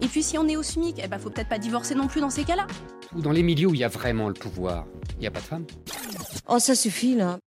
Et 0.00 0.06
puis 0.06 0.22
si 0.22 0.38
on 0.38 0.46
est 0.46 0.56
au 0.56 0.62
SMIC, 0.62 1.00
eh 1.02 1.08
ben 1.08 1.18
faut 1.18 1.30
peut-être 1.30 1.48
pas 1.48 1.58
divorcer 1.58 1.94
non 1.94 2.06
plus 2.06 2.20
dans 2.20 2.30
ces 2.30 2.44
cas-là. 2.44 2.66
Dans 3.14 3.32
les 3.32 3.42
milieux 3.42 3.68
où 3.68 3.74
il 3.74 3.80
y 3.80 3.84
a 3.84 3.88
vraiment 3.88 4.28
le 4.28 4.34
pouvoir, 4.34 4.86
il 5.16 5.20
n'y 5.20 5.26
a 5.26 5.30
pas 5.30 5.40
de 5.40 5.44
femmes. 5.44 5.66
Oh, 6.48 6.58
ça 6.58 6.74
suffit 6.74 7.14
là. 7.14 7.38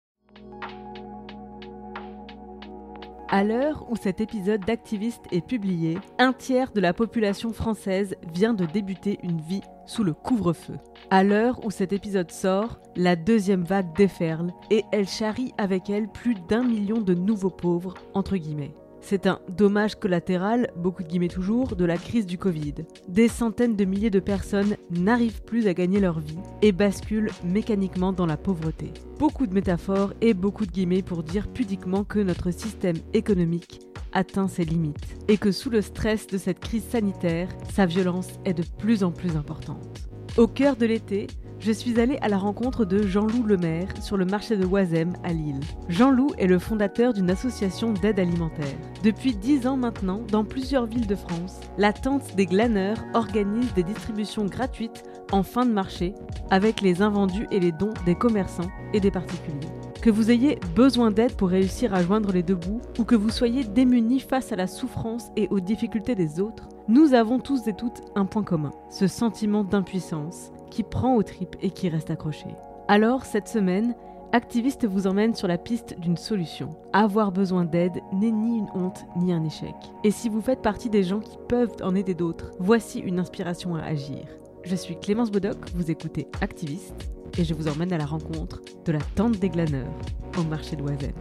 À 3.33 3.45
l'heure 3.45 3.89
où 3.89 3.95
cet 3.95 4.19
épisode 4.19 4.65
d'Activiste 4.65 5.23
est 5.31 5.45
publié, 5.45 5.97
un 6.19 6.33
tiers 6.33 6.73
de 6.73 6.81
la 6.81 6.93
population 6.93 7.53
française 7.53 8.15
vient 8.33 8.53
de 8.53 8.65
débuter 8.65 9.19
une 9.23 9.39
vie 9.39 9.61
sous 9.85 10.03
le 10.03 10.13
couvre-feu. 10.13 10.75
À 11.09 11.23
l'heure 11.23 11.65
où 11.65 11.71
cet 11.71 11.93
épisode 11.93 12.29
sort, 12.29 12.81
la 12.97 13.15
deuxième 13.15 13.63
vague 13.63 13.95
déferle 13.95 14.51
et 14.69 14.83
elle 14.91 15.07
charrie 15.07 15.53
avec 15.57 15.89
elle 15.89 16.09
plus 16.09 16.35
d'un 16.49 16.63
million 16.63 16.99
de 16.99 17.13
nouveaux 17.13 17.49
pauvres, 17.49 17.93
entre 18.13 18.35
guillemets. 18.35 18.75
C'est 19.01 19.27
un 19.27 19.39
dommage 19.49 19.95
collatéral, 19.95 20.71
beaucoup 20.77 21.03
de 21.03 21.07
guillemets 21.07 21.27
toujours, 21.27 21.75
de 21.75 21.85
la 21.85 21.97
crise 21.97 22.25
du 22.25 22.37
Covid. 22.37 22.75
Des 23.07 23.27
centaines 23.27 23.75
de 23.75 23.85
milliers 23.85 24.09
de 24.09 24.19
personnes 24.19 24.77
n'arrivent 24.91 25.41
plus 25.43 25.67
à 25.67 25.73
gagner 25.73 25.99
leur 25.99 26.19
vie 26.19 26.39
et 26.61 26.71
basculent 26.71 27.31
mécaniquement 27.43 28.13
dans 28.13 28.25
la 28.25 28.37
pauvreté. 28.37 28.93
Beaucoup 29.19 29.47
de 29.47 29.53
métaphores 29.53 30.13
et 30.21 30.33
beaucoup 30.33 30.65
de 30.65 30.71
guillemets 30.71 31.01
pour 31.01 31.23
dire 31.23 31.47
pudiquement 31.47 32.03
que 32.03 32.19
notre 32.19 32.51
système 32.51 32.97
économique 33.13 33.81
atteint 34.13 34.47
ses 34.47 34.65
limites 34.65 35.17
et 35.27 35.37
que 35.37 35.51
sous 35.51 35.69
le 35.69 35.81
stress 35.81 36.27
de 36.27 36.37
cette 36.37 36.59
crise 36.59 36.83
sanitaire, 36.83 37.49
sa 37.73 37.85
violence 37.85 38.29
est 38.45 38.53
de 38.53 38.63
plus 38.77 39.03
en 39.03 39.11
plus 39.11 39.35
importante. 39.35 40.09
Au 40.37 40.47
cœur 40.47 40.75
de 40.75 40.85
l'été, 40.85 41.27
je 41.61 41.71
suis 41.71 41.99
allée 41.99 42.17
à 42.21 42.27
la 42.27 42.37
rencontre 42.37 42.85
de 42.85 43.03
Jean-Loup 43.03 43.43
Lemaire 43.43 43.87
sur 44.01 44.17
le 44.17 44.25
marché 44.25 44.57
de 44.57 44.65
Oisem 44.65 45.13
à 45.23 45.31
Lille. 45.31 45.59
Jean-Loup 45.89 46.31
est 46.39 46.47
le 46.47 46.57
fondateur 46.57 47.13
d'une 47.13 47.29
association 47.29 47.93
d'aide 47.93 48.19
alimentaire. 48.19 48.75
Depuis 49.03 49.35
10 49.35 49.67
ans 49.67 49.77
maintenant, 49.77 50.21
dans 50.31 50.43
plusieurs 50.43 50.87
villes 50.87 51.05
de 51.05 51.15
France, 51.15 51.59
la 51.77 51.93
Tente 51.93 52.35
des 52.35 52.47
Glaneurs 52.47 52.97
organise 53.13 53.73
des 53.75 53.83
distributions 53.83 54.45
gratuites 54.45 55.03
en 55.31 55.43
fin 55.43 55.65
de 55.65 55.71
marché 55.71 56.15
avec 56.49 56.81
les 56.81 57.03
invendus 57.03 57.47
et 57.51 57.59
les 57.59 57.71
dons 57.71 57.93
des 58.05 58.15
commerçants 58.15 58.71
et 58.93 58.99
des 58.99 59.11
particuliers. 59.11 59.69
Que 60.01 60.09
vous 60.09 60.31
ayez 60.31 60.57
besoin 60.75 61.11
d'aide 61.11 61.35
pour 61.35 61.49
réussir 61.49 61.93
à 61.93 62.01
joindre 62.01 62.31
les 62.31 62.41
deux 62.41 62.55
bouts 62.55 62.81
ou 62.97 63.03
que 63.03 63.15
vous 63.15 63.29
soyez 63.29 63.63
démunis 63.63 64.19
face 64.19 64.51
à 64.51 64.55
la 64.55 64.65
souffrance 64.65 65.27
et 65.37 65.47
aux 65.51 65.59
difficultés 65.59 66.15
des 66.15 66.39
autres, 66.39 66.67
nous 66.87 67.13
avons 67.13 67.37
tous 67.37 67.67
et 67.67 67.73
toutes 67.73 68.01
un 68.15 68.25
point 68.25 68.43
commun, 68.43 68.71
ce 68.89 69.05
sentiment 69.05 69.63
d'impuissance 69.63 70.51
qui 70.71 70.81
prend 70.81 71.15
aux 71.15 71.23
tripes 71.23 71.55
et 71.61 71.69
qui 71.69 71.87
reste 71.89 72.09
accroché. 72.09 72.47
Alors, 72.87 73.25
cette 73.25 73.47
semaine, 73.47 73.93
Activiste 74.33 74.87
vous 74.87 75.07
emmène 75.07 75.35
sur 75.35 75.49
la 75.49 75.57
piste 75.57 75.99
d'une 75.99 76.15
solution. 76.15 76.69
Avoir 76.93 77.33
besoin 77.33 77.65
d'aide 77.65 77.99
n'est 78.13 78.31
ni 78.31 78.59
une 78.59 78.69
honte 78.73 79.03
ni 79.17 79.33
un 79.33 79.43
échec. 79.43 79.75
Et 80.05 80.11
si 80.11 80.29
vous 80.29 80.39
faites 80.39 80.61
partie 80.61 80.89
des 80.89 81.03
gens 81.03 81.19
qui 81.19 81.37
peuvent 81.49 81.75
en 81.83 81.95
aider 81.95 82.13
d'autres, 82.13 82.51
voici 82.57 82.99
une 82.99 83.19
inspiration 83.19 83.75
à 83.75 83.83
agir. 83.83 84.25
Je 84.63 84.75
suis 84.75 84.97
Clémence 84.97 85.31
Bodoc, 85.31 85.57
vous 85.75 85.91
écoutez 85.91 86.27
Activiste, 86.39 86.95
et 87.37 87.43
je 87.43 87.53
vous 87.53 87.67
emmène 87.67 87.91
à 87.91 87.97
la 87.97 88.05
rencontre 88.05 88.61
de 88.85 88.93
la 88.93 89.01
tente 89.15 89.37
des 89.37 89.49
glaneurs 89.49 89.91
au 90.39 90.43
marché 90.43 90.77
d'Oisem. 90.77 91.11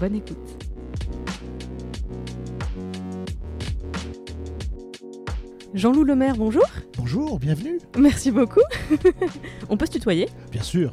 Bonne 0.00 0.16
écoute. 0.16 0.58
Jean-Loup 5.78 6.02
Lemaire, 6.02 6.34
bonjour. 6.36 6.64
Bonjour, 6.96 7.38
bienvenue. 7.38 7.78
Merci 7.96 8.32
beaucoup. 8.32 8.62
On 9.68 9.76
peut 9.76 9.86
se 9.86 9.92
tutoyer 9.92 10.28
Bien 10.50 10.62
sûr. 10.62 10.90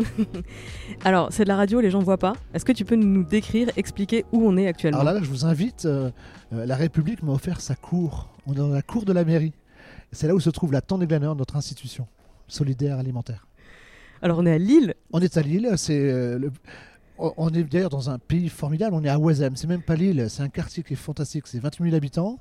Alors, 1.04 1.30
c'est 1.32 1.44
de 1.44 1.48
la 1.48 1.56
radio, 1.56 1.82
les 1.82 1.90
gens 1.90 2.02
ne 2.02 2.06
voient 2.06 2.20
pas. 2.20 2.34
Est-ce 2.54 2.66
que 2.66 2.72
tu 2.72 2.86
peux 2.86 2.96
nous 2.96 3.24
décrire, 3.24 3.70
expliquer 3.78 4.26
où 4.32 4.48
on 4.48 4.56
est 4.58 4.68
actuellement? 4.68 5.00
Alors 5.00 5.16
là, 5.16 5.24
je 5.24 5.28
vous 5.28 5.44
invite, 5.44 5.86
euh, 5.86 6.12
euh, 6.54 6.68
la 6.68 6.76
République 6.76 7.24
m'a 7.24 7.32
offert 7.32 7.62
sa 7.62 7.74
cour. 7.74 8.30
On 8.46 8.54
est 8.54 8.58
dans 8.58 8.68
la 8.68 8.84
cour 8.84 9.06
de 9.06 9.14
la 9.14 9.26
mairie. 9.26 9.54
C'est 10.12 10.28
là 10.28 10.36
où 10.36 10.40
se 10.40 10.52
trouve 10.52 10.72
la 10.72 10.82
tente 10.82 11.00
des 11.00 11.08
glaneurs, 11.08 11.36
notre 11.36 11.56
institution 11.56 12.08
solidaire 12.48 13.00
alimentaire. 13.00 13.48
Alors, 14.22 14.38
on 14.38 14.46
est 14.46 14.54
à 14.54 14.60
Lille. 14.60 14.94
On 15.12 15.20
est 15.20 15.36
à 15.36 15.42
Lille, 15.42 15.68
c'est 15.78 15.98
euh, 15.98 16.38
le... 16.38 16.52
On 17.18 17.50
est 17.54 17.64
d'ailleurs 17.64 17.90
dans 17.90 18.10
un 18.10 18.20
pays 18.20 18.50
formidable, 18.50 18.94
on 18.94 19.04
est 19.04 19.10
à 19.10 19.18
Oisem, 19.18 19.56
c'est 19.56 19.68
même 19.68 19.82
pas 19.82 19.96
Lille, 19.96 20.26
c'est 20.30 20.42
un 20.44 20.50
quartier 20.50 20.84
qui 20.84 20.94
est 20.94 20.98
fantastique, 20.98 21.48
c'est 21.48 21.60
28 21.60 21.84
000 21.86 21.96
habitants. 21.96 22.40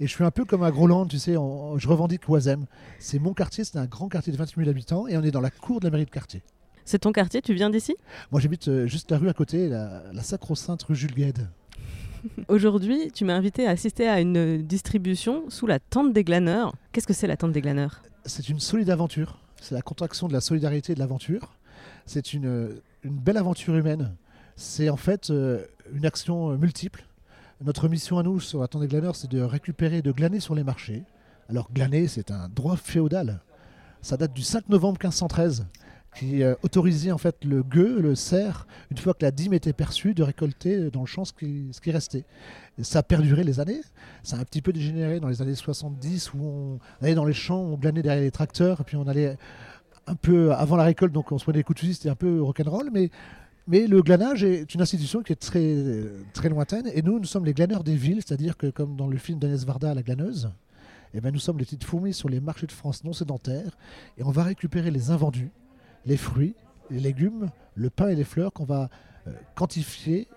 Et 0.00 0.06
je 0.06 0.12
suis 0.12 0.24
un 0.24 0.30
peu 0.30 0.46
comme 0.46 0.62
à 0.62 0.70
Groland, 0.70 1.04
tu 1.06 1.18
sais, 1.18 1.36
on- 1.36 1.76
je 1.76 1.86
revendique 1.88 2.26
Oisem. 2.30 2.64
C'est 2.98 3.18
mon 3.18 3.34
quartier, 3.34 3.64
c'est 3.64 3.76
un 3.76 3.84
grand 3.84 4.08
quartier 4.08 4.32
de 4.32 4.38
28 4.38 4.56
000 4.60 4.70
habitants 4.70 5.06
et 5.06 5.16
on 5.18 5.22
est 5.22 5.30
dans 5.30 5.42
la 5.42 5.50
cour 5.50 5.78
de 5.80 5.84
la 5.84 5.90
mairie 5.90 6.06
de 6.06 6.10
quartier. 6.10 6.42
C'est 6.86 7.00
ton 7.00 7.12
quartier, 7.12 7.42
tu 7.42 7.52
viens 7.52 7.68
d'ici? 7.68 7.96
Moi 8.32 8.40
j'habite 8.40 8.68
euh, 8.68 8.86
juste 8.86 9.10
la 9.10 9.18
rue 9.18 9.28
à 9.28 9.34
côté, 9.34 9.68
la, 9.68 10.02
la 10.12 10.22
sacro-sainte 10.22 10.82
rue 10.84 10.94
Jules 10.96 11.14
Gued. 11.14 11.46
Aujourd'hui, 12.48 13.10
tu 13.12 13.26
m'as 13.26 13.34
invité 13.34 13.66
à 13.66 13.70
assister 13.70 14.08
à 14.08 14.20
une 14.20 14.62
distribution 14.62 15.44
sous 15.50 15.66
la 15.66 15.78
tente 15.78 16.14
des 16.14 16.24
glaneurs. 16.24 16.74
Qu'est-ce 16.92 17.06
que 17.06 17.12
c'est 17.12 17.26
la 17.26 17.36
tente 17.36 17.52
des 17.52 17.60
glaneurs? 17.60 18.02
C'est 18.24 18.48
une 18.48 18.60
solide 18.60 18.88
aventure, 18.88 19.38
c'est 19.60 19.74
la 19.74 19.82
contraction 19.82 20.28
de 20.28 20.32
la 20.32 20.40
solidarité 20.40 20.92
et 20.92 20.94
de 20.94 21.00
l'aventure. 21.00 21.52
C'est 22.06 22.32
une, 22.32 22.80
une 23.04 23.18
belle 23.18 23.36
aventure 23.36 23.76
humaine. 23.76 24.16
C'est 24.56 24.88
en 24.88 24.96
fait 24.96 25.30
euh, 25.30 25.64
une 25.92 26.06
action 26.06 26.56
multiple. 26.56 27.04
Notre 27.60 27.88
mission 27.88 28.18
à 28.18 28.22
nous 28.22 28.40
sur 28.40 28.60
la 28.60 28.68
tente 28.68 28.82
des 28.82 28.88
glaneurs, 28.88 29.16
c'est 29.16 29.30
de 29.30 29.40
récupérer, 29.40 30.02
de 30.02 30.10
glaner 30.10 30.40
sur 30.40 30.54
les 30.54 30.64
marchés. 30.64 31.04
Alors 31.48 31.70
glaner, 31.72 32.08
c'est 32.08 32.30
un 32.30 32.48
droit 32.48 32.76
féodal. 32.76 33.40
Ça 34.02 34.16
date 34.16 34.34
du 34.34 34.42
5 34.42 34.68
novembre 34.68 34.98
1513, 35.02 35.66
qui 36.16 36.42
euh, 36.42 36.54
autorisait 36.62 37.12
en 37.12 37.18
fait 37.18 37.44
le 37.44 37.62
gueux, 37.62 38.00
le 38.00 38.14
cerf, 38.14 38.66
une 38.90 38.98
fois 38.98 39.14
que 39.14 39.24
la 39.24 39.30
dîme 39.30 39.52
était 39.54 39.72
perçue, 39.72 40.14
de 40.14 40.22
récolter 40.22 40.90
dans 40.90 41.00
le 41.00 41.06
champ 41.06 41.24
ce 41.24 41.32
qui, 41.32 41.90
restait. 41.90 42.24
Ça 42.82 43.00
a 43.00 43.02
perduré 43.02 43.44
les 43.44 43.60
années. 43.60 43.80
Ça 44.22 44.36
a 44.36 44.40
un 44.40 44.44
petit 44.44 44.62
peu 44.62 44.72
dégénéré 44.72 45.20
dans 45.20 45.28
les 45.28 45.42
années 45.42 45.54
70 45.54 46.34
où 46.34 46.38
on 46.42 46.78
allait 47.02 47.14
dans 47.14 47.24
les 47.24 47.32
champs, 47.32 47.60
on 47.60 47.76
glanait 47.76 48.02
derrière 48.02 48.22
les 48.22 48.30
tracteurs, 48.30 48.80
et 48.80 48.84
puis 48.84 48.96
on 48.96 49.06
allait 49.06 49.36
un 50.06 50.14
peu 50.14 50.52
avant 50.52 50.76
la 50.76 50.84
récolte, 50.84 51.12
donc 51.12 51.32
on 51.32 51.38
se 51.38 51.44
prenait 51.44 51.58
des 51.58 51.64
coups 51.64 51.76
de 51.76 51.80
fusil, 51.80 51.94
c'était 51.94 52.10
un 52.10 52.14
peu 52.14 52.42
rock'n'roll, 52.42 52.90
mais, 52.92 53.10
mais 53.66 53.86
le 53.86 54.02
glanage 54.02 54.44
est 54.44 54.74
une 54.74 54.82
institution 54.82 55.22
qui 55.22 55.32
est 55.32 55.36
très, 55.36 55.76
très 56.32 56.48
lointaine, 56.48 56.88
et 56.92 57.02
nous, 57.02 57.18
nous 57.18 57.24
sommes 57.24 57.44
les 57.44 57.54
glaneurs 57.54 57.84
des 57.84 57.96
villes, 57.96 58.20
c'est-à-dire 58.24 58.56
que 58.56 58.68
comme 58.68 58.96
dans 58.96 59.06
le 59.06 59.16
film 59.16 59.38
d'Agnès 59.38 59.64
Varda, 59.64 59.94
La 59.94 60.02
glaneuse, 60.02 60.50
eh 61.14 61.20
ben, 61.20 61.32
nous 61.32 61.38
sommes 61.38 61.58
les 61.58 61.64
petites 61.64 61.84
fourmis 61.84 62.12
sur 62.12 62.28
les 62.28 62.40
marchés 62.40 62.66
de 62.66 62.72
France 62.72 63.04
non 63.04 63.12
sédentaires, 63.12 63.76
et 64.18 64.24
on 64.24 64.30
va 64.30 64.42
récupérer 64.42 64.90
les 64.90 65.10
invendus, 65.10 65.50
les 66.06 66.16
fruits, 66.16 66.54
les 66.90 67.00
légumes, 67.00 67.50
le 67.74 67.90
pain 67.90 68.08
et 68.08 68.14
les 68.14 68.24
fleurs 68.24 68.52
qu'on 68.52 68.64
va 68.64 68.90
euh, 69.26 69.32
quantifier, 69.54 70.28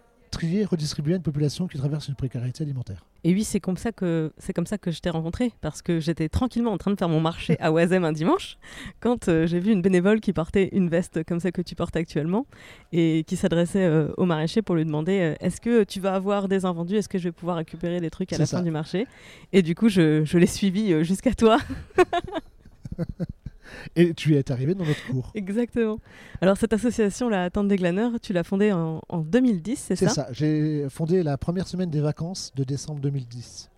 redistribuer 0.66 1.14
à 1.14 1.18
une 1.18 1.24
population 1.24 1.68
qui 1.68 1.78
traverse 1.78 2.08
une 2.08 2.16
précarité 2.16 2.64
alimentaire. 2.64 3.04
Et 3.24 3.34
oui, 3.34 3.44
c'est 3.44 3.60
comme 3.60 3.78
ça 3.78 3.92
que 3.92 4.32
c'est 4.38 4.54
comme 4.54 4.66
ça 4.66 4.78
que 4.78 4.92
je 4.92 5.00
t'ai 5.00 5.10
rencontré 5.10 5.52
parce 5.62 5.82
que 5.82 6.00
j'étais 6.00 6.30
tranquillement 6.30 6.72
en 6.72 6.78
train 6.78 6.92
de 6.92 6.98
faire 6.98 7.10
mon 7.10 7.20
marché 7.20 7.58
à 7.60 7.72
Oisem 7.72 8.06
un 8.06 8.12
dimanche 8.12 8.58
quand 9.00 9.28
euh, 9.28 9.48
j'ai 9.48 9.60
vu 9.60 9.72
une 9.72 9.82
bénévole 9.82 10.22
qui 10.22 10.34
portait 10.34 10.70
une 10.72 10.90
veste 10.90 11.24
comme 11.24 11.40
celle 11.40 11.52
que 11.52 11.62
tu 11.62 11.76
portes 11.76 11.96
actuellement 11.96 12.46
et 12.94 13.24
qui 13.28 13.36
s'adressait 13.36 13.84
euh, 13.84 14.14
au 14.18 14.26
maraîcher 14.26 14.62
pour 14.62 14.76
lui 14.76 14.86
demander 14.86 15.20
euh, 15.20 15.36
est-ce 15.40 15.60
que 15.60 15.84
tu 15.84 16.00
vas 16.00 16.14
avoir 16.14 16.48
des 16.48 16.66
invendus, 16.66 16.96
est-ce 16.96 17.10
que 17.10 17.18
je 17.18 17.26
vais 17.26 17.32
pouvoir 17.32 17.58
récupérer 17.58 18.00
des 18.00 18.10
trucs 18.10 18.32
à 18.34 18.38
la 18.38 18.46
ça. 18.46 18.58
fin 18.58 18.64
du 18.64 18.72
marché? 18.72 19.08
Et 19.52 19.62
du 19.62 19.76
coup, 19.76 19.90
je, 19.90 20.24
je 20.24 20.38
l'ai 20.38 20.48
suivi 20.48 21.04
jusqu'à 21.04 21.34
toi. 21.34 21.58
Et 23.96 24.14
tu 24.14 24.36
es 24.36 24.52
arrivé 24.52 24.76
dans 24.76 24.86
notre 24.86 25.06
cours. 25.08 25.32
Exactement. 25.36 26.00
Alors 26.42 26.58
cette 26.58 26.74
association, 26.74 27.30
la 27.30 27.50
Tente 27.50 27.68
des 27.68 27.76
Glaneurs, 27.78 28.20
tu 28.22 28.34
l'as 28.34 28.44
fondée 28.44 28.72
en, 28.72 29.02
en 29.10 29.18
2010, 29.20 29.76
c'est 29.80 29.96
C'est 29.96 30.08
ça 30.08 30.14
ça. 30.14 30.28
J'ai 30.32 30.88
fondé 30.90 31.24
la 31.24 31.38
première 31.38 31.68
semaine 31.68 31.90
des 31.90 32.02
vacances 32.02 32.52
de 32.56 32.64
décembre 32.64 33.00
2010. 33.02 33.70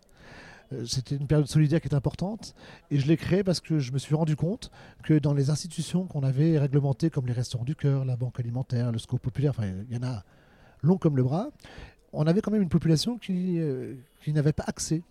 Euh, 0.71 0.85
C'était 0.85 1.15
une 1.15 1.25
période 1.27 1.47
solidaire 1.47 1.81
qui 1.81 1.87
est 1.87 1.95
importante 1.95 2.53
et 2.91 2.99
je 2.99 3.07
l'ai 3.07 3.17
créé 3.17 3.43
parce 3.43 3.59
que 3.59 3.79
je 3.79 3.91
me 3.91 3.97
suis 3.97 4.13
rendu 4.15 4.35
compte 4.35 4.69
que 5.03 5.17
dans 5.17 5.33
les 5.33 5.49
institutions 5.49 6.05
qu'on 6.05 6.21
avait 6.23 6.59
réglementées 6.59 7.09
comme 7.09 7.25
les 7.25 7.33
restaurants 7.33 7.65
du 7.65 7.75
cœur, 7.75 8.05
la 8.05 8.15
banque 8.15 8.39
alimentaire, 8.39 8.91
le 8.91 8.99
SCO 8.99 9.17
populaire, 9.17 9.51
enfin 9.57 9.67
il 9.89 9.95
y 9.95 9.99
en 9.99 10.07
a 10.07 10.23
long 10.83 10.97
comme 10.97 11.17
le 11.17 11.23
bras, 11.23 11.49
on 12.13 12.25
avait 12.27 12.41
quand 12.41 12.51
même 12.51 12.61
une 12.61 12.69
population 12.69 13.17
qui, 13.17 13.59
euh, 13.59 13.95
qui 14.23 14.31
n'avait 14.33 14.53
pas 14.53 14.63
accès. 14.67 15.01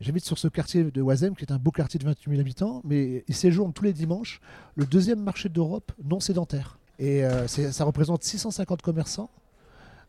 J'habite 0.00 0.26
sur 0.26 0.36
ce 0.36 0.48
quartier 0.48 0.84
de 0.84 1.02
Oisem 1.02 1.34
qui 1.34 1.44
est 1.44 1.52
un 1.52 1.58
beau 1.58 1.70
quartier 1.70 1.98
de 1.98 2.04
28 2.04 2.30
000 2.30 2.40
habitants, 2.40 2.82
mais 2.84 3.24
il 3.28 3.34
séjourne 3.34 3.72
tous 3.72 3.84
les 3.84 3.94
dimanches 3.94 4.40
le 4.74 4.84
deuxième 4.84 5.20
marché 5.20 5.48
d'Europe 5.48 5.90
non 6.04 6.20
sédentaire. 6.20 6.78
Et 6.98 7.24
euh, 7.24 7.46
ça 7.46 7.84
représente 7.84 8.22
650 8.22 8.82
commerçants 8.82 9.30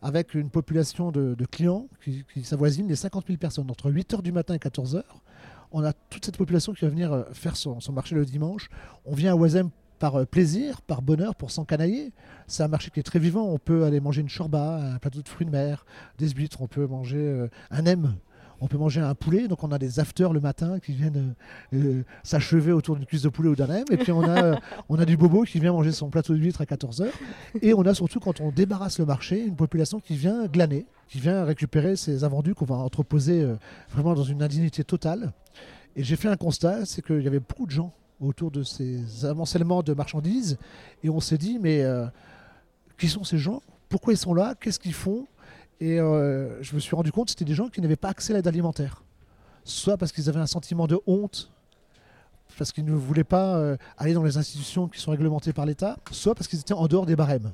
avec 0.01 0.33
une 0.33 0.49
population 0.49 1.11
de, 1.11 1.35
clients 1.49 1.87
qui, 2.03 2.25
qui 2.33 2.43
s'avoisine 2.43 2.87
les 2.87 2.97
50 2.97 3.27
000 3.27 3.37
personnes. 3.37 3.71
Entre 3.71 3.89
8h 3.89 4.21
du 4.21 4.33
matin 4.33 4.53
et 4.55 4.57
14h, 4.57 5.03
on 5.71 5.83
a 5.83 5.93
toute 5.93 6.25
cette 6.25 6.37
population 6.37 6.73
qui 6.73 6.83
va 6.83 6.89
venir 6.89 7.13
euh, 7.13 7.23
faire 7.31 7.55
son, 7.55 7.79
marché 7.93 8.13
le 8.13 8.25
dimanche. 8.25 8.69
On 9.05 9.15
vient 9.15 9.33
à 9.33 9.35
Oisem 9.37 9.69
par 9.99 10.15
euh, 10.15 10.25
plaisir, 10.25 10.81
par 10.81 11.01
bonheur, 11.01 11.33
pour 11.35 11.49
s'encanailler. 11.49 12.11
C'est 12.45 12.61
un 12.61 12.67
marché 12.67 12.91
qui 12.91 12.99
est 12.99 13.03
très 13.03 13.19
vivant. 13.19 13.45
On 13.45 13.57
peut 13.57 13.85
aller 13.85 14.01
manger 14.01 14.19
une 14.19 14.29
chorba, 14.29 14.95
un 14.95 14.97
plateau 14.97 15.21
de 15.21 15.29
fruits 15.29 15.45
de 15.45 15.51
mer, 15.51 15.85
des 16.17 16.29
huîtres, 16.29 16.61
on 16.61 16.67
peut 16.67 16.87
manger 16.87 17.47
un 17.71 17.81
nem. 17.81 18.15
On 18.59 18.67
peut 18.67 18.77
manger 18.77 19.01
un 19.01 19.13
poulet, 19.13 19.47
donc 19.47 19.63
on 19.63 19.71
a 19.71 19.77
des 19.77 19.99
afters 19.99 20.33
le 20.33 20.39
matin 20.39 20.79
qui 20.79 20.93
viennent 20.93 21.35
euh, 21.73 21.77
euh, 21.77 22.03
s'achever 22.23 22.71
autour 22.71 22.95
d'une 22.95 23.05
cuisse 23.05 23.21
de 23.21 23.29
poulet 23.29 23.49
ou 23.49 23.55
d'un 23.55 23.67
nem. 23.67 23.85
Et 23.91 23.97
puis 23.97 24.11
on 24.11 24.23
a, 24.23 24.59
on 24.89 24.97
a 24.97 25.05
du 25.05 25.15
bobo 25.15 25.43
qui 25.43 25.59
vient 25.59 25.73
manger 25.73 25.91
son 25.91 26.09
plateau 26.09 26.33
d'huîtres 26.33 26.61
à 26.61 26.65
14h. 26.65 27.07
Et 27.61 27.73
on 27.73 27.81
a 27.83 27.93
surtout, 27.93 28.19
quand 28.19 28.41
on 28.41 28.51
débarrasse 28.51 28.99
le 28.99 29.05
marché, 29.05 29.39
une 29.43 29.55
population 29.55 29.99
qui 29.99 30.15
vient 30.15 30.47
glaner, 30.47 30.85
qui 31.07 31.19
vient 31.19 31.43
récupérer 31.43 31.95
ses 31.95 32.23
invendus 32.23 32.55
qu'on 32.55 32.65
va 32.65 32.75
entreposer 32.75 33.41
euh, 33.41 33.55
vraiment 33.91 34.13
dans 34.13 34.23
une 34.23 34.41
indignité 34.41 34.83
totale. 34.83 35.31
Et 35.95 36.03
j'ai 36.03 36.15
fait 36.15 36.27
un 36.27 36.37
constat, 36.37 36.85
c'est 36.85 37.03
qu'il 37.03 37.21
y 37.21 37.27
avait 37.27 37.39
beaucoup 37.39 37.65
de 37.65 37.71
gens 37.71 37.93
autour 38.19 38.51
de 38.51 38.63
ces 38.63 39.25
amoncellements 39.25 39.83
de 39.83 39.93
marchandises. 39.93 40.57
Et 41.03 41.09
on 41.09 41.19
s'est 41.19 41.37
dit, 41.37 41.59
mais 41.59 41.81
euh, 41.81 42.05
qui 42.97 43.07
sont 43.07 43.23
ces 43.23 43.37
gens? 43.37 43.61
Pourquoi 43.89 44.13
ils 44.13 44.17
sont 44.17 44.33
là? 44.33 44.55
Qu'est-ce 44.59 44.79
qu'ils 44.79 44.93
font? 44.93 45.27
Et 45.79 45.99
euh, 45.99 46.61
je 46.63 46.73
me 46.75 46.79
suis 46.79 46.95
rendu 46.95 47.11
compte 47.11 47.25
que 47.25 47.31
c'était 47.31 47.45
des 47.45 47.53
gens 47.53 47.69
qui 47.69 47.81
n'avaient 47.81 47.95
pas 47.95 48.09
accès 48.09 48.33
à 48.33 48.37
l'aide 48.37 48.47
alimentaire. 48.47 49.03
Soit 49.63 49.97
parce 49.97 50.11
qu'ils 50.11 50.29
avaient 50.29 50.39
un 50.39 50.47
sentiment 50.47 50.87
de 50.87 50.99
honte, 51.05 51.51
parce 52.57 52.71
qu'ils 52.71 52.85
ne 52.85 52.93
voulaient 52.93 53.23
pas 53.23 53.57
euh, 53.57 53.77
aller 53.97 54.13
dans 54.13 54.23
les 54.23 54.37
institutions 54.37 54.87
qui 54.87 54.99
sont 54.99 55.11
réglementées 55.11 55.53
par 55.53 55.65
l'État, 55.65 55.97
soit 56.11 56.33
parce 56.33 56.47
qu'ils 56.47 56.59
étaient 56.59 56.73
en 56.73 56.87
dehors 56.87 57.05
des 57.05 57.15
barèmes. 57.15 57.51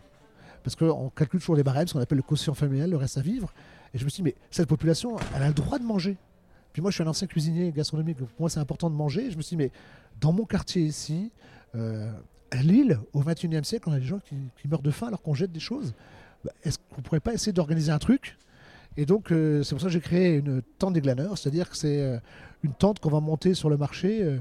Parce 0.64 0.76
qu'on 0.76 1.10
calcule 1.10 1.42
toujours 1.42 1.56
les 1.56 1.64
barèmes, 1.64 1.88
ce 1.88 1.94
qu'on 1.94 2.00
appelle 2.00 2.18
le 2.18 2.24
quotient 2.24 2.54
familial, 2.54 2.90
le 2.90 2.98
reste 2.98 3.18
à 3.18 3.22
vivre. 3.22 3.52
Et 3.94 3.98
je 3.98 4.06
me 4.06 4.10
suis 4.10 4.24
dit, 4.24 4.30
mais 4.30 4.36
cette 4.50 4.70
population, 4.70 5.18
elle 5.36 5.44
a 5.44 5.48
le 5.50 5.54
droit 5.54 5.78
de 5.78 5.84
manger. 5.84 6.16
Puis 6.72 6.82
moi, 6.82 6.90
je 6.90 6.96
suis 6.96 7.04
un 7.04 7.08
ancien 7.08 7.28
cuisinier 7.28 7.72
gastronomique, 7.72 8.18
donc 8.18 8.30
pour 8.30 8.42
moi, 8.42 8.50
c'est 8.50 8.60
important 8.60 8.90
de 8.90 8.96
manger. 8.96 9.30
Je 9.30 9.38
me 9.38 9.42
suis 9.42 9.58
dit, 9.58 9.64
mais 9.64 9.72
dans 10.22 10.32
mon 10.32 10.46
quartier 10.46 10.84
ici, 10.84 11.32
euh, 11.76 12.10
à 12.52 12.64
Lille, 12.64 13.00
au 13.12 13.22
21e 13.22 13.64
siècle, 13.64 13.90
on 13.90 13.92
a 13.92 14.00
des 14.00 14.06
gens 14.06 14.20
qui 14.20 14.68
meurent 14.68 14.82
de 14.82 14.92
faim 14.92 15.08
alors 15.08 15.22
qu'on 15.22 15.34
jette 15.34 15.52
des 15.52 15.60
choses. 15.60 15.94
Bah, 16.44 16.52
Est-ce 16.64 16.78
qu'on 16.78 16.98
ne 16.98 17.02
pourrait 17.02 17.20
pas 17.20 17.34
essayer 17.34 17.54
d'organiser 17.54 17.92
un 17.92 18.00
truc? 18.00 18.38
Et 18.98 19.06
donc, 19.06 19.32
euh, 19.32 19.64
c'est 19.64 19.74
pour 19.74 19.82
ça 19.82 19.88
que 19.88 19.94
j'ai 19.94 20.00
créé 20.02 20.36
une 20.36 20.62
tente 20.78 20.94
des 20.94 21.02
glaneurs, 21.02 21.38
c'est-à-dire 21.38 21.70
que 21.70 21.76
c'est 21.76 22.02
euh, 22.02 22.20
une 22.64 22.74
tente 22.74 23.00
qu'on 23.00 23.10
va 23.10 23.20
monter 23.20 23.54
sur 23.56 23.70
le 23.70 23.78
marché 23.78 24.22
euh, 24.22 24.38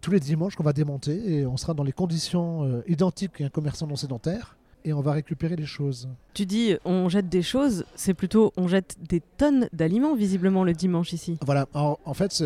tous 0.00 0.12
les 0.12 0.20
dimanches, 0.20 0.54
qu'on 0.54 0.62
va 0.62 0.72
démonter, 0.72 1.38
et 1.38 1.46
on 1.46 1.56
sera 1.56 1.74
dans 1.74 1.82
les 1.82 1.92
conditions 1.92 2.82
identiques 2.86 3.32
qu'un 3.32 3.48
commerçant 3.48 3.88
non 3.88 3.96
sédentaire, 3.96 4.56
et 4.84 4.92
on 4.92 5.00
va 5.00 5.12
récupérer 5.12 5.56
les 5.56 5.66
choses. 5.66 6.08
Tu 6.34 6.46
dis 6.46 6.76
on 6.84 7.08
jette 7.08 7.28
des 7.28 7.42
choses, 7.42 7.84
c'est 7.96 8.14
plutôt 8.14 8.52
on 8.56 8.68
jette 8.68 8.96
des 9.08 9.20
tonnes 9.20 9.68
d'aliments 9.72 10.14
visiblement 10.14 10.62
le 10.62 10.72
dimanche 10.72 11.12
ici. 11.12 11.36
Voilà, 11.44 11.66
en, 11.74 11.98
en 12.04 12.14
fait, 12.14 12.42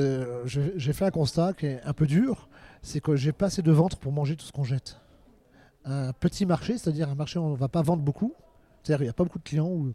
j'ai 0.46 0.92
fait 0.94 1.04
un 1.04 1.10
constat 1.10 1.52
qui 1.52 1.66
est 1.66 1.82
un 1.84 1.92
peu 1.92 2.06
dur, 2.06 2.48
c'est 2.82 3.00
que 3.00 3.14
j'ai 3.16 3.32
pas 3.32 3.46
assez 3.46 3.62
de 3.62 3.70
ventre 3.70 3.98
pour 3.98 4.12
manger 4.12 4.34
tout 4.34 4.46
ce 4.46 4.52
qu'on 4.52 4.64
jette. 4.64 4.96
Un 5.84 6.14
petit 6.14 6.46
marché, 6.46 6.78
c'est-à-dire 6.78 7.10
un 7.10 7.14
marché 7.14 7.38
où 7.38 7.42
on 7.42 7.50
ne 7.50 7.56
va 7.56 7.68
pas 7.68 7.82
vendre 7.82 8.02
beaucoup, 8.02 8.32
c'est-à-dire 8.86 9.02
il 9.02 9.06
n'y 9.06 9.10
a 9.10 9.14
pas 9.14 9.24
beaucoup 9.24 9.38
de 9.38 9.44
clients, 9.44 9.68
ou, 9.68 9.92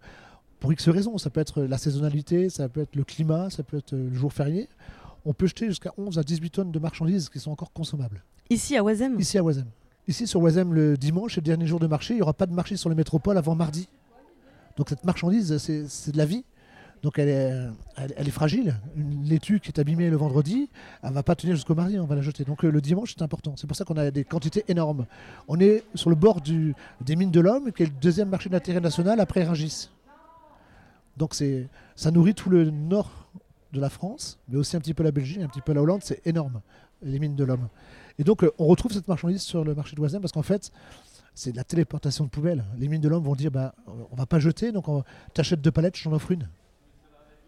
pour 0.60 0.72
X 0.74 0.90
raisons, 0.90 1.18
ça 1.18 1.30
peut 1.30 1.40
être 1.40 1.64
la 1.64 1.78
saisonnalité, 1.78 2.50
ça 2.50 2.70
peut 2.70 2.82
être 2.82 2.96
le 2.96 3.04
climat, 3.04 3.50
ça 3.50 3.64
peut 3.64 3.78
être 3.78 3.96
le 3.96 4.14
jour 4.14 4.34
férié, 4.34 4.68
on 5.26 5.34
peut 5.34 5.48
jeter 5.48 5.68
jusqu'à 5.68 5.94
11 5.98 6.20
à 6.20 6.24
18 6.24 6.50
tonnes 6.50 6.72
de 6.72 6.80
marchandises 6.80 7.30
qui 7.30 7.40
sont 7.40 7.52
encore 7.52 7.72
consommables. 7.72 8.24
Ici 8.50 8.76
à 8.76 8.84
Oisem 8.84 9.20
Ici 9.20 9.38
à 9.38 9.44
Oisem. 9.44 9.68
Ici 10.08 10.28
sur 10.28 10.42
Oisem, 10.42 10.74
le 10.74 10.98
dimanche, 10.98 11.36
c'est 11.36 11.42
le 11.42 11.46
dernier 11.46 11.68
jour 11.68 11.80
de 11.80 11.88
marché, 11.88 12.14
il 12.14 12.18
n'y 12.18 12.22
aura 12.22 12.34
pas 12.34 12.48
de 12.48 12.54
marché 12.54 12.76
sur 12.76 12.90
les 12.90 12.96
métropoles 12.96 13.38
avant 13.38 13.56
mardi. 13.56 13.88
Donc 14.78 14.90
cette 14.90 15.06
marchandise, 15.06 15.58
c'est 15.58 16.12
de 16.12 16.18
la 16.18 16.26
vie. 16.26 16.44
Donc 17.04 17.18
elle 17.18 17.30
est, 17.30 18.30
fragile. 18.30 18.76
Une 18.96 19.24
laitue 19.24 19.60
qui 19.60 19.70
est 19.70 19.80
abîmée 19.80 20.10
le 20.10 20.18
vendredi, 20.18 20.70
elle 21.02 21.14
va 21.14 21.24
pas 21.24 21.36
tenir 21.36 21.56
jusqu'au 21.56 21.74
mardi, 21.74 21.98
on 21.98 22.06
va 22.06 22.16
la 22.16 22.22
jeter. 22.22 22.44
Donc 22.44 22.64
euh, 22.64 22.70
le 22.70 22.80
dimanche, 22.80 23.16
c'est 23.18 23.24
important. 23.24 23.56
C'est 23.58 23.66
pour 23.66 23.76
ça 23.76 23.86
qu'on 23.86 23.98
a 23.98 24.12
des 24.12 24.24
quantités 24.24 24.64
énormes. 24.68 25.08
On 25.48 25.60
est 25.60 25.84
sur 25.96 26.12
le 26.12 26.16
bord 26.16 26.42
des 26.42 27.16
mines 27.16 27.32
de 27.32 27.40
l'homme, 27.40 27.72
qui 27.72 27.84
est 27.84 27.88
le 27.88 27.92
deuxième 28.02 28.30
marché 28.30 28.50
d'intérêt 28.50 28.82
national 28.82 29.20
après 29.20 29.44
Rungis. 29.44 29.90
Donc 31.18 31.36
ça 31.96 32.12
nourrit 32.12 32.36
tout 32.36 32.50
le 32.50 32.70
nord 32.70 33.10
de 33.74 33.82
la 33.82 33.90
France, 33.90 34.40
mais 34.48 34.58
aussi 34.58 34.76
un 34.78 34.80
petit 34.80 34.94
peu 34.94 35.04
la 35.04 35.12
Belgique, 35.12 35.40
un 35.42 35.48
petit 35.48 35.62
peu 35.62 35.74
la 35.74 35.82
Hollande. 35.82 36.02
C'est 36.04 36.26
énorme, 36.28 36.62
les 37.02 37.18
mines 37.20 37.36
de 37.36 37.44
l'homme. 37.44 37.68
Et 38.20 38.24
donc 38.24 38.44
euh, 38.44 38.52
on 38.60 38.68
retrouve 38.68 38.92
cette 38.92 39.08
marchandise 39.08 39.42
sur 39.42 39.64
le 39.64 39.74
marché 39.74 39.96
de 39.96 40.02
Oisem 40.02 40.22
parce 40.22 40.34
qu'en 40.34 40.44
fait, 40.44 40.72
c'est 41.34 41.52
de 41.52 41.58
la 41.58 41.64
téléportation 41.64 42.26
de 42.26 42.30
poubelles. 42.30 42.64
Les 42.78 42.88
mines 42.88 43.02
de 43.02 43.10
l'homme 43.10 43.24
vont 43.24 43.36
dire 43.36 43.50
bah, 43.50 43.74
on 44.12 44.16
va 44.16 44.26
pas 44.28 44.40
jeter, 44.40 44.72
donc 44.72 44.88
on- 44.88 45.04
t'achètes 45.34 45.62
deux 45.62 45.72
palettes, 45.72 45.98
je 45.98 46.04
t'en 46.04 46.14
offre 46.14 46.32
une. 46.32 46.48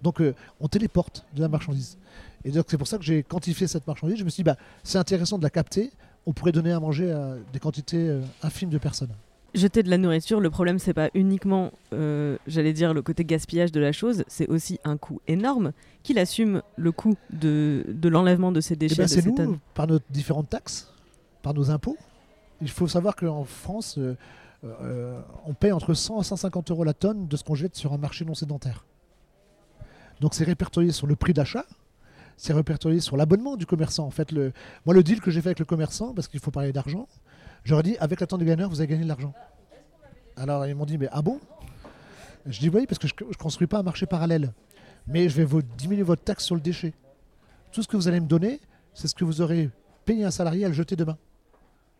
Donc 0.03 0.21
euh, 0.21 0.35
on 0.59 0.67
téléporte 0.67 1.25
de 1.33 1.41
la 1.41 1.47
marchandise. 1.47 1.97
Et 2.45 2.51
donc 2.51 2.65
c'est 2.67 2.77
pour 2.77 2.87
ça 2.87 2.97
que 2.97 3.03
j'ai 3.03 3.23
quantifié 3.23 3.67
cette 3.67 3.87
marchandise. 3.87 4.19
Je 4.19 4.25
me 4.25 4.29
suis 4.29 4.43
dit 4.43 4.47
bah, 4.47 4.57
c'est 4.83 4.97
intéressant 4.97 5.37
de 5.37 5.43
la 5.43 5.49
capter. 5.49 5.91
On 6.25 6.33
pourrait 6.33 6.51
donner 6.51 6.71
à 6.71 6.79
manger 6.79 7.11
à 7.11 7.35
des 7.51 7.59
quantités 7.59 8.09
euh, 8.09 8.21
infimes 8.43 8.69
de 8.69 8.77
personnes. 8.77 9.09
Jeter 9.55 9.83
de 9.83 9.89
la 9.89 9.97
nourriture, 9.97 10.39
le 10.39 10.49
problème 10.49 10.79
c'est 10.79 10.93
pas 10.93 11.09
uniquement, 11.13 11.71
euh, 11.93 12.37
j'allais 12.47 12.73
dire, 12.73 12.93
le 12.93 13.03
côté 13.03 13.23
gaspillage 13.23 13.71
de 13.71 13.79
la 13.79 13.91
chose, 13.91 14.23
c'est 14.27 14.49
aussi 14.49 14.79
un 14.83 14.97
coût 14.97 15.21
énorme. 15.27 15.71
Qu'il 16.01 16.19
assume 16.19 16.61
le 16.75 16.91
coût 16.91 17.15
de, 17.31 17.85
de 17.87 18.09
l'enlèvement 18.09 18.51
de 18.51 18.59
ces 18.61 18.73
Eh 18.73 18.77
déchets 18.77 18.95
ben, 18.97 19.03
de 19.03 19.09
c'est 19.09 19.21
ces 19.21 19.29
nous, 19.29 19.35
tonnes 19.35 19.59
par 19.73 19.87
nos 19.87 19.99
différentes 20.09 20.49
taxes, 20.49 20.91
par 21.43 21.53
nos 21.53 21.71
impôts. 21.71 21.97
Il 22.61 22.69
faut 22.69 22.87
savoir 22.87 23.15
qu'en 23.15 23.43
France, 23.43 23.99
on 24.63 25.53
paye 25.53 25.71
entre 25.71 25.93
100 25.93 26.21
et 26.21 26.23
150 26.23 26.71
euros 26.71 26.83
la 26.83 26.93
tonne 26.93 27.27
de 27.27 27.37
ce 27.37 27.43
qu'on 27.43 27.55
jette 27.55 27.75
sur 27.75 27.93
un 27.93 27.97
marché 27.97 28.25
non 28.25 28.33
sédentaire. 28.33 28.85
Donc 30.19 30.33
c'est 30.33 30.43
répertorié 30.43 30.91
sur 30.91 31.07
le 31.07 31.15
prix 31.15 31.33
d'achat, 31.33 31.65
c'est 32.37 32.53
répertorié 32.53 32.99
sur 32.99 33.17
l'abonnement 33.17 33.57
du 33.57 33.65
commerçant. 33.65 34.05
En 34.05 34.11
fait, 34.11 34.31
moi, 34.85 34.93
le 34.93 35.03
deal 35.03 35.21
que 35.21 35.31
j'ai 35.31 35.41
fait 35.41 35.49
avec 35.49 35.59
le 35.59 35.65
commerçant, 35.65 36.13
parce 36.13 36.27
qu'il 36.27 36.39
faut 36.39 36.51
parler 36.51 36.71
d'argent, 36.71 37.07
j'aurais 37.63 37.83
dit 37.83 37.97
avec 37.99 38.19
la 38.19 38.27
tente 38.27 38.39
de 38.39 38.45
gagneur, 38.45 38.69
vous 38.69 38.79
avez 38.79 38.87
gagné 38.87 39.03
de 39.03 39.07
l'argent. 39.07 39.33
Alors 40.35 40.65
ils 40.65 40.75
m'ont 40.75 40.85
dit, 40.85 40.97
mais 40.97 41.09
ah 41.11 41.21
bon? 41.21 41.39
Je 42.45 42.59
dis 42.59 42.69
oui, 42.69 42.85
parce 42.87 42.99
que 42.99 43.07
je 43.07 43.13
ne 43.23 43.33
construis 43.33 43.67
pas 43.67 43.79
un 43.79 43.83
marché 43.83 44.05
parallèle, 44.05 44.51
mais 45.07 45.29
je 45.29 45.37
vais 45.37 45.45
vous 45.45 45.61
diminuer 45.61 46.03
votre 46.03 46.23
taxe 46.23 46.43
sur 46.43 46.55
le 46.55 46.61
déchet. 46.61 46.93
Tout 47.71 47.81
ce 47.81 47.87
que 47.87 47.95
vous 47.95 48.07
allez 48.07 48.19
me 48.19 48.27
donner, 48.27 48.59
c'est 48.93 49.07
ce 49.07 49.15
que 49.15 49.23
vous 49.23 49.41
aurez 49.41 49.69
payé 50.05 50.25
un 50.25 50.31
salarié 50.31 50.65
à 50.65 50.67
le 50.67 50.73
jeter 50.73 50.95
demain. 50.95 51.17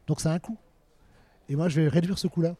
Donc 0.08 0.20
ça 0.20 0.32
a 0.32 0.34
un 0.36 0.40
coût. 0.40 0.58
Et 1.50 1.56
moi, 1.56 1.70
je 1.70 1.82
vais 1.82 1.88
réduire 1.88 2.18
ce 2.18 2.28
coût-là. 2.28 2.56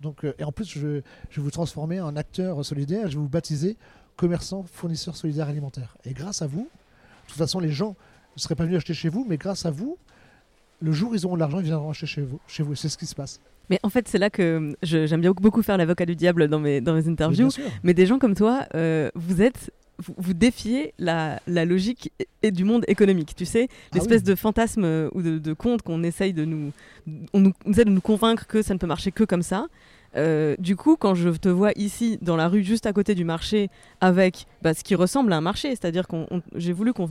Donc, 0.00 0.24
euh, 0.24 0.34
et 0.38 0.44
en 0.44 0.52
plus, 0.52 0.68
je 0.68 0.86
vais 0.88 1.02
vous 1.36 1.50
transformer 1.50 2.00
en 2.00 2.16
acteur 2.16 2.64
solidaire. 2.64 3.08
Je 3.08 3.16
vais 3.16 3.22
vous 3.22 3.28
baptiser 3.28 3.76
commerçant 4.16 4.64
fournisseur 4.72 5.16
solidaire 5.16 5.48
alimentaire. 5.48 5.96
Et 6.04 6.12
grâce 6.12 6.42
à 6.42 6.46
vous, 6.46 6.68
de 6.68 7.28
toute 7.28 7.38
façon, 7.38 7.60
les 7.60 7.70
gens 7.72 7.96
ne 8.36 8.40
seraient 8.40 8.54
pas 8.54 8.64
venus 8.64 8.76
acheter 8.78 8.94
chez 8.94 9.08
vous, 9.08 9.26
mais 9.28 9.36
grâce 9.36 9.66
à 9.66 9.70
vous, 9.70 9.96
le 10.80 10.92
jour 10.92 11.12
où 11.12 11.14
ils 11.14 11.24
auront 11.26 11.34
de 11.36 11.40
l'argent, 11.40 11.58
ils 11.60 11.64
viendront 11.64 11.90
acheter 11.90 12.06
chez 12.06 12.22
vous. 12.22 12.40
Chez 12.48 12.62
vous. 12.62 12.74
C'est 12.74 12.88
ce 12.88 12.98
qui 12.98 13.06
se 13.06 13.14
passe. 13.14 13.40
Mais 13.70 13.78
en 13.82 13.90
fait, 13.90 14.08
c'est 14.08 14.18
là 14.18 14.28
que 14.30 14.74
je- 14.82 15.06
j'aime 15.06 15.20
bien 15.20 15.30
beaucoup 15.32 15.62
faire 15.62 15.76
l'avocat 15.76 16.04
du 16.06 16.16
diable 16.16 16.48
dans 16.48 16.58
mes, 16.58 16.80
dans 16.80 16.94
mes 16.94 17.08
interviews. 17.08 17.50
sûr. 17.50 17.64
Mais 17.84 17.94
des 17.94 18.06
gens 18.06 18.18
comme 18.18 18.34
toi, 18.34 18.66
euh, 18.74 19.10
vous 19.14 19.42
êtes. 19.42 19.70
Vous, 20.18 20.34
défiez 20.34 20.94
la, 20.98 21.38
la 21.46 21.64
logique 21.64 22.10
et, 22.42 22.50
du 22.50 22.64
monde 22.64 22.84
économique, 22.88 23.36
tu 23.36 23.44
sais, 23.44 23.68
Ah 23.70 23.74
l'espèce 23.94 24.22
oui. 24.22 24.24
de 24.24 24.34
fantasme 24.34 24.82
euh, 24.84 25.08
ou 25.12 25.22
de, 25.22 25.38
de 25.38 25.52
conte 25.52 25.82
qu'on 25.82 26.02
essaye 26.02 26.32
de 26.32 26.44
nous, 26.44 26.72
on 27.32 27.38
nous, 27.40 27.52
on 27.64 27.70
essaie 27.70 27.84
de 27.84 27.90
nous 27.90 28.00
convaincre 28.00 28.48
que 28.48 28.62
ça 28.62 28.74
ne 28.74 28.78
peut 28.80 28.86
marcher 28.88 29.12
que 29.12 29.22
comme 29.22 29.42
ça. 29.42 29.68
Euh, 30.16 30.54
du 30.58 30.76
coup, 30.76 30.96
quand 30.96 31.14
je 31.14 31.30
te 31.30 31.48
vois 31.48 31.72
ici 31.76 32.18
dans 32.20 32.36
la 32.36 32.48
rue, 32.48 32.62
juste 32.62 32.86
à 32.86 32.92
côté 32.92 33.14
du 33.14 33.24
marché, 33.24 33.70
avec 34.00 34.46
bah, 34.60 34.74
ce 34.74 34.84
qui 34.84 34.94
ressemble 34.94 35.32
à 35.32 35.36
un 35.36 35.40
marché, 35.40 35.70
c'est-à-dire 35.70 36.06
qu'on, 36.06 36.26
on- 36.30 36.42
j'ai 36.54 36.72
voulu 36.72 36.92
qu'on, 36.92 37.08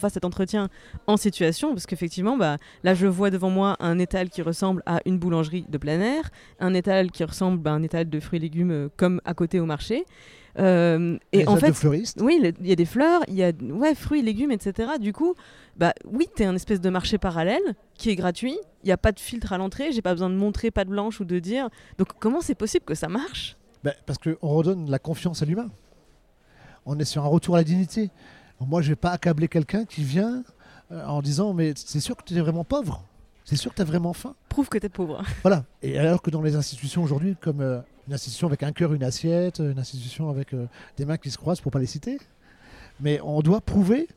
fasse 0.00 0.14
cet 0.14 0.24
entretien 0.24 0.68
en 1.06 1.16
situation, 1.16 1.70
parce 1.72 1.86
qu'effectivement, 1.86 2.36
bah, 2.36 2.56
là, 2.82 2.94
je 2.94 3.06
vois 3.06 3.30
devant 3.30 3.50
moi 3.50 3.76
un 3.80 3.98
étal 3.98 4.28
qui 4.30 4.42
ressemble 4.42 4.82
à 4.86 5.00
une 5.06 5.18
boulangerie 5.18 5.66
de 5.68 5.78
plein 5.78 6.00
air, 6.00 6.30
un 6.58 6.74
étal 6.74 7.10
qui 7.10 7.22
ressemble 7.24 7.66
à 7.68 7.72
un 7.72 7.82
étal 7.82 8.08
de 8.10 8.20
fruits 8.20 8.38
et 8.38 8.42
légumes 8.42 8.70
euh, 8.72 8.88
comme 8.96 9.20
à 9.24 9.34
côté 9.34 9.60
au 9.60 9.66
marché. 9.66 10.04
Euh, 10.58 11.18
et 11.32 11.38
Les 11.38 11.48
en 11.48 11.56
fait, 11.56 11.70
de 11.70 12.22
oui, 12.22 12.54
il 12.60 12.66
y 12.66 12.72
a 12.72 12.76
des 12.76 12.84
fleurs, 12.84 13.22
il 13.28 13.34
y 13.34 13.42
a 13.42 13.52
ouais, 13.70 13.94
fruits, 13.94 14.22
légumes, 14.22 14.50
etc. 14.50 14.92
Du 15.00 15.12
coup, 15.12 15.34
bah 15.76 15.94
oui, 16.04 16.28
t'es 16.34 16.44
un 16.44 16.54
espèce 16.54 16.80
de 16.80 16.90
marché 16.90 17.18
parallèle 17.18 17.74
qui 17.94 18.10
est 18.10 18.16
gratuit. 18.16 18.58
Il 18.82 18.86
n'y 18.86 18.92
a 18.92 18.98
pas 18.98 19.12
de 19.12 19.20
filtre 19.20 19.52
à 19.52 19.58
l'entrée. 19.58 19.92
J'ai 19.92 20.02
pas 20.02 20.12
besoin 20.12 20.28
de 20.28 20.34
montrer 20.34 20.70
patte 20.70 20.88
blanche 20.88 21.20
ou 21.20 21.24
de 21.24 21.38
dire. 21.38 21.68
Donc 21.98 22.08
comment 22.18 22.40
c'est 22.40 22.54
possible 22.54 22.84
que 22.84 22.94
ça 22.94 23.08
marche? 23.08 23.56
Ben, 23.82 23.94
parce 24.06 24.18
qu'on 24.18 24.48
redonne 24.48 24.90
la 24.90 24.98
confiance 24.98 25.42
à 25.42 25.46
l'humain. 25.46 25.70
On 26.84 26.98
est 26.98 27.04
sur 27.04 27.24
un 27.24 27.28
retour 27.28 27.54
à 27.54 27.58
la 27.58 27.64
dignité. 27.64 28.10
Moi, 28.60 28.82
je 28.82 28.90
vais 28.90 28.96
pas 28.96 29.10
accabler 29.10 29.48
quelqu'un 29.48 29.84
qui 29.84 30.04
vient 30.04 30.44
euh, 30.92 31.04
en 31.06 31.22
disant 31.22 31.54
Mais 31.54 31.72
c'est 31.76 32.00
sûr 32.00 32.16
que 32.16 32.24
tu 32.24 32.36
es 32.36 32.40
vraiment 32.40 32.64
pauvre 32.64 33.04
C'est 33.44 33.56
sûr 33.56 33.70
que 33.70 33.76
tu 33.76 33.82
as 33.82 33.86
vraiment 33.86 34.12
faim 34.12 34.34
Prouve 34.48 34.68
que 34.68 34.78
tu 34.78 34.86
es 34.86 34.88
pauvre. 34.88 35.22
Voilà. 35.42 35.64
Et 35.82 35.98
alors 35.98 36.22
que 36.22 36.30
dans 36.30 36.42
les 36.42 36.56
institutions 36.56 37.02
aujourd'hui, 37.02 37.36
comme 37.40 37.60
euh, 37.60 37.80
une 38.08 38.14
institution 38.14 38.46
avec 38.48 38.62
un 38.62 38.72
cœur, 38.72 38.92
une 38.94 39.04
assiette, 39.04 39.58
une 39.60 39.78
institution 39.78 40.28
avec 40.28 40.54
euh, 40.54 40.66
des 40.96 41.04
mains 41.04 41.16
qui 41.16 41.30
se 41.30 41.38
croisent, 41.38 41.60
pour 41.60 41.70
pas 41.72 41.78
les 41.78 41.86
citer, 41.86 42.18
mais 43.00 43.20
on 43.22 43.40
doit 43.42 43.60
prouver 43.60 44.08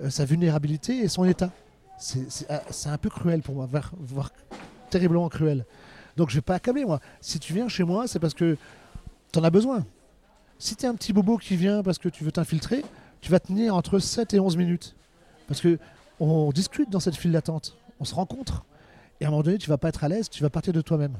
euh, 0.00 0.10
sa 0.10 0.24
vulnérabilité 0.24 0.98
et 0.98 1.08
son 1.08 1.24
état. 1.24 1.50
C'est- 1.98 2.46
c'est 2.70 2.88
un 2.88 2.98
peu 2.98 3.08
cruel 3.10 3.42
pour 3.42 3.54
moi, 3.54 3.66
voire, 3.70 3.92
voire 3.98 4.30
terriblement 4.90 5.28
cruel. 5.28 5.64
Donc 6.16 6.30
je 6.30 6.36
vais 6.36 6.40
pas 6.42 6.54
accabler 6.56 6.84
moi. 6.84 7.00
Si 7.20 7.38
tu 7.38 7.52
viens 7.52 7.68
chez 7.68 7.84
moi, 7.84 8.06
c'est 8.08 8.18
parce 8.18 8.34
que 8.34 8.56
tu 9.32 9.38
en 9.38 9.44
as 9.44 9.50
besoin. 9.50 9.84
Si 10.58 10.74
tu 10.76 10.84
es 10.84 10.88
un 10.88 10.94
petit 10.94 11.12
bobo 11.12 11.36
qui 11.38 11.56
vient 11.56 11.82
parce 11.82 11.98
que 11.98 12.08
tu 12.08 12.24
veux 12.24 12.32
t'infiltrer, 12.32 12.84
tu 13.20 13.30
vas 13.30 13.40
tenir 13.40 13.74
entre 13.74 13.98
7 13.98 14.34
et 14.34 14.40
11 14.40 14.56
minutes. 14.56 14.94
Parce 15.48 15.60
que 15.60 15.78
on 16.20 16.50
discute 16.52 16.90
dans 16.90 17.00
cette 17.00 17.16
file 17.16 17.32
d'attente, 17.32 17.76
on 18.00 18.04
se 18.04 18.14
rencontre. 18.14 18.64
Et 19.20 19.24
à 19.24 19.28
un 19.28 19.30
moment 19.30 19.42
donné, 19.42 19.58
tu 19.58 19.68
vas 19.68 19.78
pas 19.78 19.88
être 19.88 20.04
à 20.04 20.08
l'aise, 20.08 20.28
tu 20.30 20.42
vas 20.42 20.50
partir 20.50 20.72
de 20.72 20.80
toi-même. 20.80 21.16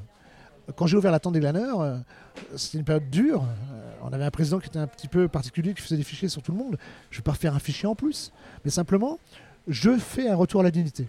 Quand 0.75 0.87
j'ai 0.87 0.97
ouvert 0.97 1.11
la 1.11 1.19
tente 1.19 1.33
des 1.33 1.39
glaneurs, 1.39 1.81
euh, 1.81 1.97
c'était 2.55 2.79
une 2.79 2.83
période 2.85 3.09
dure. 3.09 3.43
Euh, 3.43 3.91
on 4.01 4.11
avait 4.13 4.23
un 4.23 4.31
président 4.31 4.59
qui 4.59 4.67
était 4.67 4.79
un 4.79 4.87
petit 4.87 5.07
peu 5.07 5.27
particulier, 5.27 5.73
qui 5.73 5.81
faisait 5.81 5.97
des 5.97 6.03
fichiers 6.03 6.27
sur 6.29 6.41
tout 6.41 6.51
le 6.51 6.57
monde. 6.57 6.77
Je 7.11 7.15
ne 7.17 7.19
vais 7.19 7.23
pas 7.23 7.31
refaire 7.33 7.53
un 7.55 7.59
fichier 7.59 7.87
en 7.87 7.95
plus. 7.95 8.31
Mais 8.63 8.71
simplement, 8.71 9.19
je 9.67 9.95
fais 9.97 10.27
un 10.27 10.35
retour 10.35 10.61
à 10.61 10.63
la 10.63 10.71
dignité. 10.71 11.07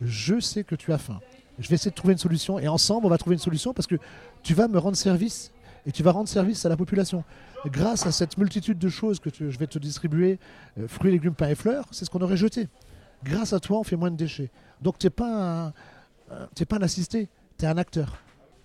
Je 0.00 0.38
sais 0.40 0.64
que 0.64 0.74
tu 0.74 0.92
as 0.92 0.98
faim. 0.98 1.20
Je 1.58 1.68
vais 1.68 1.76
essayer 1.76 1.90
de 1.90 1.96
trouver 1.96 2.12
une 2.12 2.18
solution. 2.18 2.58
Et 2.58 2.68
ensemble, 2.68 3.06
on 3.06 3.08
va 3.08 3.16
trouver 3.18 3.34
une 3.34 3.40
solution 3.40 3.72
parce 3.72 3.86
que 3.86 3.94
tu 4.42 4.54
vas 4.54 4.68
me 4.68 4.78
rendre 4.78 4.96
service. 4.96 5.50
Et 5.86 5.92
tu 5.92 6.02
vas 6.02 6.12
rendre 6.12 6.28
service 6.28 6.64
à 6.64 6.68
la 6.70 6.76
population. 6.76 7.24
Grâce 7.66 8.06
à 8.06 8.12
cette 8.12 8.36
multitude 8.38 8.78
de 8.78 8.88
choses 8.88 9.20
que 9.20 9.28
tu- 9.30 9.50
je 9.50 9.58
vais 9.58 9.66
te 9.66 9.78
distribuer, 9.78 10.38
euh, 10.78 10.88
fruits, 10.88 11.12
légumes, 11.12 11.34
pain 11.34 11.48
et 11.48 11.54
fleurs, 11.54 11.84
c'est 11.90 12.04
ce 12.06 12.10
qu'on 12.10 12.20
aurait 12.22 12.36
jeté. 12.38 12.68
Grâce 13.22 13.52
à 13.52 13.60
toi, 13.60 13.78
on 13.78 13.84
fait 13.84 13.96
moins 13.96 14.10
de 14.10 14.16
déchets. 14.16 14.50
Donc 14.82 14.98
tu 14.98 15.06
n'es 15.06 15.10
pas, 15.10 15.72
pas 16.28 16.76
un 16.76 16.82
assisté, 16.82 17.28
tu 17.58 17.64
es 17.64 17.68
un 17.68 17.76
acteur. 17.78 18.16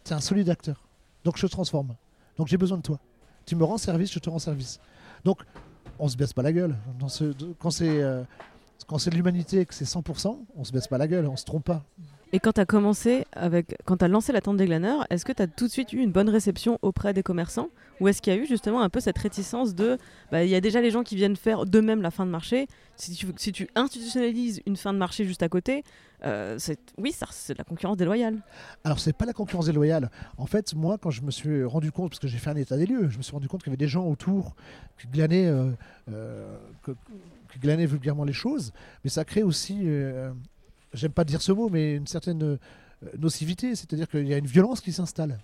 Tu 0.09 0.13
es 0.13 0.17
un 0.17 0.21
solide 0.21 0.49
acteur. 0.49 0.87
Donc 1.23 1.37
je 1.37 1.45
te 1.45 1.51
transforme. 1.51 1.95
Donc 2.35 2.47
j'ai 2.47 2.57
besoin 2.57 2.79
de 2.79 2.81
toi. 2.81 2.99
Tu 3.45 3.55
me 3.55 3.63
rends 3.63 3.77
service, 3.77 4.11
je 4.11 4.17
te 4.17 4.27
rends 4.27 4.39
service. 4.39 4.79
Donc 5.23 5.43
on 5.99 6.07
se 6.07 6.17
baisse 6.17 6.33
pas 6.33 6.41
la 6.41 6.51
gueule. 6.51 6.75
Dans 6.97 7.09
ce, 7.09 7.25
quand 7.59 7.69
c'est 7.69 8.01
euh, 8.01 8.23
l'humanité 9.13 9.67
que 9.67 9.73
c'est 9.75 9.85
100%, 9.85 10.35
on 10.55 10.63
se 10.63 10.71
baisse 10.71 10.87
pas 10.87 10.97
la 10.97 11.07
gueule, 11.07 11.27
on 11.27 11.35
se 11.35 11.45
trompe 11.45 11.65
pas. 11.65 11.83
Et 12.31 12.39
quand 12.39 12.53
tu 12.53 12.61
as 12.61 12.65
commencé 12.65 13.25
avec, 13.31 13.75
quand 13.85 13.97
tu 13.97 14.05
as 14.05 14.07
lancé 14.07 14.31
la 14.31 14.41
tente 14.41 14.57
des 14.57 14.67
glaneurs, 14.67 15.05
est-ce 15.09 15.25
que 15.25 15.31
tu 15.31 15.41
as 15.41 15.47
tout 15.47 15.65
de 15.65 15.71
suite 15.71 15.93
eu 15.93 15.97
une 15.97 16.11
bonne 16.11 16.29
réception 16.29 16.77
auprès 16.83 17.11
des 17.11 17.23
commerçants 17.23 17.69
Ou 17.99 18.07
est-ce 18.07 18.21
qu'il 18.21 18.31
y 18.31 18.35
a 18.35 18.39
eu 18.39 18.45
justement 18.45 18.81
un 18.81 18.89
peu 18.89 18.99
cette 18.99 19.17
réticence 19.17 19.73
de, 19.73 19.97
bah, 20.31 20.43
il 20.43 20.49
y 20.49 20.55
a 20.55 20.61
déjà 20.61 20.79
les 20.79 20.91
gens 20.91 21.01
qui 21.01 21.15
viennent 21.15 21.35
faire 21.35 21.65
d'eux-mêmes 21.65 22.03
la 22.03 22.11
fin 22.11 22.27
de 22.27 22.31
marché. 22.31 22.67
Si 22.97 23.15
tu, 23.15 23.67
institutionnalises 23.73 24.61
une 24.67 24.75
fin 24.75 24.93
de 24.93 24.99
marché 24.99 25.25
juste 25.25 25.41
à 25.41 25.49
côté, 25.49 25.83
euh, 26.23 26.59
oui, 26.99 27.15
c'est 27.31 27.53
de 27.53 27.57
la 27.57 27.63
concurrence 27.63 27.97
déloyale. 27.97 28.37
Alors 28.83 28.99
c'est 28.99 29.13
pas 29.13 29.25
la 29.25 29.33
concurrence 29.33 29.65
déloyale. 29.65 30.11
En 30.37 30.45
fait, 30.45 30.75
moi, 30.75 30.99
quand 30.99 31.09
je 31.09 31.23
me 31.23 31.31
suis 31.31 31.63
rendu 31.63 31.91
compte, 31.91 32.11
parce 32.11 32.19
que 32.19 32.27
j'ai 32.27 32.37
fait 32.37 32.51
un 32.51 32.57
état 32.57 32.77
des 32.77 32.85
lieux, 32.85 33.09
je 33.09 33.17
me 33.17 33.23
suis 33.23 33.33
rendu 33.33 33.47
compte 33.47 33.63
qu'il 33.63 33.71
y 33.71 33.73
avait 33.73 33.77
des 33.77 33.87
gens 33.87 34.05
autour 34.05 34.55
qui 34.99 35.07
glanaient, 35.07 35.47
euh, 35.47 35.71
euh, 36.11 36.55
qui 37.51 37.57
glanaient 37.57 37.87
vulgairement 37.87 38.23
les 38.23 38.33
choses, 38.33 38.71
mais 39.03 39.09
ça 39.09 39.25
crée 39.25 39.41
aussi, 39.41 39.87
j'aime 40.93 41.11
pas 41.11 41.23
dire 41.23 41.41
ce 41.41 41.51
mot, 41.51 41.69
mais 41.69 41.95
une 41.95 42.07
certaine 42.07 42.43
euh, 42.43 42.57
nocivité, 43.17 43.75
c'est-à-dire 43.75 44.09
qu'il 44.09 44.27
y 44.27 44.33
a 44.33 44.37
une 44.37 44.47
violence 44.47 44.81
qui 44.81 44.91
s'installe. 44.91 45.39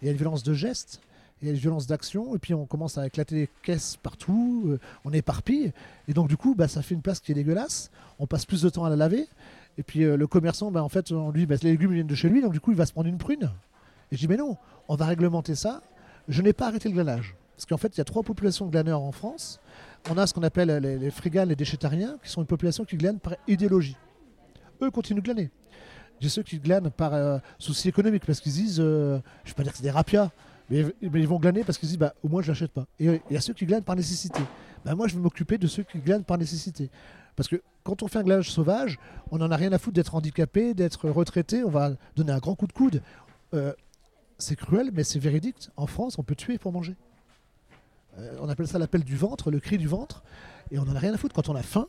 Il 0.00 0.06
y 0.06 0.08
a 0.08 0.12
une 0.12 0.18
violence 0.18 0.42
de 0.42 0.54
gestes, 0.54 1.00
il 1.40 1.46
y 1.46 1.50
a 1.50 1.54
une 1.54 1.60
violence 1.60 1.86
d'action, 1.86 2.34
et 2.34 2.38
puis 2.38 2.54
on 2.54 2.66
commence 2.66 2.98
à 2.98 3.06
éclater 3.06 3.34
les 3.34 3.48
caisses 3.62 3.96
partout, 3.96 4.64
euh, 4.66 4.78
on 5.04 5.12
éparpille, 5.12 5.72
et 6.08 6.14
donc 6.14 6.28
du 6.28 6.36
coup, 6.36 6.54
bah, 6.54 6.68
ça 6.68 6.82
fait 6.82 6.94
une 6.94 7.02
place 7.02 7.20
qui 7.20 7.32
est 7.32 7.34
dégueulasse, 7.34 7.90
on 8.18 8.26
passe 8.26 8.46
plus 8.46 8.62
de 8.62 8.68
temps 8.68 8.84
à 8.84 8.90
la 8.90 8.96
laver, 8.96 9.26
et 9.78 9.82
puis 9.82 10.04
euh, 10.04 10.16
le 10.16 10.26
commerçant, 10.26 10.70
bah, 10.70 10.82
en 10.82 10.88
fait, 10.88 11.10
lui, 11.32 11.46
bah, 11.46 11.56
les 11.62 11.72
légumes 11.72 11.92
viennent 11.92 12.06
de 12.06 12.14
chez 12.14 12.28
lui, 12.28 12.42
donc 12.42 12.52
du 12.52 12.60
coup, 12.60 12.70
il 12.70 12.76
va 12.76 12.86
se 12.86 12.92
prendre 12.92 13.08
une 13.08 13.18
prune. 13.18 13.50
Et 14.12 14.16
je 14.16 14.20
dis, 14.20 14.28
mais 14.28 14.36
non, 14.36 14.56
on 14.88 14.96
va 14.96 15.06
réglementer 15.06 15.54
ça. 15.54 15.82
Je 16.28 16.40
n'ai 16.42 16.52
pas 16.52 16.68
arrêté 16.68 16.88
le 16.88 16.94
glanage. 16.94 17.34
Parce 17.56 17.66
qu'en 17.66 17.76
fait, 17.76 17.96
il 17.96 17.98
y 17.98 18.00
a 18.00 18.04
trois 18.04 18.22
populations 18.22 18.66
de 18.66 18.70
glaneurs 18.70 19.00
en 19.00 19.12
France. 19.12 19.60
On 20.10 20.18
a 20.18 20.26
ce 20.26 20.34
qu'on 20.34 20.42
appelle 20.42 20.70
les, 20.82 20.98
les 20.98 21.10
friganes, 21.10 21.48
les 21.48 21.56
déchétariens, 21.56 22.16
qui 22.22 22.30
sont 22.30 22.40
une 22.40 22.46
population 22.46 22.84
qui 22.84 22.96
glane 22.96 23.18
par 23.18 23.34
idéologie. 23.48 23.96
Eux 24.82 24.90
continuent 24.90 25.20
de 25.20 25.24
glaner. 25.24 25.50
J'ai 26.20 26.28
ceux 26.28 26.42
qui 26.42 26.58
glanent 26.58 26.90
par 26.90 27.14
euh, 27.14 27.38
souci 27.58 27.88
économique, 27.88 28.24
parce 28.24 28.40
qu'ils 28.40 28.52
disent, 28.52 28.80
euh, 28.80 29.18
je 29.44 29.50
ne 29.50 29.52
vais 29.52 29.56
pas 29.56 29.62
dire 29.64 29.72
que 29.72 29.78
c'est 29.78 29.84
des 29.84 29.90
rapias, 29.90 30.30
mais, 30.70 30.84
ils 31.02 31.28
vont 31.28 31.38
glaner 31.38 31.64
parce 31.64 31.76
qu'ils 31.76 31.88
disent, 31.88 31.98
bah, 31.98 32.14
au 32.22 32.28
moins 32.28 32.40
je 32.40 32.48
l'achète 32.48 32.70
pas. 32.70 32.86
Et 32.98 33.08
euh, 33.08 33.18
il 33.28 33.34
y 33.34 33.36
a 33.36 33.40
ceux 33.40 33.52
qui 33.52 33.66
glanent 33.66 33.82
par 33.82 33.96
nécessité. 33.96 34.40
Bah, 34.84 34.94
moi, 34.94 35.08
je 35.08 35.14
vais 35.14 35.20
m'occuper 35.20 35.58
de 35.58 35.66
ceux 35.66 35.82
qui 35.82 35.98
glanent 35.98 36.24
par 36.24 36.38
nécessité. 36.38 36.90
Parce 37.36 37.48
que 37.48 37.60
quand 37.82 38.02
on 38.02 38.08
fait 38.08 38.18
un 38.18 38.22
glanage 38.22 38.50
sauvage, 38.50 38.98
on 39.30 39.38
n'en 39.38 39.50
a 39.50 39.56
rien 39.56 39.72
à 39.72 39.78
foutre 39.78 39.96
d'être 39.96 40.14
handicapé, 40.14 40.72
d'être 40.72 41.10
retraité, 41.10 41.64
on 41.64 41.70
va 41.70 41.92
donner 42.16 42.32
un 42.32 42.38
grand 42.38 42.54
coup 42.54 42.66
de 42.66 42.72
coude. 42.72 43.02
C'est 44.38 44.56
cruel, 44.56 44.90
mais 44.92 45.04
c'est 45.04 45.18
véridique. 45.18 45.68
En 45.76 45.86
France, 45.86 46.18
on 46.18 46.22
peut 46.22 46.34
tuer 46.34 46.58
pour 46.58 46.72
manger. 46.72 46.96
On 48.40 48.48
appelle 48.48 48.66
ça 48.66 48.78
l'appel 48.78 49.04
du 49.04 49.16
ventre, 49.16 49.50
le 49.50 49.60
cri 49.60 49.78
du 49.78 49.86
ventre, 49.86 50.22
et 50.70 50.78
on 50.78 50.84
n'en 50.84 50.94
a 50.94 50.98
rien 50.98 51.12
à 51.12 51.18
foutre. 51.18 51.34
Quand 51.34 51.48
on 51.48 51.56
a 51.56 51.62
faim, 51.62 51.86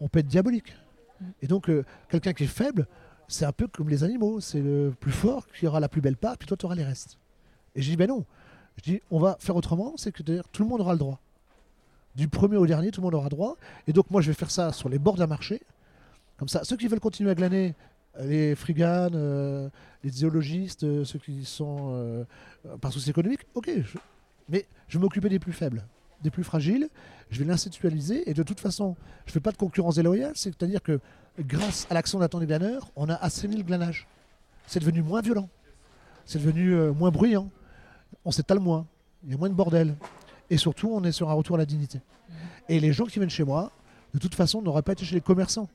on 0.00 0.08
peut 0.08 0.20
être 0.20 0.28
diabolique. 0.28 0.72
Et 1.42 1.46
donc, 1.46 1.68
euh, 1.68 1.84
quelqu'un 2.08 2.32
qui 2.32 2.44
est 2.44 2.48
faible, 2.48 2.86
c'est 3.28 3.44
un 3.44 3.52
peu 3.52 3.66
comme 3.68 3.88
les 3.88 4.04
animaux. 4.04 4.40
C'est 4.40 4.60
le 4.60 4.94
plus 4.98 5.12
fort 5.12 5.46
qui 5.48 5.66
aura 5.66 5.80
la 5.80 5.88
plus 5.88 6.00
belle 6.00 6.16
part, 6.16 6.36
puis 6.38 6.46
toi, 6.46 6.56
tu 6.56 6.66
auras 6.66 6.74
les 6.74 6.84
restes. 6.84 7.18
Et 7.74 7.82
je 7.82 7.90
dis, 7.90 7.96
ben 7.96 8.08
non. 8.08 8.24
Je 8.76 8.82
dis, 8.82 9.02
on 9.10 9.18
va 9.18 9.36
faire 9.40 9.56
autrement, 9.56 9.94
c'est 9.96 10.12
que 10.12 10.22
tout 10.22 10.62
le 10.62 10.68
monde 10.68 10.80
aura 10.80 10.92
le 10.92 10.98
droit. 10.98 11.20
Du 12.16 12.28
premier 12.28 12.56
au 12.56 12.66
dernier, 12.66 12.90
tout 12.90 13.00
le 13.00 13.04
monde 13.04 13.14
aura 13.14 13.28
droit. 13.28 13.56
Et 13.86 13.92
donc, 13.92 14.10
moi, 14.10 14.20
je 14.20 14.28
vais 14.28 14.34
faire 14.34 14.50
ça 14.50 14.72
sur 14.72 14.88
les 14.88 14.98
bords 14.98 15.16
d'un 15.16 15.26
marché. 15.26 15.60
Comme 16.38 16.48
ça, 16.48 16.64
ceux 16.64 16.76
qui 16.76 16.88
veulent 16.88 17.00
continuer 17.00 17.30
à 17.30 17.34
glaner, 17.34 17.74
euh, 18.18 18.26
les 18.26 18.54
friganes, 18.54 19.12
euh, 19.14 19.68
les 20.02 20.10
zoologistes, 20.10 21.04
ceux 21.04 21.18
qui 21.18 21.44
sont 21.44 22.26
par 22.80 22.92
souci 22.92 23.10
économique, 23.10 23.40
ok. 23.54 23.70
Mais 24.48 24.66
je 24.88 24.98
vais 24.98 25.02
m'occuper 25.02 25.28
des 25.28 25.38
plus 25.38 25.52
faibles, 25.52 25.84
des 26.22 26.30
plus 26.30 26.44
fragiles. 26.44 26.88
Je 27.30 27.38
vais 27.38 27.44
l'institutionnaliser. 27.44 28.28
Et 28.28 28.34
de 28.34 28.42
toute 28.42 28.60
façon, 28.60 28.96
je 29.26 29.30
ne 29.30 29.32
fais 29.34 29.40
pas 29.40 29.52
de 29.52 29.56
concurrence 29.56 29.96
déloyale. 29.96 30.32
C'est-à-dire 30.34 30.82
que 30.82 31.00
grâce 31.38 31.86
à 31.90 31.94
l'action 31.94 32.18
d'Attendez 32.18 32.46
des 32.46 32.58
glaneurs, 32.58 32.90
on 32.96 33.08
a 33.08 33.14
assaini 33.14 33.56
le 33.56 33.62
glanage. 33.62 34.06
C'est 34.66 34.80
devenu 34.80 35.02
moins 35.02 35.20
violent. 35.20 35.48
C'est 36.26 36.38
devenu 36.38 36.74
euh, 36.74 36.92
moins 36.92 37.10
bruyant. 37.10 37.50
On 38.24 38.30
s'étale 38.30 38.60
moins. 38.60 38.86
Il 39.24 39.30
y 39.30 39.34
a 39.34 39.36
moins 39.36 39.48
de 39.48 39.54
bordel. 39.54 39.94
Et 40.48 40.56
surtout, 40.56 40.90
on 40.92 41.02
est 41.04 41.12
sur 41.12 41.30
un 41.30 41.34
retour 41.34 41.56
à 41.56 41.58
la 41.58 41.66
dignité. 41.66 42.00
Et 42.68 42.80
les 42.80 42.92
gens 42.92 43.04
qui 43.04 43.18
viennent 43.18 43.30
chez 43.30 43.44
moi, 43.44 43.70
de 44.14 44.18
toute 44.18 44.34
façon, 44.34 44.62
n'auraient 44.62 44.82
pas 44.82 44.92
été 44.92 45.04
chez 45.04 45.14
les 45.14 45.20
commerçants. 45.20 45.68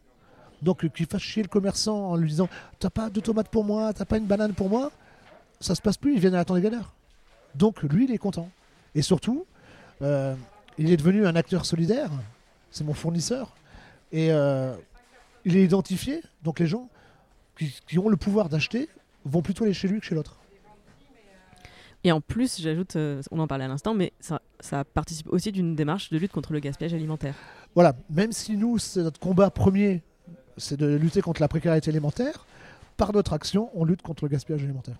Donc, 0.61 0.83
euh, 0.83 0.89
qu'il 0.89 1.05
fasse 1.05 1.21
chier 1.21 1.43
le 1.43 1.49
commerçant 1.49 2.09
en 2.11 2.15
lui 2.15 2.29
disant 2.29 2.49
T'as 2.79 2.89
pas 2.89 3.09
de 3.09 3.19
tomates 3.19 3.49
pour 3.49 3.63
moi, 3.63 3.93
t'as 3.93 4.05
pas 4.05 4.17
une 4.17 4.25
banane 4.25 4.53
pour 4.53 4.69
moi, 4.69 4.91
ça 5.59 5.75
se 5.75 5.81
passe 5.81 5.97
plus, 5.97 6.13
ils 6.13 6.19
viennent 6.19 6.35
à 6.35 6.37
la 6.37 6.45
tente 6.45 6.57
des 6.57 6.63
galères. 6.63 6.93
Donc, 7.55 7.83
lui, 7.83 8.05
il 8.05 8.11
est 8.11 8.17
content. 8.17 8.49
Et 8.93 9.01
surtout, 9.01 9.45
euh, 10.01 10.35
il 10.77 10.91
est 10.91 10.97
devenu 10.97 11.25
un 11.25 11.35
acteur 11.35 11.65
solidaire, 11.65 12.09
c'est 12.71 12.83
mon 12.83 12.93
fournisseur, 12.93 13.55
et 14.11 14.31
euh, 14.31 14.75
il 15.45 15.55
est 15.55 15.63
identifié. 15.63 16.21
Donc, 16.43 16.59
les 16.59 16.67
gens 16.67 16.89
qui, 17.57 17.73
qui 17.87 17.99
ont 17.99 18.09
le 18.09 18.17
pouvoir 18.17 18.49
d'acheter 18.49 18.89
vont 19.23 19.41
plutôt 19.41 19.63
aller 19.63 19.73
chez 19.73 19.87
lui 19.87 19.99
que 19.99 20.05
chez 20.05 20.15
l'autre. 20.15 20.37
Et 22.05 22.11
en 22.11 22.21
plus, 22.21 22.61
j'ajoute, 22.61 22.97
euh, 22.97 23.23
on 23.31 23.39
en 23.39 23.47
parlait 23.47 23.65
à 23.65 23.67
l'instant, 23.67 23.95
mais 23.95 24.13
ça, 24.19 24.39
ça 24.59 24.83
participe 24.83 25.27
aussi 25.29 25.51
d'une 25.51 25.75
démarche 25.75 26.11
de 26.11 26.19
lutte 26.19 26.31
contre 26.31 26.53
le 26.53 26.59
gaspillage 26.59 26.93
alimentaire. 26.93 27.33
Voilà, 27.73 27.95
même 28.11 28.31
si 28.31 28.55
nous, 28.57 28.77
c'est 28.77 29.01
notre 29.01 29.19
combat 29.19 29.49
premier, 29.49 30.03
c'est 30.55 30.77
de 30.77 30.85
lutter 30.85 31.21
contre 31.21 31.41
la 31.41 31.47
précarité 31.47 31.89
alimentaire, 31.89 32.45
par 32.95 33.11
notre 33.11 33.33
action, 33.33 33.71
on 33.73 33.85
lutte 33.85 34.03
contre 34.03 34.23
le 34.23 34.29
gaspillage 34.29 34.63
alimentaire. 34.63 34.97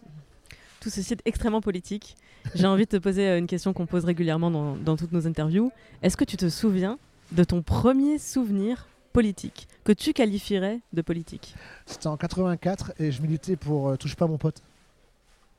Tout 0.86 0.92
ceci 0.92 1.13
est 1.13 1.22
extrêmement 1.25 1.62
politique. 1.62 2.15
J'ai 2.54 2.68
envie 2.68 2.84
de 2.86 2.89
te 2.89 2.98
poser 2.98 3.27
euh, 3.27 3.39
une 3.39 3.48
question 3.48 3.74
qu'on 3.74 3.88
pose 3.88 4.06
régulièrement 4.06 4.51
dans, 4.51 4.75
dans 4.75 4.96
toutes 4.96 5.12
nos 5.13 5.25
interviews. 5.25 5.72
Est-ce 6.04 6.15
que 6.15 6.24
tu 6.24 6.38
te 6.38 6.48
souviens 6.48 7.00
de 7.32 7.44
ton 7.44 7.63
premier 7.63 8.20
souvenir 8.20 8.86
politique, 9.12 9.68
que 9.84 9.92
tu 9.94 10.13
qualifierais 10.13 10.82
de 10.94 11.01
politique? 11.01 11.56
C'était 11.88 12.06
en 12.06 12.18
84 12.18 12.94
et 13.00 13.12
je 13.12 13.20
militais 13.24 13.56
pour 13.56 13.89
euh, 13.89 13.96
Touche 13.96 14.15
pas 14.15 14.27
mon 14.27 14.38
pote. 14.38 14.62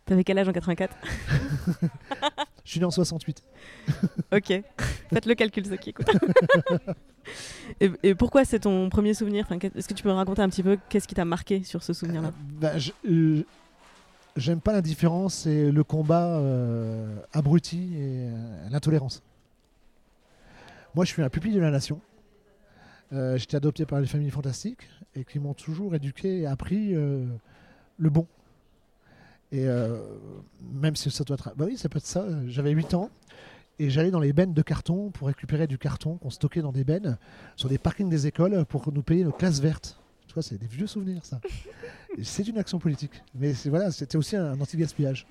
T'avais 0.05 0.23
quel 0.23 0.39
âge 0.39 0.49
en 0.49 0.53
84 0.53 0.97
Je 2.65 2.71
suis 2.71 2.79
né 2.79 2.87
en 2.87 2.93
68. 2.93 3.43
Ok, 4.33 4.63
faites 5.13 5.27
le 5.27 5.35
calcul 5.35 5.67
ceux 5.67 5.75
qui 5.77 5.91
écoutent. 5.91 6.17
et, 7.81 7.91
et 8.05 8.15
pourquoi 8.15 8.45
c'est 8.45 8.61
ton 8.61 8.89
premier 8.91 9.13
souvenir? 9.13 9.45
Enfin, 9.51 9.59
Est-ce 9.75 9.89
que 9.89 9.95
tu 9.95 10.05
peux 10.05 10.09
me 10.09 10.15
raconter 10.15 10.43
un 10.43 10.49
petit 10.49 10.63
peu 10.63 10.79
qu'est-ce 10.89 11.09
qui 11.09 11.17
t'a 11.17 11.25
marqué 11.25 11.65
sur 11.65 11.83
ce 11.83 11.93
souvenir-là? 11.93 12.31
Bah, 12.61 12.79
je- 12.79 12.93
euh, 13.11 13.45
J'aime 14.37 14.61
pas 14.61 14.75
l'indifférence 14.75 15.47
et 15.47 15.73
le 15.73 15.83
combat 15.83 16.37
euh, 16.37 17.17
abruti 17.33 17.95
et 17.95 18.29
euh, 18.29 18.69
l'intolérance. 18.69 19.23
Moi, 20.95 21.07
je 21.07 21.13
suis 21.13 21.23
un 21.23 21.31
pupille 21.31 21.55
de 21.55 21.61
la 21.61 21.71
nation. 21.71 22.03
Euh, 23.15 23.39
J'étais 23.39 23.57
adopté 23.57 23.87
par 23.87 23.99
les 23.99 24.07
familles 24.07 24.31
fantastiques 24.31 24.87
et 25.15 25.25
qui 25.25 25.39
m'ont 25.39 25.55
toujours 25.55 25.95
éduqué 25.95 26.41
et 26.41 26.47
appris 26.47 26.93
le 26.93 28.11
bon. 28.11 28.27
Et 29.53 29.67
même 30.75 30.97
si 30.97 31.11
ça 31.11 31.25
doit 31.25 31.35
être. 31.35 31.55
Bah 31.57 31.65
oui, 31.67 31.79
ça 31.79 31.89
peut 31.89 31.99
être 31.99 32.07
ça. 32.07 32.27
J'avais 32.47 32.73
8 32.73 32.93
ans 32.93 33.09
Et 33.79 33.89
j'allais 33.89 34.11
dans 34.11 34.21
les 34.21 34.35
bennes 34.35 34.53
de 34.53 34.63
carton 34.63 35.11
pour 35.11 35.29
récupérer 35.29 35.67
du 35.67 35.79
carton 35.79 36.19
qu'on 36.19 36.31
stockait 36.31 36.61
dans 36.61 36.73
des 36.73 36.85
bennes 36.85 37.17
sur 37.55 37.71
des 37.71 37.79
parkings 37.79 38.11
des 38.11 38.27
écoles 38.27 38.67
pour 38.67 38.93
nous 38.93 39.03
payer 39.03 39.25
nos 39.25 39.33
classes 39.33 39.61
vertes. 39.61 39.99
Tu 40.27 40.35
vois, 40.35 40.43
c'est 40.43 40.59
des 40.59 40.67
vieux 40.67 40.87
souvenirs, 40.87 41.25
ça. 41.25 41.41
C'est 42.23 42.49
une 42.49 42.59
action 42.59 42.79
politique. 42.79 43.23
Mais 43.35 43.53
c'est- 43.55 43.69
voilà, 43.71 43.91
c'était 43.91 44.17
aussi 44.17 44.37
un 44.37 44.59
anti-gaspillage. 44.61 45.27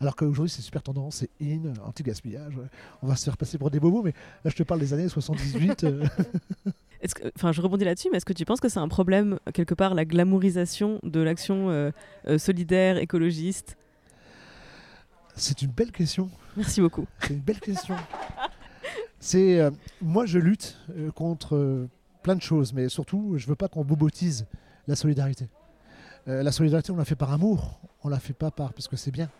Alors 0.00 0.14
qu'aujourd'hui, 0.14 0.48
c'est 0.50 0.62
super 0.62 0.80
tendance, 0.82 1.16
c'est 1.16 1.30
in, 1.42 1.72
anti-gaspillage. 1.84 2.54
On 3.02 3.08
va 3.08 3.16
se 3.16 3.24
faire 3.24 3.36
passer 3.36 3.58
pour 3.58 3.68
des 3.70 3.80
bobos, 3.80 4.02
mais 4.02 4.12
là, 4.44 4.50
je 4.50 4.54
te 4.54 4.62
parle 4.62 4.78
des 4.78 4.92
années 4.94 5.08
78. 5.08 5.82
euh, 5.84 6.04
Est-ce 7.00 7.14
que, 7.16 7.28
enfin, 7.36 7.50
je 7.52 7.60
rebondis 7.60 7.84
là-dessus, 7.84 8.08
mais 8.10 8.16
est-ce 8.18 8.24
que 8.24 8.32
tu 8.32 8.44
penses 8.44 8.60
que 8.60 8.68
c'est 8.68 8.78
un 8.78 8.86
problème, 8.88 9.38
quelque 9.54 9.74
part, 9.74 9.94
la 9.94 10.04
glamourisation 10.04 10.98
de 11.02 11.20
l'action 11.20 11.70
euh, 11.70 11.90
euh, 12.28 12.38
solidaire, 12.38 12.96
écologiste? 12.98 13.76
C'est 15.34 15.62
une 15.62 15.70
belle 15.70 15.92
question. 15.92 16.28
Merci 16.56 16.80
beaucoup. 16.80 17.06
C'est 17.20 17.34
une 17.34 17.40
belle 17.40 17.60
question. 17.60 17.94
C'est 19.20 19.60
euh, 19.60 19.70
moi 20.00 20.26
je 20.26 20.38
lutte 20.38 20.76
contre 21.14 21.86
plein 22.22 22.34
de 22.36 22.42
choses, 22.42 22.72
mais 22.72 22.88
surtout 22.88 23.34
je 23.36 23.46
veux 23.46 23.54
pas 23.56 23.68
qu'on 23.68 23.84
bobotise 23.84 24.46
la 24.88 24.96
solidarité. 24.96 25.48
Euh, 26.28 26.42
la 26.42 26.52
solidarité 26.52 26.92
on 26.92 26.96
la 26.96 27.04
fait 27.04 27.16
par 27.16 27.32
amour, 27.32 27.80
on 28.04 28.08
la 28.08 28.18
fait 28.18 28.34
pas 28.34 28.50
par 28.50 28.72
parce 28.72 28.88
que 28.88 28.96
c'est 28.96 29.10
bien. 29.10 29.30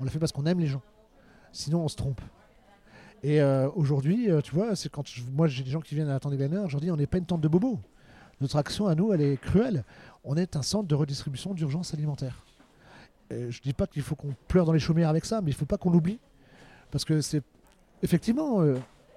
On 0.00 0.04
la 0.04 0.10
fait 0.10 0.18
parce 0.18 0.32
qu'on 0.32 0.46
aime 0.46 0.60
les 0.60 0.66
gens. 0.66 0.82
Sinon 1.52 1.82
on 1.84 1.88
se 1.88 1.96
trompe. 1.96 2.20
Et 3.24 3.40
euh, 3.40 3.68
aujourd'hui, 3.74 4.30
euh, 4.30 4.40
tu 4.40 4.54
vois, 4.54 4.76
c'est 4.76 4.88
quand 4.88 5.06
je- 5.06 5.24
moi 5.24 5.48
j'ai 5.48 5.64
des 5.64 5.70
gens 5.70 5.80
qui 5.80 5.94
viennent 5.96 6.08
à 6.08 6.12
la 6.12 6.20
tente 6.20 6.36
des 6.36 6.48
je 6.68 6.90
on 6.90 6.96
n'est 6.96 7.06
pas 7.06 7.18
une 7.18 7.26
tente 7.26 7.40
de 7.40 7.48
bobos. 7.48 7.80
Notre 8.40 8.56
action 8.56 8.86
à 8.86 8.94
nous, 8.94 9.12
elle 9.12 9.20
est 9.20 9.36
cruelle. 9.40 9.84
On 10.22 10.36
est 10.36 10.54
un 10.54 10.62
centre 10.62 10.86
de 10.86 10.94
redistribution 10.94 11.54
d'urgence 11.54 11.92
alimentaire. 11.92 12.44
Euh, 13.32 13.50
je 13.50 13.60
dis 13.60 13.72
pas 13.72 13.88
qu'il 13.88 14.02
faut 14.02 14.14
qu'on 14.14 14.34
pleure 14.46 14.64
dans 14.64 14.72
les 14.72 14.78
chaumières 14.78 15.08
avec 15.08 15.24
ça, 15.24 15.40
mais 15.40 15.50
il 15.50 15.54
faut 15.54 15.66
pas 15.66 15.76
qu'on 15.76 15.90
l'oublie. 15.90 16.20
Parce 16.92 17.04
que 17.04 17.20
c'est 17.20 17.42
effectivement, 18.02 18.58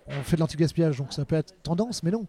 on 0.07 0.23
fait 0.23 0.35
de 0.37 0.41
l'anti-gaspillage, 0.41 0.97
donc 0.97 1.13
ça 1.13 1.23
peut 1.23 1.35
être 1.35 1.53
tendance, 1.61 2.01
mais 2.01 2.09
non. 2.11 2.25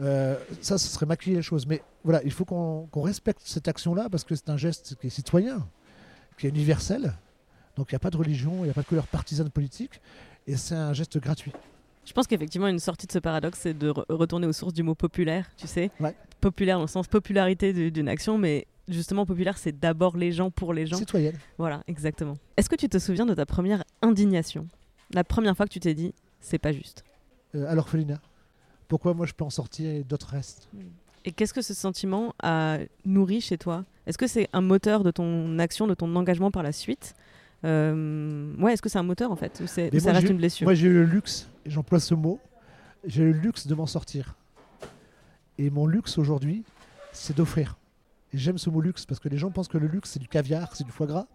Euh, 0.00 0.36
ça, 0.60 0.78
ce 0.78 0.88
serait 0.88 1.06
maquiller 1.06 1.36
les 1.36 1.42
choses. 1.42 1.66
Mais 1.66 1.82
voilà, 2.04 2.22
il 2.24 2.32
faut 2.32 2.44
qu'on 2.44 2.88
respecte 3.02 3.42
cette 3.44 3.68
action-là 3.68 4.08
parce 4.10 4.24
que 4.24 4.34
c'est 4.34 4.50
un 4.50 4.56
geste 4.56 4.96
qui 5.00 5.06
est 5.08 5.10
citoyen, 5.10 5.66
qui 6.38 6.46
est 6.46 6.50
universel. 6.50 7.12
Donc 7.76 7.90
il 7.90 7.94
n'y 7.94 7.96
a 7.96 8.00
pas 8.00 8.10
de 8.10 8.16
religion, 8.16 8.52
il 8.60 8.64
n'y 8.64 8.70
a 8.70 8.74
pas 8.74 8.82
de 8.82 8.86
couleur 8.86 9.06
partisane 9.06 9.48
politique, 9.50 10.00
et 10.46 10.56
c'est 10.56 10.74
un 10.74 10.92
geste 10.92 11.18
gratuit. 11.18 11.52
Je 12.04 12.12
pense 12.12 12.26
qu'effectivement, 12.26 12.66
une 12.68 12.80
sortie 12.80 13.06
de 13.06 13.12
ce 13.12 13.18
paradoxe, 13.18 13.60
c'est 13.62 13.72
de 13.78 13.90
re- 13.90 14.04
retourner 14.10 14.46
aux 14.46 14.52
sources 14.52 14.74
du 14.74 14.82
mot 14.82 14.94
populaire, 14.94 15.48
tu 15.56 15.66
sais. 15.66 15.90
Ouais. 16.00 16.14
Populaire 16.40 16.76
dans 16.76 16.82
le 16.82 16.88
sens 16.88 17.06
popularité 17.06 17.72
du- 17.72 17.90
d'une 17.92 18.08
action, 18.08 18.36
mais 18.38 18.66
justement, 18.88 19.24
populaire, 19.24 19.56
c'est 19.56 19.78
d'abord 19.78 20.16
les 20.18 20.32
gens 20.32 20.50
pour 20.50 20.74
les 20.74 20.86
gens. 20.86 20.96
Citoyenne. 20.98 21.36
Voilà, 21.58 21.82
exactement. 21.86 22.36
Est-ce 22.56 22.68
que 22.68 22.76
tu 22.76 22.88
te 22.88 22.98
souviens 22.98 23.24
de 23.24 23.32
ta 23.34 23.46
première 23.46 23.84
indignation? 24.02 24.66
La 25.14 25.24
première 25.24 25.56
fois 25.56 25.64
que 25.66 25.72
tu 25.72 25.80
t'es 25.80 25.94
dit, 25.94 26.12
c'est 26.40 26.58
pas 26.58 26.72
juste. 26.72 27.04
Euh, 27.54 27.70
à 27.70 27.74
l'orphelinat. 27.74 28.20
Pourquoi 28.92 29.14
moi 29.14 29.24
je 29.24 29.32
peux 29.32 29.42
en 29.44 29.48
sortir 29.48 29.88
et 29.90 30.04
d'autres 30.04 30.28
restent 30.28 30.68
Et 31.24 31.32
qu'est-ce 31.32 31.54
que 31.54 31.62
ce 31.62 31.72
sentiment 31.72 32.34
a 32.42 32.76
nourri 33.06 33.40
chez 33.40 33.56
toi? 33.56 33.86
Est-ce 34.06 34.18
que 34.18 34.26
c'est 34.26 34.50
un 34.52 34.60
moteur 34.60 35.02
de 35.02 35.10
ton 35.10 35.58
action, 35.58 35.86
de 35.86 35.94
ton 35.94 36.14
engagement 36.14 36.50
par 36.50 36.62
la 36.62 36.72
suite? 36.72 37.14
Euh, 37.64 38.52
Ouais, 38.58 38.74
est-ce 38.74 38.82
que 38.82 38.90
c'est 38.90 38.98
un 38.98 39.02
moteur 39.02 39.32
en 39.32 39.36
fait? 39.36 39.60
Ou, 39.62 39.66
c'est- 39.66 39.98
ça 39.98 40.12
reste 40.12 40.28
une 40.28 40.36
blessure? 40.36 40.66
Moi 40.66 40.74
j'ai 40.74 40.88
eu 40.88 40.92
le 40.92 41.04
luxe, 41.04 41.48
et 41.64 41.70
j'emploie 41.70 42.00
ce 42.00 42.12
mot, 42.12 42.38
j'ai 43.06 43.22
eu 43.22 43.32
le 43.32 43.38
luxe 43.38 43.66
de 43.66 43.74
m'en 43.74 43.86
sortir. 43.86 44.34
Et 45.56 45.70
mon 45.70 45.86
luxe 45.86 46.18
aujourd'hui, 46.18 46.62
c'est 47.12 47.34
d'offrir. 47.34 47.78
Et 48.34 48.36
j'aime 48.36 48.58
ce 48.58 48.68
mot 48.68 48.82
luxe 48.82 49.06
parce 49.06 49.20
que 49.20 49.30
les 49.30 49.38
gens 49.38 49.50
pensent 49.50 49.68
que 49.68 49.78
le 49.78 49.86
luxe 49.86 50.10
c'est 50.10 50.20
du 50.20 50.28
caviar, 50.28 50.76
c'est 50.76 50.84
du 50.84 50.90
foie 50.90 51.06
gras. 51.06 51.26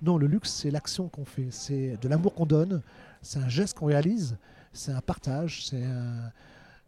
Non, 0.00 0.16
le 0.16 0.28
luxe 0.28 0.50
c'est 0.50 0.70
l'action 0.70 1.08
qu'on 1.10 1.26
fait, 1.26 1.48
c'est 1.50 1.98
de 2.00 2.08
l'amour 2.08 2.32
qu'on 2.32 2.46
donne, 2.46 2.80
c'est 3.20 3.38
un 3.38 3.50
geste 3.50 3.76
qu'on 3.76 3.84
réalise, 3.88 4.38
c'est 4.72 4.92
un 4.92 5.02
partage, 5.02 5.66
c'est 5.66 5.84
un- 5.84 6.32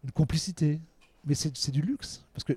une 0.04 0.12
complicité. 0.12 0.80
Mais 1.26 1.34
c'est 1.34 1.70
du 1.70 1.80
luxe. 1.80 2.22
Parce 2.34 2.44
que 2.44 2.52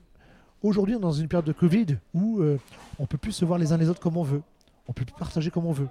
aujourd'hui 0.62 0.96
on 0.96 1.00
est 1.00 1.02
dans 1.02 1.12
une 1.12 1.28
période 1.28 1.46
de 1.46 1.54
Covid 1.54 1.98
où 2.14 2.42
euh, 2.42 2.58
on 3.00 3.06
peut 3.06 3.18
plus 3.18 3.32
se 3.32 3.46
voir 3.46 3.58
les 3.58 3.72
uns 3.72 3.78
les 3.78 3.90
autres 3.90 4.02
comme 4.02 4.18
on 4.18 4.24
veut, 4.24 4.42
on 4.88 4.94
peut 4.94 5.06
plus 5.06 5.16
partager 5.18 5.50
comme 5.50 5.66
on 5.66 5.72
veut. 5.72 5.88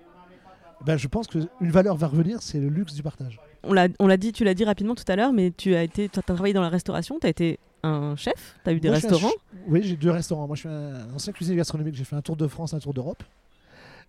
Ben, 0.84 0.98
je 0.98 1.08
pense 1.08 1.26
qu'une 1.26 1.48
valeur 1.60 1.96
va 1.96 2.06
revenir, 2.06 2.42
c'est 2.42 2.60
le 2.60 2.68
luxe 2.68 2.92
du 2.92 3.02
partage. 3.02 3.40
On 3.62 3.72
l'a 3.72 3.88
on 3.98 4.06
l'a 4.06 4.18
dit, 4.18 4.32
tu 4.32 4.44
l'as 4.44 4.52
dit 4.52 4.64
rapidement 4.64 4.94
tout 4.94 5.04
à 5.08 5.16
l'heure, 5.16 5.32
mais 5.32 5.50
tu 5.50 5.74
as 5.74 5.82
été, 5.82 6.10
as 6.14 6.22
travaillé 6.22 6.52
dans 6.52 6.60
la 6.60 6.68
restauration, 6.68 7.18
tu 7.18 7.26
as 7.26 7.30
été 7.30 7.58
un 7.82 8.14
chef, 8.16 8.58
tu 8.62 8.70
as 8.70 8.72
eu 8.74 8.80
des 8.80 8.88
Moi, 8.88 8.98
restaurants. 8.98 9.32
Oui, 9.66 9.80
j'ai 9.82 9.96
deux 9.96 10.10
restaurants. 10.10 10.46
Moi, 10.46 10.54
je 10.54 10.60
suis 10.60 10.68
un 10.68 11.14
ancien 11.14 11.32
cuisinier 11.32 11.56
gastronomique. 11.56 11.94
J'ai 11.94 12.04
fait 12.04 12.16
un 12.16 12.20
tour 12.20 12.36
de 12.36 12.46
France, 12.46 12.74
un 12.74 12.78
tour 12.78 12.92
d'Europe. 12.92 13.22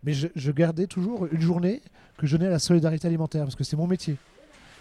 Mais 0.03 0.13
je, 0.13 0.27
je 0.35 0.51
gardais 0.51 0.87
toujours 0.87 1.27
une 1.31 1.41
journée 1.41 1.81
que 2.17 2.27
je 2.27 2.35
donnais 2.35 2.47
à 2.47 2.51
la 2.51 2.59
solidarité 2.59 3.07
alimentaire 3.07 3.43
parce 3.43 3.55
que 3.55 3.63
c'est 3.63 3.77
mon 3.77 3.87
métier. 3.87 4.17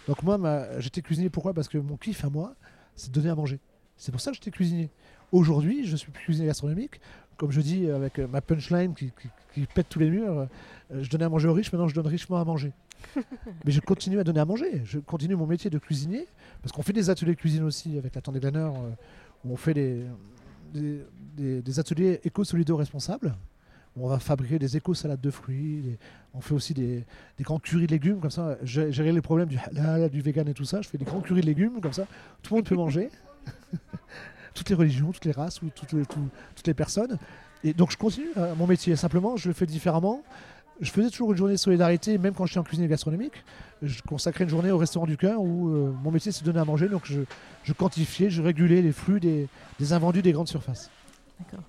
Donc, 0.07 0.23
moi, 0.23 0.37
ma- 0.37 0.79
j'étais 0.79 1.01
cuisinier 1.01 1.29
pourquoi? 1.29 1.53
Parce 1.53 1.67
que 1.67 1.77
mon 1.77 1.97
kiff 1.97 2.23
à 2.23 2.29
moi, 2.29 2.55
c'est 2.95 3.09
de 3.09 3.13
donner 3.15 3.29
à 3.29 3.35
manger. 3.35 3.59
C'est 3.97 4.11
pour 4.11 4.21
ça 4.21 4.31
que 4.31 4.35
j'étais 4.37 4.51
cuisinier. 4.51 4.89
Aujourd'hui, 5.31 5.85
je 5.85 5.95
suis 5.95 6.11
plus 6.11 6.23
cuisinier 6.23 6.47
gastronomique. 6.47 6.99
Comme 7.37 7.51
je 7.51 7.61
dis 7.61 7.89
avec 7.89 8.17
euh, 8.19 8.27
ma 8.27 8.41
punchline 8.41 8.93
qui, 8.95 9.11
qui- 9.21 9.29
qui 9.53 9.65
pète 9.67 9.89
tous 9.89 9.99
les 9.99 10.09
murs, 10.09 10.39
euh, 10.91 11.03
je 11.03 11.09
donnais 11.09 11.25
à 11.25 11.29
manger 11.29 11.47
aux 11.47 11.53
riches, 11.53 11.71
maintenant 11.71 11.87
je 11.87 11.93
donne 11.95 12.07
richement 12.07 12.39
à 12.39 12.45
manger. 12.45 12.71
Mais 13.65 13.71
je 13.71 13.79
continue 13.79 14.19
à 14.19 14.23
donner 14.23 14.39
à 14.39 14.45
manger. 14.45 14.81
Je 14.85 14.97
continue 14.99 15.35
mon 15.35 15.45
métier 15.45 15.69
de 15.69 15.77
cuisinier 15.77 16.25
parce 16.63 16.71
qu'on 16.71 16.81
fait 16.81 16.93
des 16.93 17.09
ateliers 17.11 17.33
de 17.35 17.39
cuisine 17.39 17.63
aussi 17.63 17.97
avec 17.97 18.15
la 18.15 18.21
Tente 18.21 18.33
des 18.35 18.39
Glaneurs 18.39 18.73
euh, 18.75 18.89
où 19.45 19.53
on 19.53 19.55
fait 19.57 19.73
des, 19.75 20.05
des, 20.73 21.01
des- 21.35 21.61
des 21.61 21.79
ateliers 21.79 22.19
éco-solido-responsables. 22.23 23.27
où 23.27 23.56
On 23.99 24.07
va 24.07 24.19
fabriquer 24.19 24.59
des 24.59 24.77
éco-salades 24.77 25.21
de 25.21 25.31
fruits. 25.31 25.97
on 26.33 26.41
fait 26.41 26.53
aussi 26.53 26.73
des, 26.73 27.03
des 27.37 27.43
grands 27.43 27.59
currys 27.59 27.87
de 27.87 27.91
légumes. 27.91 28.19
Comme 28.19 28.31
ça, 28.31 28.57
géré 28.63 29.11
les 29.11 29.21
problèmes 29.21 29.47
du 29.49 29.57
halal, 29.57 30.09
du 30.09 30.21
vegan 30.21 30.47
et 30.47 30.53
tout 30.53 30.65
ça. 30.65 30.81
Je 30.81 30.87
fais 30.89 30.97
des 30.97 31.05
grands 31.05 31.21
currys 31.21 31.41
de 31.41 31.47
légumes. 31.47 31.81
Comme 31.81 31.93
ça, 31.93 32.05
tout 32.43 32.53
le 32.53 32.57
monde 32.59 32.65
peut 32.67 32.75
manger. 32.75 33.09
toutes 34.53 34.69
les 34.69 34.75
religions, 34.75 35.11
toutes 35.11 35.25
les 35.25 35.31
races, 35.31 35.61
ou 35.61 35.69
toutes, 35.73 35.93
les- 35.93 36.73
personnes. 36.73 37.17
Et 37.63 37.73
donc, 37.73 37.91
je 37.91 37.97
continue 37.97 38.27
euh, 38.37 38.53
mon 38.55 38.67
métier. 38.67 38.95
Simplement, 38.95 39.35
je 39.35 39.47
le 39.47 39.53
fais 39.53 39.65
différemment. 39.65 40.21
Je 40.79 40.91
faisais 40.91 41.09
toujours 41.09 41.31
une 41.31 41.37
journée 41.37 41.53
de 41.53 41.59
solidarité, 41.59 42.19
même 42.19 42.35
quand 42.35 42.45
j'étais 42.45 42.59
en 42.59 42.63
cuisine 42.63 42.85
gastronomique. 42.85 43.43
Je 43.81 44.01
consacrais 44.03 44.43
une 44.43 44.49
journée 44.51 44.69
au 44.69 44.77
restaurant 44.77 45.07
du 45.07 45.17
cœur 45.17 45.41
où 45.41 45.69
euh, 45.69 45.91
mon 46.03 46.11
métier 46.11 46.31
c'est 46.31 46.41
de 46.43 46.51
donner 46.51 46.59
à 46.59 46.65
manger. 46.65 46.87
Donc 46.87 47.05
je, 47.05 47.73
quantifiais, 47.73 48.29
je 48.29 48.43
régulais 48.43 48.83
les 48.83 48.91
flux 48.91 49.19
des 49.19 49.93
invendus 49.93 50.21
des 50.21 50.33
grandes 50.33 50.47
surfaces. 50.47 50.91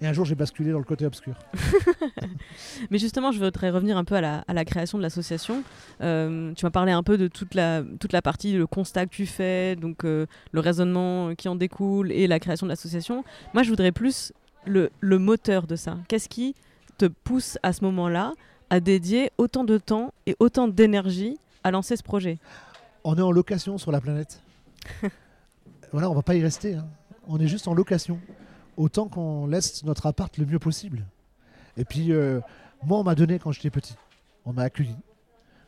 Et 0.01 0.07
un 0.07 0.13
jour 0.13 0.25
j'ai 0.25 0.35
basculé 0.35 0.73
dans 0.73 0.79
le 0.79 0.85
côté 0.85 1.05
obscur. 1.07 1.35
Mais 2.91 2.99
justement, 2.99 3.33
je 3.33 3.39
voudrais 3.43 3.71
revenir 3.71 3.97
un 3.97 4.05
peu 4.05 4.15
à 4.15 4.21
la, 4.21 4.45
à 4.49 4.53
la 4.55 4.65
création 4.65 4.99
de 4.99 5.03
l'association. 5.03 5.63
Euh, 6.01 6.53
tu 6.55 6.65
m'as 6.65 6.71
parlé 6.71 6.93
un 6.93 7.03
peu 7.03 7.19
de 7.19 7.29
toute 7.29 7.55
la, 7.55 7.83
toute 8.01 8.13
la 8.13 8.23
partie, 8.23 8.53
le 8.55 8.67
constat 8.67 9.07
que 9.07 9.11
tu 9.15 9.27
fais, 9.27 9.77
donc 9.77 10.05
euh, 10.05 10.27
le 10.53 10.61
raisonnement 10.61 11.35
qui 11.35 11.49
en 11.49 11.55
découle 11.57 12.13
et 12.13 12.27
la 12.27 12.39
création 12.41 12.67
de 12.67 12.71
l'association. 12.71 13.25
Moi, 13.55 13.63
je 13.63 13.71
voudrais 13.71 13.93
plus 13.93 14.33
le, 14.67 14.91
le 15.01 15.19
moteur 15.19 15.67
de 15.67 15.77
ça. 15.77 15.99
Qu'est-ce 16.09 16.29
qui 16.29 16.55
te 16.97 17.07
pousse 17.07 17.59
à 17.63 17.73
ce 17.73 17.85
moment-là 17.85 18.33
à 18.71 18.81
dédier 18.81 19.31
autant 19.39 19.65
de 19.65 19.79
temps 19.79 20.13
et 20.27 20.37
autant 20.41 20.69
d'énergie 20.69 21.39
à 21.65 21.71
lancer 21.71 21.97
ce 21.97 22.03
projet? 22.03 22.39
On 23.05 23.17
est 23.17 23.23
en 23.23 23.33
location 23.33 23.79
sur 23.79 23.93
la 23.93 24.01
planète. 24.01 24.43
voilà, 25.93 26.11
on 26.11 26.15
va 26.15 26.23
pas 26.23 26.35
y 26.35 26.43
rester. 26.43 26.75
hein. 26.75 26.87
On 27.27 27.39
est 27.39 27.47
juste 27.47 27.69
en 27.69 27.75
location. 27.75 28.19
Autant 28.79 29.09
qu'on 29.09 29.49
laisse 29.49 29.83
notre 29.83 30.07
appart 30.07 30.39
le 30.39 30.47
mieux 30.47 30.61
possible. 30.61 31.05
Et 31.77 31.85
puis, 31.85 32.13
euh, 32.13 32.41
moi, 32.85 33.01
on 33.01 33.03
m'a 33.03 33.17
donné 33.17 33.41
quand 33.41 33.51
j'étais 33.51 33.71
petit. 33.71 33.97
On 34.45 34.53
m'a 34.53 34.63
accueilli 34.63 34.95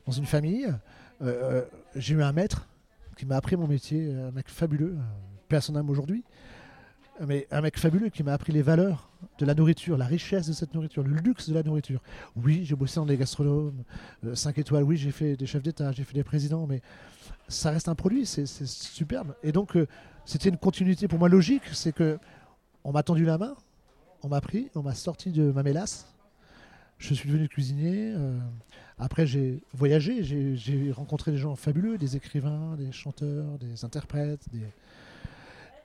dans 0.07 0.13
une 0.13 0.27
famille. 0.27 0.67
Euh, 0.67 0.75
euh, 1.21 1.63
J'ai 1.97 2.15
eu 2.15 2.23
un 2.23 2.33
maître 2.33 2.69
qui 3.17 3.27
m'a 3.27 3.35
appris 3.35 3.57
mon 3.57 3.67
métier, 3.67 4.15
un 4.15 4.31
mec 4.31 4.49
fabuleux, 4.49 4.97
euh, 5.53 5.61
son 5.61 5.75
âme 5.75 5.91
aujourd'hui. 5.91 6.23
Mais 7.27 7.49
un 7.51 7.61
mec 7.61 7.79
fabuleux 7.79 8.11
qui 8.11 8.23
m'a 8.23 8.33
appris 8.33 8.53
les 8.53 8.63
valeurs 8.63 9.11
de 9.39 9.45
la 9.45 9.55
nourriture, 9.55 9.97
la 9.97 10.07
richesse 10.07 10.47
de 10.47 10.53
cette 10.53 10.73
nourriture, 10.73 11.03
le 11.03 11.17
luxe 11.17 11.49
de 11.49 11.55
la 11.55 11.65
nourriture. 11.65 12.01
Oui, 12.37 12.65
j'ai 12.65 12.77
bossé 12.77 13.01
dans 13.01 13.07
des 13.07 13.17
gastronomes, 13.17 13.83
5 14.33 14.57
étoiles, 14.57 14.85
oui, 14.85 14.97
j'ai 14.97 15.11
fait 15.11 15.37
des 15.37 15.47
chefs 15.47 15.63
d'État, 15.63 15.91
j'ai 15.91 16.05
fait 16.05 16.15
des 16.15 16.25
présidents, 16.25 16.67
mais 16.67 16.81
ça 17.49 17.71
reste 17.71 17.89
un 17.89 17.95
produit, 17.95 18.25
c'est 18.25 18.47
superbe. 18.47 19.35
Et 19.43 19.53
donc, 19.53 19.77
euh, 19.77 19.87
c'était 20.25 20.49
une 20.49 20.57
continuité 20.57 21.09
pour 21.09 21.19
moi 21.19 21.29
logique, 21.29 21.65
c'est 21.73 21.93
que 21.93 22.19
on 22.85 22.93
m'a 22.93 23.03
tendu 23.03 23.25
la 23.25 23.39
main, 23.39 23.55
on 24.23 24.29
m'a 24.29 24.41
pris, 24.41 24.71
on 24.75 24.83
m'a 24.83 24.95
sorti 24.95 25.31
de 25.31 25.51
ma 25.53 25.63
mélasse. 25.63 26.07
Je 26.99 27.15
suis 27.15 27.29
devenu 27.29 27.49
cuisinier. 27.49 28.13
euh, 28.15 28.39
après, 28.99 29.27
j'ai 29.27 29.63
voyagé, 29.73 30.23
j'ai- 30.23 30.93
rencontré 30.93 31.31
des 31.31 31.39
gens 31.39 31.57
fabuleux, 31.57 31.97
des 31.97 32.17
écrivains, 32.17 32.77
des 32.77 32.93
chanteurs, 32.93 33.59
des 33.59 33.85
interprètes. 33.87 34.45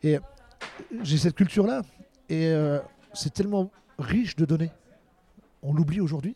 Et 0.04 0.20
j'ai 1.02 1.18
cette 1.18 1.36
culture-là. 1.36 1.84
Et 2.28 2.48
euh, 2.48 2.80
c'est 3.14 3.34
tellement 3.34 3.72
riche 3.98 4.36
de 4.36 4.44
donner. 4.44 4.70
On 5.64 5.74
l'oublie 5.74 6.02
aujourd'hui, 6.02 6.36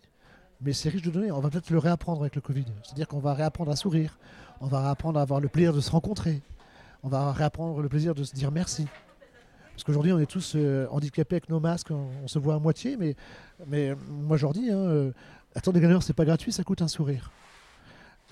mais 0.62 0.72
c'est 0.72 0.88
riche 0.88 1.02
de 1.02 1.12
donner. 1.12 1.32
On 1.32 1.42
va 1.42 1.50
peut-être 1.50 1.70
le 1.70 1.80
réapprendre 1.80 2.22
avec 2.22 2.36
le 2.36 2.42
Covid. 2.42 2.66
C'est-à-dire 2.84 3.10
qu'on 3.10 3.20
va 3.20 3.34
réapprendre 3.34 3.72
à 3.72 3.76
sourire. 3.76 4.18
On 4.62 4.68
va 4.68 4.82
réapprendre 4.82 5.20
à 5.20 5.22
avoir 5.24 5.42
le 5.42 5.50
plaisir 5.50 5.74
de 5.74 5.82
se 5.82 5.92
rencontrer. 5.92 6.42
On 7.04 7.10
va 7.10 7.34
réapprendre 7.34 7.82
le 7.82 7.90
plaisir 7.90 8.16
de 8.16 8.24
se 8.24 8.34
dire 8.34 8.52
merci. 8.52 8.88
Parce 9.80 9.86
qu'aujourd'hui, 9.86 10.12
on 10.12 10.20
est 10.20 10.26
tous 10.26 10.56
euh, 10.58 10.88
handicapés 10.92 11.36
avec 11.36 11.48
nos 11.48 11.62
masques, 11.62 11.92
on, 11.92 12.10
on 12.22 12.28
se 12.28 12.38
voit 12.38 12.56
à 12.56 12.60
moitié, 12.60 12.98
mais, 12.98 13.16
mais 13.66 13.96
moi 14.10 14.36
je 14.36 14.42
leur 14.44 14.52
dis, 14.52 14.70
hein, 14.70 14.76
euh, 14.78 15.12
attendre 15.56 15.76
des 15.76 15.82
gagneurs, 15.82 16.04
c'est 16.04 16.12
pas 16.12 16.26
gratuit, 16.26 16.52
ça 16.52 16.66
coûte 16.66 16.82
un 16.82 16.90
sourire. 16.90 17.32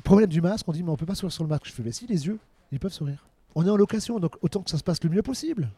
Problème 0.03 0.27
du 0.27 0.41
masque, 0.41 0.67
on 0.67 0.73
dit 0.73 0.83
mais 0.83 0.89
on 0.89 0.97
peut 0.97 1.05
pas 1.05 1.15
sourire 1.15 1.31
sur 1.31 1.45
le 1.45 1.49
masque. 1.49 1.63
Je 1.67 1.71
fais 1.71 1.83
mais 1.83 1.93
si 1.93 2.05
les 2.05 2.27
yeux, 2.27 2.37
ils 2.73 2.79
peuvent 2.81 2.91
sourire. 2.91 3.25
On 3.55 3.65
est 3.65 3.69
en 3.69 3.77
location, 3.77 4.19
donc 4.19 4.33
autant 4.41 4.61
que 4.61 4.69
ça 4.69 4.77
se 4.77 4.83
passe 4.83 5.01
le 5.05 5.09
mieux 5.09 5.21
possible. 5.21 5.69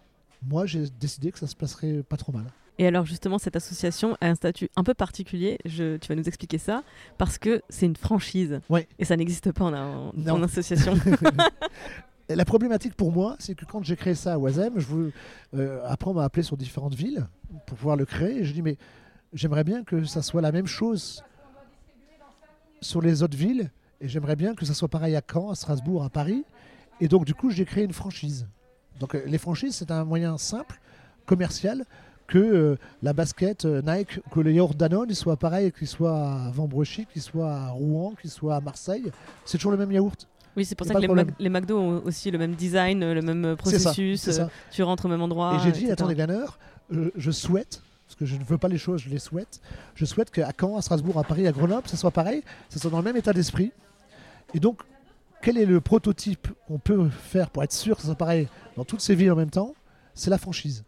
Moi, 0.42 0.66
j'ai 0.66 0.90
décidé 1.00 1.32
que 1.32 1.38
ça 1.38 1.46
se 1.46 1.56
passerait 1.56 2.02
pas 2.02 2.18
trop 2.18 2.32
mal. 2.32 2.46
Et 2.80 2.88
alors 2.88 3.06
justement, 3.06 3.38
cette 3.38 3.56
association 3.56 4.18
a 4.22 4.28
un 4.28 4.36
statut 4.36 4.70
un 4.76 4.84
peu 4.84 4.96
particulier. 4.96 5.60
Je, 5.66 5.98
tu 5.98 6.08
vas 6.08 6.16
nous 6.16 6.28
expliquer 6.28 6.58
ça 6.58 6.82
parce 7.20 7.38
que 7.38 7.62
c'est 7.70 7.86
une 7.86 7.96
franchise. 7.96 8.60
Ouais. 8.70 8.88
Et 8.98 9.06
ça 9.06 9.16
n'existe 9.16 9.52
pas 9.52 9.66
en, 9.66 9.74
en, 9.76 10.14
Non. 10.16 10.34
en 10.34 10.42
association. 10.44 10.94
La 12.30 12.46
problématique 12.46 12.94
pour 12.94 13.12
moi, 13.12 13.36
c'est 13.40 13.56
que 13.56 13.66
quand 13.66 13.84
j'ai 13.84 13.96
créé 13.96 14.14
ça 14.14 14.34
à 14.34 14.38
Oisem, 14.38 14.74
je 14.78 15.10
après 15.86 16.12
on 16.12 16.14
m'a 16.14 16.24
appelé 16.24 16.44
sur 16.44 16.58
différentes 16.58 16.94
villes 16.94 17.28
pour 17.66 17.78
pouvoir 17.78 17.96
le 17.96 18.06
créer. 18.06 18.38
Et 18.38 18.44
je 18.46 18.54
dis 18.54 18.62
mais 18.62 18.78
j'aimerais 19.34 19.64
bien 19.64 19.84
que 19.84 20.06
ça 20.06 20.22
soit 20.22 20.42
la 20.42 20.52
même 20.52 20.68
chose 20.68 21.24
sur 22.82 23.02
les 23.02 23.24
autres 23.24 23.38
villes. 23.38 23.72
Et 24.02 24.08
j'aimerais 24.08 24.36
bien 24.36 24.56
que 24.56 24.66
ça 24.66 24.74
soit 24.74 24.88
pareil 24.88 25.16
à 25.16 25.22
Caen, 25.22 25.50
à 25.50 25.56
Strasbourg, 25.56 26.04
à 26.04 26.10
Paris. 26.10 26.46
Et 27.02 27.08
donc 27.08 27.26
du 27.26 27.34
coup, 27.34 27.50
j'ai 27.50 27.66
créé 27.66 27.84
une 27.84 27.94
franchise. 27.94 28.48
Donc 29.00 29.16
euh, 29.16 29.24
les 29.26 29.38
franchises, 29.38 29.76
c'est 29.76 29.92
un 29.92 30.06
moyen 30.06 30.38
simple, 30.38 30.80
commercial, 31.26 31.86
que 32.28 32.38
euh, 32.38 32.78
la 33.02 33.14
basket 33.14 33.66
euh, 33.66 33.82
Nike, 33.82 34.20
que 34.32 34.40
le 34.40 34.54
yaourt 34.54 34.78
Danone, 34.78 35.14
soit 35.14 35.38
pareil, 35.38 35.72
qu'il 35.72 35.88
soit 35.88 36.18
à 36.18 36.52
Vambrechy, 36.52 37.06
qu'il 37.08 37.22
soit 37.22 37.52
à 37.52 37.70
Rouen, 37.70 38.14
qu'il 38.22 38.30
soit 38.30 38.56
à 38.56 38.62
Marseille. 38.62 39.12
C'est 39.46 39.58
toujours 39.58 39.72
le 39.72 39.78
même 39.78 39.92
yaourt. 39.92 40.28
Oui, 40.60 40.66
c'est 40.66 40.76
pour 40.76 40.86
ça 40.86 40.94
que 40.94 41.00
les. 41.00 41.08
Mac- 41.08 41.28
les 41.40 41.48
McDo 41.50 41.78
ont 41.80 42.04
aussi 42.04 42.30
le 42.32 42.38
même 42.38 42.54
design, 42.54 43.00
le 43.14 43.22
même 43.22 43.46
euh, 43.46 43.56
processus. 43.56 44.30
ça. 44.30 44.44
euh, 44.44 44.48
tu 44.72 44.84
rentres 44.84 45.06
au 45.06 45.08
même 45.08 45.22
endroit. 45.22 45.56
Et 45.56 45.60
j'ai 45.64 45.72
dit, 45.72 45.80
etc. 45.86 45.94
attendez, 45.94 46.16
Glaneur, 46.16 46.60
euh, 46.94 47.12
je 47.16 47.32
souhaite, 47.32 47.82
parce 48.06 48.18
que 48.18 48.26
je 48.26 48.36
ne 48.36 48.44
veux 48.44 48.58
pas 48.58 48.68
les 48.68 48.78
choses, 48.78 49.00
je 49.02 49.10
les 49.10 49.20
souhaite, 49.20 49.62
je 49.96 50.04
souhaite 50.04 50.32
qu'à 50.32 50.52
Caen, 50.60 50.76
à 50.76 50.82
Strasbourg, 50.82 51.18
à 51.18 51.24
Paris, 51.24 51.48
à 51.48 51.54
Grenoble, 51.54 51.88
ça 51.88 51.96
soit 51.96 52.12
pareil, 52.12 52.44
ça 52.68 52.78
soit 52.78 52.92
dans 52.92 52.98
le 52.98 53.04
même 53.06 53.16
état 53.16 53.32
d'esprit. 53.32 53.72
Et 54.54 54.60
donc, 54.60 54.82
quel 55.42 55.58
est 55.58 55.66
le 55.66 55.80
prototype 55.80 56.50
qu'on 56.68 56.78
peut 56.80 57.08
faire 57.10 57.50
pour 57.50 57.64
être 57.64 57.72
sûr 57.72 57.96
que 57.96 58.02
ça 58.02 58.08
soit 58.10 58.16
pareil 58.18 58.50
dans 58.76 58.84
toutes 58.84 59.00
ces 59.00 59.16
villes 59.16 59.32
en 59.32 59.38
même 59.38 59.50
temps? 59.50 59.74
C'est 60.14 60.30
la 60.30 60.38
franchise. 60.38 60.84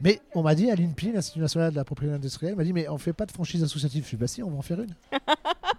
Mais 0.00 0.20
on 0.34 0.42
m'a 0.42 0.54
dit 0.56 0.68
à 0.70 0.74
l'INPI, 0.74 1.12
l'Institut 1.12 1.38
national 1.38 1.70
de 1.70 1.76
la 1.76 1.84
propriété 1.84 2.14
industrielle, 2.16 2.56
m'a 2.56 2.64
dit 2.64 2.72
mais 2.72 2.88
on 2.88 2.98
fait 2.98 3.12
pas 3.12 3.24
de 3.26 3.32
franchise 3.32 3.62
associative. 3.62 4.02
Je 4.02 4.08
suis 4.08 4.16
bah 4.16 4.26
si, 4.26 4.42
on 4.42 4.50
va 4.50 4.56
en 4.56 4.62
faire 4.62 4.80
une. 4.80 4.94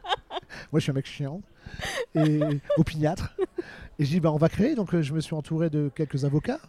Moi 0.72 0.80
je 0.80 0.84
suis 0.84 0.91
un 0.91 0.96
mec 0.96 1.06
chiant 1.06 1.41
et 2.15 2.39
opiniâtre. 2.78 3.36
Et 4.00 4.06
je 4.06 4.12
dis 4.12 4.20
bah 4.20 4.32
on 4.32 4.38
va 4.38 4.50
créer. 4.50 4.76
Donc 4.76 4.93
euh, 4.93 5.02
je 5.02 5.13
me 5.13 5.20
suis 5.20 5.36
entouré 5.36 5.70
de 5.70 5.89
quelques 5.93 6.26
avocats 6.26 6.60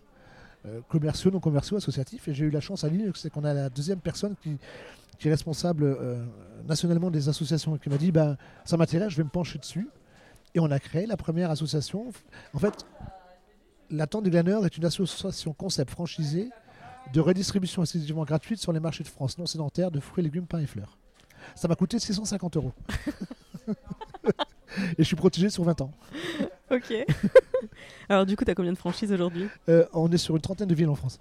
euh, 0.67 0.81
commerciaux, 0.89 1.31
non 1.31 1.41
commerciaux, 1.41 1.77
associatifs. 1.77 2.29
Et 2.29 2.35
j'ai 2.35 2.47
eu 2.47 2.51
la 2.51 2.61
chance 2.61 2.85
à 2.85 2.89
Lille, 2.89 3.13
c'est 3.15 3.31
qu'on 3.31 3.45
a 3.45 3.55
la 3.55 3.69
deuxième 3.69 4.01
personne 4.01 4.35
qui, 4.43 4.57
qui 5.19 5.29
est 5.29 5.31
responsable 5.31 5.85
euh, 5.85 6.25
nationalement 6.67 7.11
des 7.11 7.29
associations 7.29 7.77
et 7.77 7.79
qui 7.79 7.91
m'a 7.91 7.99
dit 7.99 8.13
bah 8.13 8.37
ça 8.65 8.77
m'intéresse, 8.77 9.11
je 9.11 9.17
vais 9.17 9.25
me 9.25 9.31
pencher 9.31 9.59
dessus. 9.59 9.89
Et 10.55 10.61
on 10.61 10.71
a 10.71 10.79
créé 10.79 11.07
la 11.07 11.17
première 11.17 11.51
association. 11.51 12.11
En 12.55 12.59
fait, 12.59 12.87
la 13.91 14.07
Tente 14.07 14.25
des 14.25 14.31
Glaneurs 14.31 14.65
est 14.65 14.77
une 14.77 14.85
association 14.85 15.53
concept 15.53 15.91
franchisée 15.91 16.51
de 17.13 17.21
redistribution 17.21 17.83
exclusivement 17.83 18.25
gratuite 18.25 18.61
sur 18.61 18.73
les 18.73 18.81
marchés 18.81 19.05
de 19.05 19.09
France 19.09 19.39
non 19.39 19.47
sédentaires 19.47 19.91
de 19.91 20.01
fruits, 20.01 20.25
légumes, 20.25 20.47
pains 20.47 20.61
et 20.61 20.67
fleurs. 20.67 20.99
Ça 21.55 21.69
m'a 21.69 21.75
coûté 21.75 21.99
650 21.99 22.57
euros. 22.57 22.73
et 24.99 24.99
je 24.99 25.03
suis 25.05 25.17
protégé 25.17 25.51
sur 25.51 25.65
20 25.65 25.81
ans. 25.81 25.91
Ok. 26.71 26.93
alors 28.09 28.27
du 28.27 28.37
coup, 28.37 28.45
tu 28.45 28.51
as 28.51 28.55
combien 28.55 28.73
de 28.73 28.79
franchises 28.79 29.13
aujourd'hui? 29.13 29.49
Euh, 29.69 29.85
on 29.93 30.11
est 30.11 30.19
sur 30.19 30.37
une 30.37 30.43
trentaine 30.43 30.69
de 30.69 30.75
villes 30.75 30.89
en 30.89 30.95
France. 30.95 31.19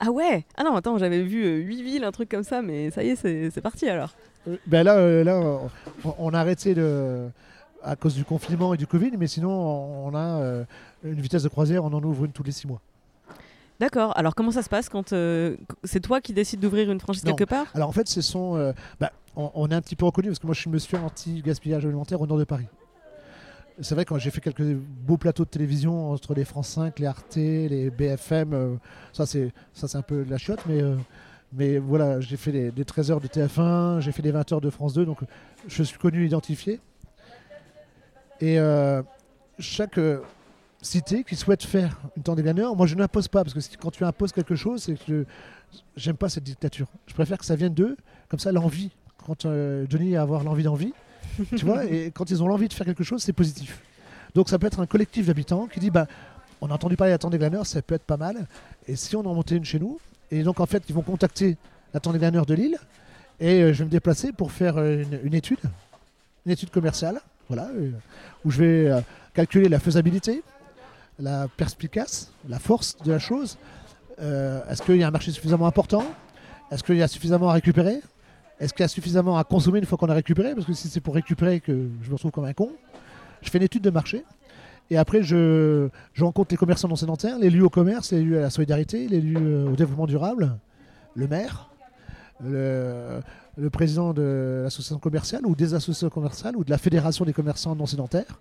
Ah 0.00 0.10
ouais? 0.10 0.44
Ah 0.56 0.64
non, 0.64 0.74
attends, 0.76 0.98
j'avais 0.98 1.22
vu 1.22 1.58
8 1.62 1.82
villes, 1.82 2.04
un 2.04 2.12
truc 2.12 2.28
comme 2.28 2.42
ça, 2.42 2.62
mais 2.62 2.90
ça 2.90 3.02
y 3.02 3.10
est, 3.10 3.16
c'est 3.16 3.50
c'est 3.50 3.62
parti 3.62 3.88
alors. 3.88 4.14
Euh, 4.46 4.56
ben 4.66 4.82
là, 4.82 4.96
euh, 4.96 5.24
là 5.24 5.38
on, 6.04 6.14
on 6.18 6.34
a 6.34 6.38
arrêté 6.38 6.74
de, 6.74 7.28
à 7.86 7.96
cause 7.96 8.14
du 8.14 8.24
confinement 8.24 8.74
et 8.74 8.76
du 8.76 8.86
Covid, 8.86 9.12
mais 9.16 9.26
sinon, 9.26 9.50
on 9.50 10.14
a 10.14 10.40
euh, 10.40 10.64
une 11.04 11.20
vitesse 11.20 11.44
de 11.44 11.48
croisière, 11.48 11.84
on 11.84 11.92
en 11.92 12.02
ouvre 12.02 12.24
une 12.24 12.32
tous 12.32 12.42
les 12.42 12.52
six 12.52 12.66
mois. 12.66 12.80
D'accord, 13.78 14.16
alors 14.16 14.34
comment 14.34 14.50
ça 14.50 14.62
se 14.62 14.68
passe 14.68 14.88
quand 14.88 15.12
euh, 15.12 15.56
c'est 15.84 16.00
toi 16.00 16.20
qui 16.20 16.32
décides 16.32 16.60
d'ouvrir 16.60 16.90
une 16.90 16.98
franchise 16.98 17.24
Non. 17.24 17.34
quelque 17.34 17.48
part? 17.48 17.66
Alors 17.74 17.88
en 17.88 17.92
fait, 17.92 18.08
ce 18.08 18.22
sont, 18.22 18.56
euh, 18.56 18.72
bah, 18.98 19.12
on, 19.36 19.70
est 19.70 19.74
un 19.74 19.82
petit 19.82 19.96
peu 19.96 20.06
reconnu 20.06 20.28
parce 20.28 20.38
que 20.38 20.46
moi, 20.46 20.54
je 20.54 20.60
suis 20.60 20.70
monsieur 20.70 20.98
anti-gaspillage 20.98 21.84
alimentaire 21.84 22.20
au 22.20 22.26
nord 22.26 22.38
de 22.38 22.44
Paris. 22.44 22.66
C'est 23.80 23.94
vrai, 23.94 24.06
quand 24.06 24.16
j'ai 24.16 24.30
fait 24.30 24.40
quelques 24.40 24.62
beaux 24.62 25.18
plateaux 25.18 25.44
de 25.44 25.50
télévision 25.50 26.10
entre 26.10 26.32
les 26.32 26.46
France 26.46 26.68
5, 26.68 26.98
les 26.98 27.06
Arte, 27.06 27.36
les 27.36 27.90
BFM, 27.90 28.54
euh, 28.54 28.74
ça 29.12 29.26
c'est 29.26 29.52
un 29.94 30.02
peu 30.02 30.24
de 30.24 30.30
la 30.30 30.38
chiotte, 30.38 30.60
mais, 30.66 30.80
euh, 30.80 30.96
mais 31.52 31.76
voilà, 31.76 32.20
j'ai 32.20 32.38
fait 32.38 32.52
des, 32.52 32.70
des 32.70 32.84
13 32.86 33.10
heures 33.10 33.20
de 33.20 33.28
TF1, 33.28 34.00
j'ai 34.00 34.12
fait 34.12 34.22
des 34.22 34.30
20 34.30 34.52
heures 34.52 34.60
de 34.62 34.70
France 34.70 34.94
2, 34.94 35.04
donc 35.04 35.18
je 35.68 35.82
suis 35.82 35.98
connu, 35.98 36.24
identifié. 36.24 36.80
Et 38.40 38.58
euh, 38.58 39.02
chaque 39.58 40.00
cité 40.80 41.22
qui 41.24 41.36
souhaite 41.36 41.62
faire 41.62 42.00
une 42.16 42.22
temps 42.22 42.34
des 42.34 42.52
moi 42.74 42.86
je 42.86 42.94
n'impose 42.94 43.28
pas, 43.28 43.44
parce 43.44 43.52
que 43.52 43.76
quand 43.76 43.90
tu 43.90 44.04
imposes 44.04 44.32
quelque 44.32 44.54
chose, 44.54 44.84
c'est 44.84 44.94
que 44.94 45.26
j'aime 45.96 46.16
pas 46.16 46.30
cette 46.30 46.44
dictature. 46.44 46.86
Je 47.06 47.12
préfère 47.12 47.36
que 47.36 47.44
ça 47.44 47.56
vienne 47.56 47.74
d'eux, 47.74 47.98
comme 48.30 48.40
ça 48.40 48.52
l'envie, 48.52 48.90
quand 49.26 49.44
euh, 49.44 49.86
Johnny 49.88 50.16
a 50.16 50.22
avoir 50.22 50.44
l'envie 50.44 50.62
d'envie, 50.62 50.92
tu 51.56 51.64
vois, 51.64 51.84
et 51.84 52.10
quand 52.14 52.30
ils 52.30 52.42
ont 52.42 52.48
l'envie 52.48 52.68
de 52.68 52.72
faire 52.72 52.86
quelque 52.86 53.04
chose, 53.04 53.22
c'est 53.22 53.32
positif. 53.32 53.80
Donc 54.34 54.48
ça 54.48 54.58
peut 54.58 54.66
être 54.66 54.80
un 54.80 54.86
collectif 54.86 55.26
d'habitants 55.26 55.66
qui 55.66 55.80
dit, 55.80 55.90
bah, 55.90 56.06
on 56.60 56.70
a 56.70 56.74
entendu 56.74 56.96
parler 56.96 57.10
de 57.10 57.14
la 57.14 57.18
Tente 57.18 57.32
des 57.32 57.38
Glaneurs, 57.38 57.66
ça 57.66 57.82
peut 57.82 57.94
être 57.94 58.04
pas 58.04 58.16
mal, 58.16 58.46
et 58.86 58.96
si 58.96 59.16
on 59.16 59.26
en 59.26 59.34
montait 59.34 59.56
une 59.56 59.64
chez 59.64 59.78
nous, 59.78 59.98
et 60.30 60.42
donc 60.42 60.60
en 60.60 60.66
fait 60.66 60.82
ils 60.88 60.94
vont 60.94 61.02
contacter 61.02 61.56
la 61.92 62.00
Tente 62.00 62.14
des 62.14 62.18
Glaneurs 62.18 62.46
de 62.46 62.54
Lille, 62.54 62.78
et 63.40 63.62
euh, 63.62 63.72
je 63.72 63.80
vais 63.80 63.84
me 63.84 63.90
déplacer 63.90 64.32
pour 64.32 64.52
faire 64.52 64.78
euh, 64.78 65.02
une, 65.02 65.20
une 65.24 65.34
étude, 65.34 65.58
une 66.46 66.52
étude 66.52 66.70
commerciale, 66.70 67.20
voilà, 67.48 67.68
euh, 67.74 67.90
où 68.44 68.50
je 68.50 68.58
vais 68.58 68.90
euh, 68.90 69.00
calculer 69.34 69.68
la 69.68 69.78
faisabilité, 69.78 70.42
la 71.18 71.48
perspicace, 71.56 72.30
la 72.48 72.58
force 72.58 72.96
de 73.04 73.12
la 73.12 73.18
chose. 73.18 73.58
Est-ce 74.18 74.82
qu'il 74.82 74.96
y 74.96 75.02
a 75.02 75.08
un 75.08 75.10
marché 75.10 75.30
suffisamment 75.30 75.66
important 75.66 76.04
Est-ce 76.70 76.82
qu'il 76.82 76.96
y 76.96 77.02
a 77.02 77.08
suffisamment 77.08 77.50
à 77.50 77.52
récupérer 77.52 78.00
Est-ce 78.58 78.72
qu'il 78.72 78.82
y 78.82 78.84
a 78.84 78.88
suffisamment 78.88 79.36
à 79.36 79.44
consommer 79.44 79.78
une 79.78 79.84
fois 79.84 79.98
qu'on 79.98 80.08
a 80.08 80.14
récupéré? 80.14 80.54
Parce 80.54 80.66
que 80.66 80.72
si 80.72 80.88
c'est 80.88 81.00
pour 81.00 81.14
récupérer 81.14 81.60
que 81.60 81.88
je 82.02 82.08
me 82.08 82.14
retrouve 82.14 82.30
comme 82.30 82.44
un 82.44 82.54
con, 82.54 82.70
je 83.42 83.50
fais 83.50 83.58
une 83.58 83.64
étude 83.64 83.82
de 83.82 83.90
marché. 83.90 84.24
Et 84.90 84.96
après, 84.96 85.22
je, 85.22 85.88
je 86.14 86.24
rencontre 86.24 86.52
les 86.52 86.56
commerçants 86.56 86.88
non 86.88 86.96
sédentaires, 86.96 87.38
les 87.38 87.50
lieux 87.50 87.64
au 87.64 87.70
commerce, 87.70 88.12
les 88.12 88.22
lieux 88.22 88.38
à 88.38 88.42
la 88.42 88.50
solidarité, 88.50 89.08
les 89.08 89.20
lieux 89.20 89.36
euh, 89.40 89.70
au 89.70 89.76
développement 89.76 90.06
durable, 90.06 90.56
le 91.14 91.26
maire, 91.26 91.68
le, 92.44 93.20
président 93.72 94.12
de 94.12 94.60
l'association 94.62 94.98
commerciale 94.98 95.44
ou 95.46 95.54
des 95.54 95.74
associations 95.74 96.08
commerciales 96.08 96.56
ou 96.56 96.64
de 96.64 96.70
la 96.70 96.78
fédération 96.78 97.24
des 97.24 97.32
commerçants 97.32 97.74
non 97.74 97.86
sédentaires. 97.86 98.40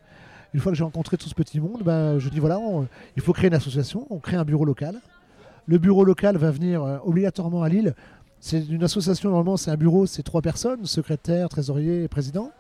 Une 0.54 0.60
fois 0.60 0.72
que 0.72 0.78
j'ai 0.78 0.84
rencontré 0.84 1.18
tout 1.18 1.28
ce 1.28 1.34
petit 1.34 1.60
monde, 1.60 1.82
ben, 1.84 2.20
je 2.20 2.30
dis 2.30 2.40
voilà, 2.40 2.60
il 3.16 3.22
faut 3.22 3.34
créer 3.34 3.48
une 3.48 3.56
association, 3.56 4.06
on 4.10 4.20
crée 4.20 4.38
un 4.38 4.46
bureau 4.46 4.66
local. 4.66 4.96
Le 5.68 5.80
bureau 5.80 6.04
local 6.04 6.38
va 6.38 6.52
venir 6.52 6.84
euh, 6.84 6.98
obligatoirement 7.04 7.64
à 7.64 7.70
Lille. 7.70 7.96
C'est 8.46 8.64
une 8.64 8.84
association, 8.84 9.32
normalement, 9.32 9.58
c'est 9.58 9.72
un 9.72 9.76
bureau, 9.76 10.06
c'est 10.06 10.22
trois 10.22 10.44
personnes, 10.44 10.86
secrétaire, 10.86 11.50
trésorier 11.50 12.04
et 12.04 12.08
président. 12.08 12.52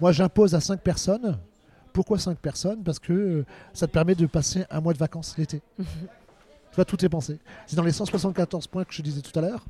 Moi, 0.00 0.10
j'impose 0.10 0.54
à 0.54 0.60
cinq 0.60 0.80
personnes. 0.80 1.38
Pourquoi 1.92 2.18
cinq 2.18 2.38
personnes? 2.38 2.82
Parce 2.82 2.98
que 2.98 3.12
euh, 3.12 3.44
ça 3.74 3.86
te 3.86 3.92
permet 3.92 4.14
de 4.14 4.24
passer 4.24 4.64
un 4.70 4.80
mois 4.80 4.94
de 4.94 4.98
vacances 4.98 5.36
l'été. 5.36 5.60
tu 5.78 5.84
vois, 6.76 6.86
tout 6.86 7.04
est 7.04 7.10
pensé. 7.10 7.38
C'est 7.66 7.76
dans 7.76 7.82
les 7.82 7.92
174 7.92 8.68
points 8.68 8.84
que 8.84 8.94
je 8.94 9.02
disais 9.02 9.20
tout 9.20 9.38
à 9.38 9.42
l'heure. 9.42 9.66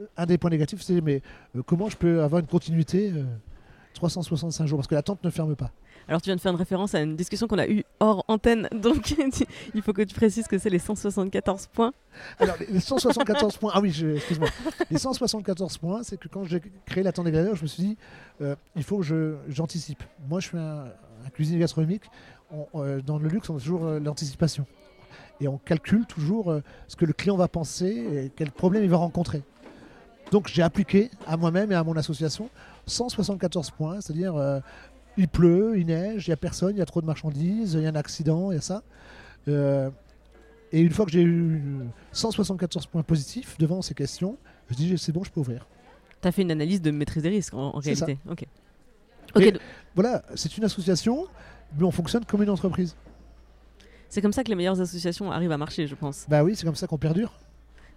Euh, 0.00 0.06
Un 0.16 0.26
des 0.26 0.36
points 0.36 0.50
négatifs, 0.50 0.82
c'est 0.82 1.00
mais 1.00 1.22
euh, 1.56 1.62
comment 1.64 1.88
je 1.88 1.96
peux 1.96 2.20
avoir 2.20 2.40
une 2.40 2.48
continuité 2.48 3.12
euh, 3.14 3.22
365 3.92 4.66
jours? 4.66 4.78
Parce 4.78 4.88
que 4.88 4.96
la 4.96 5.02
tente 5.02 5.22
ne 5.22 5.30
ferme 5.30 5.54
pas. 5.54 5.70
Alors 6.08 6.20
tu 6.20 6.26
viens 6.26 6.36
de 6.36 6.40
faire 6.40 6.52
une 6.52 6.58
référence 6.58 6.94
à 6.94 7.00
une 7.00 7.16
discussion 7.16 7.46
qu'on 7.46 7.58
a 7.58 7.66
eue 7.66 7.82
hors 8.00 8.24
antenne, 8.28 8.68
donc 8.74 9.14
il 9.74 9.82
faut 9.82 9.92
que 9.92 10.02
tu 10.02 10.14
précises 10.14 10.46
que 10.46 10.58
c'est 10.58 10.68
les 10.70 10.78
174 10.78 11.66
points. 11.68 11.92
Alors, 12.38 12.56
les- 12.60 12.66
les 12.66 12.80
174 12.80 13.56
points, 13.56 13.72
ah 13.74 13.80
oui, 13.80 13.88
excuse-moi. 13.88 14.48
Les 14.90 14.98
174 14.98 15.78
points, 15.78 16.02
c'est 16.02 16.16
que 16.18 16.28
quand 16.28 16.44
j'ai 16.44 16.60
créé 16.86 17.02
la 17.02 17.12
tente 17.12 17.24
des 17.26 17.32
je 17.54 17.62
me 17.62 17.66
suis 17.66 17.82
dit, 17.82 17.96
euh, 18.42 18.54
il 18.76 18.84
faut 18.84 18.98
que 18.98 19.36
j'anticipe. 19.48 20.02
Moi, 20.28 20.40
je 20.40 20.48
suis 20.48 20.58
un, 20.58 20.84
cuisinier 21.32 21.58
gastronomique. 21.60 22.02
On- 22.52 22.66
euh, 22.82 23.00
dans 23.00 23.18
le 23.18 23.28
luxe, 23.28 23.48
on 23.50 23.56
a 23.56 23.58
toujours 23.58 23.84
euh, 23.86 23.98
l'anticipation. 23.98 24.66
Et 25.40 25.48
on 25.48 25.58
calcule 25.58 26.06
toujours 26.06 26.54
ce 26.86 26.94
que 26.94 27.04
le 27.04 27.12
client 27.12 27.36
va 27.36 27.48
penser 27.48 27.86
et 27.86 28.32
quel 28.36 28.52
problème 28.52 28.84
il 28.84 28.90
va 28.90 28.98
rencontrer. 28.98 29.42
Donc, 30.30 30.46
j'ai 30.48 30.62
appliqué 30.62 31.10
à 31.26 31.36
moi-même 31.36 31.72
et 31.72 31.74
à 31.74 31.82
mon 31.82 31.96
association 31.96 32.48
174 32.86 33.70
points, 33.72 34.00
c'est-à-dire 34.00 34.34
il 35.16 35.28
pleut, 35.28 35.78
il 35.78 35.86
neige, 35.86 36.26
il 36.26 36.30
n'y 36.30 36.34
a 36.34 36.36
personne, 36.36 36.74
il 36.74 36.78
y 36.78 36.82
a 36.82 36.86
trop 36.86 37.00
de 37.00 37.06
marchandises, 37.06 37.74
il 37.74 37.82
y 37.82 37.86
a 37.86 37.90
un 37.90 37.94
accident, 37.94 38.50
il 38.50 38.54
y 38.54 38.58
a 38.58 38.60
ça. 38.60 38.82
Euh, 39.48 39.90
et 40.72 40.80
une 40.80 40.90
fois 40.90 41.04
que 41.04 41.12
j'ai 41.12 41.22
eu 41.22 41.62
174 42.12 42.86
points 42.86 43.02
positifs 43.02 43.56
devant 43.58 43.80
ces 43.82 43.94
questions, 43.94 44.36
je 44.70 44.74
dis 44.74 44.96
c'est 44.98 45.12
bon, 45.12 45.22
je 45.24 45.30
peux 45.30 45.40
ouvrir. 45.40 45.66
Tu 46.20 46.28
as 46.28 46.32
fait 46.32 46.42
une 46.42 46.50
analyse 46.50 46.80
de 46.82 46.90
maîtrise 46.90 47.22
des 47.22 47.28
risques 47.28 47.54
en, 47.54 47.76
en 47.76 47.80
C'est 47.80 47.94
ça. 47.94 48.06
réalité. 48.06 48.30
Ok. 48.30 48.44
Donc- 49.34 49.60
voilà, 49.94 50.22
c'est 50.34 50.56
une 50.56 50.64
association, 50.64 51.26
mais 51.78 51.84
on 51.84 51.90
fonctionne 51.90 52.24
comme 52.24 52.42
une 52.42 52.50
entreprise. 52.50 52.96
C'est 54.08 54.20
comme 54.22 54.32
ça 54.32 54.44
que 54.44 54.48
les 54.48 54.54
meilleures 54.54 54.80
associations 54.80 55.30
arrivent 55.32 55.52
à 55.52 55.58
marcher, 55.58 55.86
je 55.86 55.94
pense. 55.94 56.26
Bah 56.28 56.44
oui, 56.44 56.54
c'est 56.56 56.64
comme 56.64 56.76
ça 56.76 56.86
qu'on 56.86 56.98
perdure. 56.98 57.32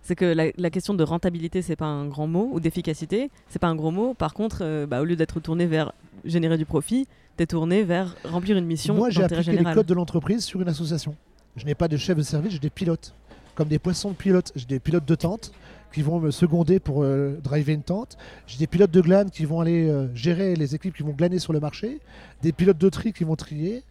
C'est 0.02 0.16
que 0.16 0.26
la, 0.26 0.46
la 0.58 0.70
question 0.70 0.94
de 0.94 1.04
rentabilité, 1.04 1.62
c'est 1.62 1.76
pas 1.76 1.86
un 1.86 2.08
grand 2.08 2.28
mot, 2.28 2.50
ou 2.52 2.60
d'efficacité, 2.60 3.30
c'est 3.50 3.60
pas 3.60 3.68
un 3.68 3.76
gros 3.76 3.92
mot. 3.92 4.14
Par 4.14 4.34
contre, 4.34 4.60
euh, 4.62 4.86
bah, 4.88 5.02
au 5.02 5.06
lieu 5.06 5.16
d'être 5.16 5.40
tourné 5.40 5.66
vers 5.68 5.92
générer 6.28 6.58
du 6.58 6.66
profit, 6.66 7.08
t'es 7.36 7.46
tourné 7.46 7.84
vers 7.84 8.16
remplir 8.24 8.58
une 8.58 8.66
mission 8.66 8.96
Moi, 8.96 9.10
j'ai 9.10 9.24
appliqué 9.24 9.44
général. 9.44 9.68
les 9.68 9.74
codes 9.74 9.86
de 9.88 9.94
l'entreprise 9.94 10.44
sur 10.44 10.62
une 10.62 10.68
association. 10.68 11.16
Je 11.56 11.66
n'ai 11.66 11.76
pas 11.76 11.88
de 11.88 11.98
chef 11.98 12.18
de 12.18 12.24
service, 12.24 12.54
j'ai 12.54 12.60
des 12.60 12.70
pilotes. 12.70 13.14
Comme 13.56 13.68
des 13.68 13.80
poissons 13.80 14.12
de 14.12 14.16
pilotes. 14.16 14.52
J'ai 14.56 14.68
des 14.68 14.80
pilotes 14.80 15.06
de 15.06 15.16
tente 15.16 15.52
qui 15.92 16.04
vont 16.04 16.20
me 16.20 16.30
seconder 16.30 16.80
pour 16.80 17.04
euh, 17.04 17.40
driver 17.44 17.74
une 17.74 17.82
tente. 17.82 18.18
J'ai 18.46 18.60
des 18.60 18.68
pilotes 18.68 18.92
de 18.92 19.02
glane 19.02 19.32
qui 19.32 19.46
vont 19.46 19.62
aller 19.62 19.90
euh, 19.90 20.14
gérer 20.14 20.56
les 20.56 20.76
équipes 20.76 20.96
qui 20.96 21.02
vont 21.02 21.14
glaner 21.14 21.40
sur 21.40 21.54
le 21.54 21.60
marché. 21.60 22.00
Des 22.44 22.52
pilotes 22.52 22.78
de 22.78 22.90
tri 22.90 23.14
qui 23.14 23.24
vont 23.24 23.36
trier. 23.36 23.84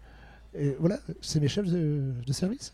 Et 0.57 0.77
voilà, 0.79 0.99
c'est 1.20 1.40
mes 1.40 1.49
chefs 1.49 1.66
de, 1.66 2.12
de 2.25 2.33
service. 2.33 2.72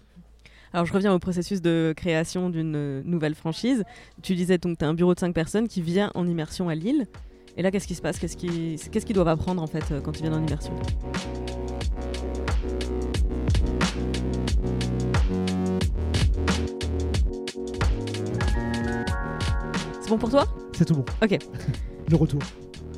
Alors 0.74 0.86
je 0.86 0.92
reviens 0.92 1.12
au 1.12 1.18
processus 1.18 1.60
de 1.60 1.92
création 1.96 2.48
d'une 2.48 2.76
euh, 2.76 3.02
nouvelle 3.04 3.34
franchise. 3.34 3.84
Tu 4.22 4.34
disais 4.34 4.58
donc 4.58 4.78
tu 4.78 4.84
as 4.84 4.88
un 4.88 4.94
bureau 4.94 5.14
de 5.14 5.20
5 5.20 5.34
personnes 5.34 5.68
qui 5.68 5.82
vient 5.82 6.10
en 6.14 6.26
immersion 6.26 6.68
à 6.68 6.74
Lille. 6.74 7.06
Et 7.56 7.62
là, 7.62 7.70
qu'est-ce 7.70 7.86
qui 7.86 7.94
se 7.94 8.02
passe 8.02 8.18
Qu'est-ce 8.18 8.36
qu'ils 9.06 9.14
doivent 9.14 9.28
apprendre 9.28 9.62
en 9.62 9.66
fait 9.66 9.84
euh, 9.90 10.00
quand 10.00 10.16
ils 10.18 10.22
viennent 10.22 10.34
en 10.34 10.44
immersion 10.44 10.72
C'est 20.00 20.08
bon 20.08 20.18
pour 20.18 20.30
toi 20.30 20.46
C'est 20.76 20.84
tout 20.84 20.94
bon. 20.94 21.04
Ok. 21.22 21.38
Le 22.10 22.16
retour. 22.16 22.40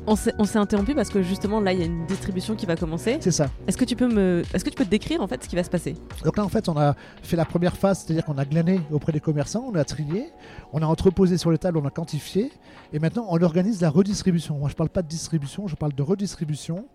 On 0.07 0.15
s'est 0.15 0.59
interrompu 0.59 0.93
parce 0.93 1.09
que 1.09 1.23
justement 1.23 1.59
là 1.59 1.73
il 1.73 1.79
y 1.79 1.81
a 1.81 1.85
une 1.85 2.05
distribution 2.05 2.55
qui 2.55 2.67
va 2.67 2.75
commencer. 2.75 3.17
C'est 3.21 3.31
ça. 3.31 3.49
Est-ce 3.67 3.75
que 3.75 3.85
tu 3.85 3.95
peux 3.95 4.07
me, 4.07 4.43
est-ce 4.53 4.63
que 4.63 4.69
tu 4.69 4.75
peux 4.75 4.85
te 4.85 4.89
décrire 4.89 5.21
en 5.21 5.27
fait 5.27 5.43
ce 5.43 5.49
qui 5.49 5.55
va 5.55 5.63
se 5.63 5.69
passer? 5.69 5.95
Donc 6.23 6.37
là, 6.37 6.45
en 6.45 6.49
fait, 6.49 6.69
on 6.69 6.77
a 6.77 6.95
fait 7.23 7.35
la 7.35 7.45
première 7.45 7.75
phase, 7.75 8.03
c'est-à-dire 8.05 8.23
qu'on 8.23 8.37
a 8.37 8.45
glané 8.45 8.81
auprès 8.91 9.11
des 9.11 9.19
commerçants, 9.19 9.65
on 9.67 9.75
a 9.75 9.83
trié, 9.83 10.29
on 10.73 10.81
a 10.83 10.85
entreposé 10.85 11.37
sur 11.39 11.51
les 11.51 11.57
tables, 11.57 11.77
on 11.77 11.85
a 11.85 11.89
quantifié, 11.89 12.51
et 12.93 12.99
maintenant 12.99 13.25
on 13.29 13.41
organise 13.41 13.81
la 13.81 13.89
redistribution. 13.89 14.59
Moi, 14.59 14.69
je 14.69 14.75
parle 14.75 14.89
pas 14.89 15.01
de 15.01 15.07
distribution, 15.07 15.67
je 15.67 15.75
parle 15.75 15.93
de 15.93 16.03
redistribution. 16.03 16.85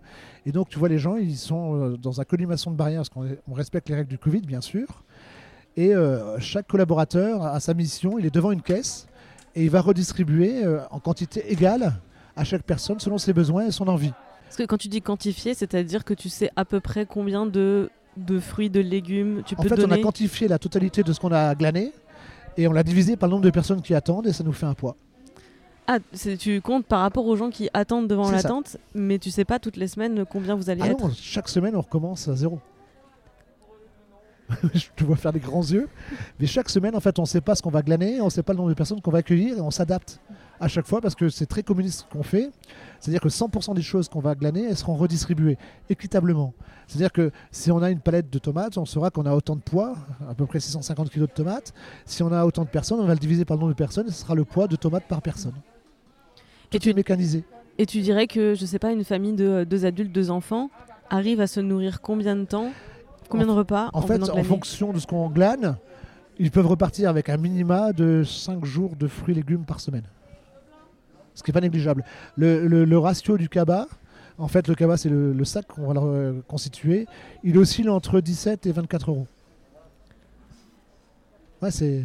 Et 0.45 0.53
donc, 0.53 0.69
tu 0.69 0.79
vois, 0.79 0.87
les 0.87 0.97
gens, 0.97 1.17
ils 1.17 1.37
sont 1.37 1.75
euh, 1.75 1.97
dans 1.97 2.21
un 2.21 2.23
collimation 2.23 2.71
de 2.71 2.77
barrières, 2.77 3.01
parce 3.01 3.09
qu'on 3.09 3.27
on 3.47 3.53
respecte 3.53 3.89
les 3.89 3.95
règles 3.95 4.09
du 4.09 4.17
Covid, 4.17 4.41
bien 4.41 4.61
sûr. 4.61 5.03
Et 5.75 5.93
euh, 5.93 6.39
chaque 6.39 6.67
collaborateur 6.67 7.43
a 7.43 7.59
sa 7.59 7.73
mission, 7.73 8.17
il 8.17 8.25
est 8.25 8.33
devant 8.33 8.51
une 8.51 8.61
caisse, 8.61 9.07
et 9.53 9.65
il 9.65 9.69
va 9.69 9.81
redistribuer 9.81 10.63
euh, 10.63 10.79
en 10.91 10.99
quantité 10.99 11.51
égale 11.51 11.93
à 12.35 12.43
chaque 12.43 12.63
personne 12.63 12.99
selon 12.99 13.17
ses 13.17 13.33
besoins 13.33 13.67
et 13.67 13.71
son 13.71 13.87
envie. 13.87 14.11
Parce 14.45 14.57
que 14.57 14.63
quand 14.63 14.77
tu 14.77 14.87
dis 14.89 15.01
quantifier, 15.01 15.53
c'est-à-dire 15.53 16.03
que 16.03 16.13
tu 16.13 16.29
sais 16.29 16.49
à 16.55 16.65
peu 16.65 16.79
près 16.79 17.05
combien 17.05 17.45
de, 17.45 17.89
de 18.17 18.39
fruits, 18.39 18.69
de 18.69 18.79
légumes 18.81 19.43
tu 19.45 19.55
En 19.57 19.61
peux 19.63 19.69
fait, 19.69 19.75
donner 19.75 19.93
on 19.93 19.97
a 19.97 20.01
quantifié 20.01 20.47
la 20.47 20.59
totalité 20.59 21.03
de 21.03 21.13
ce 21.13 21.19
qu'on 21.19 21.31
a 21.31 21.55
glané, 21.55 21.91
et 22.57 22.67
on 22.67 22.73
l'a 22.73 22.83
divisé 22.83 23.15
par 23.15 23.29
le 23.29 23.31
nombre 23.35 23.45
de 23.45 23.49
personnes 23.49 23.81
qui 23.81 23.93
attendent, 23.95 24.27
et 24.27 24.33
ça 24.33 24.43
nous 24.43 24.51
fait 24.53 24.65
un 24.65 24.73
poids. 24.73 24.95
Ah, 25.87 25.97
tu 26.39 26.61
comptes 26.61 26.85
par 26.85 27.01
rapport 27.01 27.25
aux 27.25 27.35
gens 27.35 27.49
qui 27.49 27.69
attendent 27.73 28.07
devant 28.07 28.25
C'est 28.25 28.33
la 28.33 28.39
ça. 28.41 28.49
tente, 28.49 28.77
mais 28.93 29.19
tu 29.19 29.31
sais 29.31 29.45
pas 29.45 29.57
toutes 29.59 29.77
les 29.77 29.87
semaines 29.87 30.25
combien 30.29 30.55
vous 30.55 30.69
allez 30.69 30.81
Ah 30.83 30.87
être. 30.89 30.99
non, 31.07 31.11
chaque 31.15 31.49
semaine, 31.49 31.75
on 31.75 31.81
recommence 31.81 32.27
à 32.27 32.35
zéro. 32.35 32.59
Je 34.73 34.87
te 34.95 35.03
vois 35.03 35.15
faire 35.15 35.33
des 35.33 35.39
grands 35.39 35.63
yeux. 35.63 35.87
Mais 36.39 36.47
chaque 36.47 36.69
semaine, 36.69 36.95
en 36.95 36.99
fait, 36.99 37.17
on 37.19 37.23
ne 37.23 37.27
sait 37.27 37.41
pas 37.41 37.55
ce 37.55 37.61
qu'on 37.61 37.69
va 37.69 37.81
glaner, 37.81 38.21
on 38.21 38.25
ne 38.25 38.29
sait 38.29 38.43
pas 38.43 38.53
le 38.53 38.57
nombre 38.57 38.69
de 38.69 38.75
personnes 38.75 39.01
qu'on 39.01 39.11
va 39.11 39.19
accueillir 39.19 39.57
et 39.57 39.61
on 39.61 39.71
s'adapte 39.71 40.19
à 40.59 40.67
chaque 40.67 40.85
fois 40.85 41.01
parce 41.01 41.15
que 41.15 41.29
c'est 41.29 41.47
très 41.47 41.63
communiste 41.63 42.01
ce 42.01 42.13
qu'on 42.13 42.23
fait. 42.23 42.51
C'est-à-dire 42.99 43.21
que 43.21 43.29
100% 43.29 43.73
des 43.73 43.81
choses 43.81 44.07
qu'on 44.07 44.19
va 44.19 44.35
glaner, 44.35 44.65
elles 44.69 44.77
seront 44.77 44.95
redistribuées 44.95 45.57
équitablement. 45.89 46.53
C'est-à-dire 46.87 47.11
que 47.11 47.31
si 47.51 47.71
on 47.71 47.81
a 47.81 47.89
une 47.89 47.99
palette 47.99 48.29
de 48.29 48.39
tomates, 48.39 48.77
on 48.77 48.85
saura 48.85 49.09
qu'on 49.09 49.25
a 49.25 49.33
autant 49.33 49.55
de 49.55 49.61
poids, 49.61 49.95
à 50.29 50.35
peu 50.35 50.45
près 50.45 50.59
650 50.59 51.09
kg 51.09 51.21
de 51.21 51.25
tomates. 51.25 51.73
Si 52.05 52.21
on 52.21 52.31
a 52.31 52.45
autant 52.45 52.63
de 52.63 52.69
personnes, 52.69 52.99
on 52.99 53.05
va 53.05 53.13
le 53.13 53.19
diviser 53.19 53.45
par 53.45 53.57
le 53.57 53.61
nombre 53.61 53.73
de 53.73 53.77
personnes 53.77 54.07
et 54.07 54.11
ce 54.11 54.21
sera 54.21 54.35
le 54.35 54.45
poids 54.45 54.67
de 54.67 54.75
tomates 54.75 55.07
par 55.07 55.21
personne. 55.21 55.55
Et 56.71 56.79
Tout 56.79 56.89
est 56.89 56.93
mécanisé. 56.93 57.43
Et 57.77 57.85
tu 57.85 58.01
dirais 58.01 58.27
que, 58.27 58.53
je 58.53 58.65
sais 58.65 58.79
pas, 58.79 58.91
une 58.91 59.03
famille 59.03 59.33
de 59.33 59.45
euh, 59.45 59.65
deux 59.65 59.85
adultes, 59.85 60.11
deux 60.11 60.29
enfants 60.29 60.69
arrive 61.09 61.41
à 61.41 61.47
se 61.47 61.59
nourrir 61.59 62.01
combien 62.01 62.35
de 62.35 62.45
temps? 62.45 62.69
Combien 63.31 63.47
de 63.47 63.51
repas 63.51 63.89
En 63.93 64.01
fait, 64.01 64.21
en 64.29 64.43
fonction 64.43 64.93
de 64.93 64.99
ce 64.99 65.07
qu'on 65.07 65.29
glane, 65.29 65.77
ils 66.37 66.51
peuvent 66.51 66.67
repartir 66.67 67.09
avec 67.09 67.29
un 67.29 67.37
minima 67.37 67.93
de 67.93 68.23
5 68.23 68.63
jours 68.65 68.95
de 68.95 69.07
fruits 69.07 69.33
et 69.33 69.35
légumes 69.37 69.65
par 69.65 69.79
semaine. 69.79 70.03
Ce 71.33 71.43
qui 71.43 71.49
n'est 71.49 71.53
pas 71.53 71.61
négligeable. 71.61 72.03
Le, 72.35 72.67
le- 72.67 72.83
le 72.85 72.97
ratio 72.97 73.37
du 73.37 73.47
cabas, 73.49 73.85
en 74.37 74.47
fait, 74.47 74.67
le 74.67 74.75
cabas, 74.75 74.97
c'est 74.97 75.09
le, 75.09 75.33
le 75.33 75.45
sac 75.45 75.65
qu'on 75.67 75.87
va 75.87 75.93
leur 75.93 76.05
euh, 76.05 76.33
constituer, 76.47 77.07
il 77.43 77.57
oscille 77.57 77.89
entre 77.89 78.19
17 78.21 78.65
et 78.65 78.71
24 78.71 79.11
euros. 79.11 79.27
Ouais, 81.61 81.71
c'est. 81.71 82.03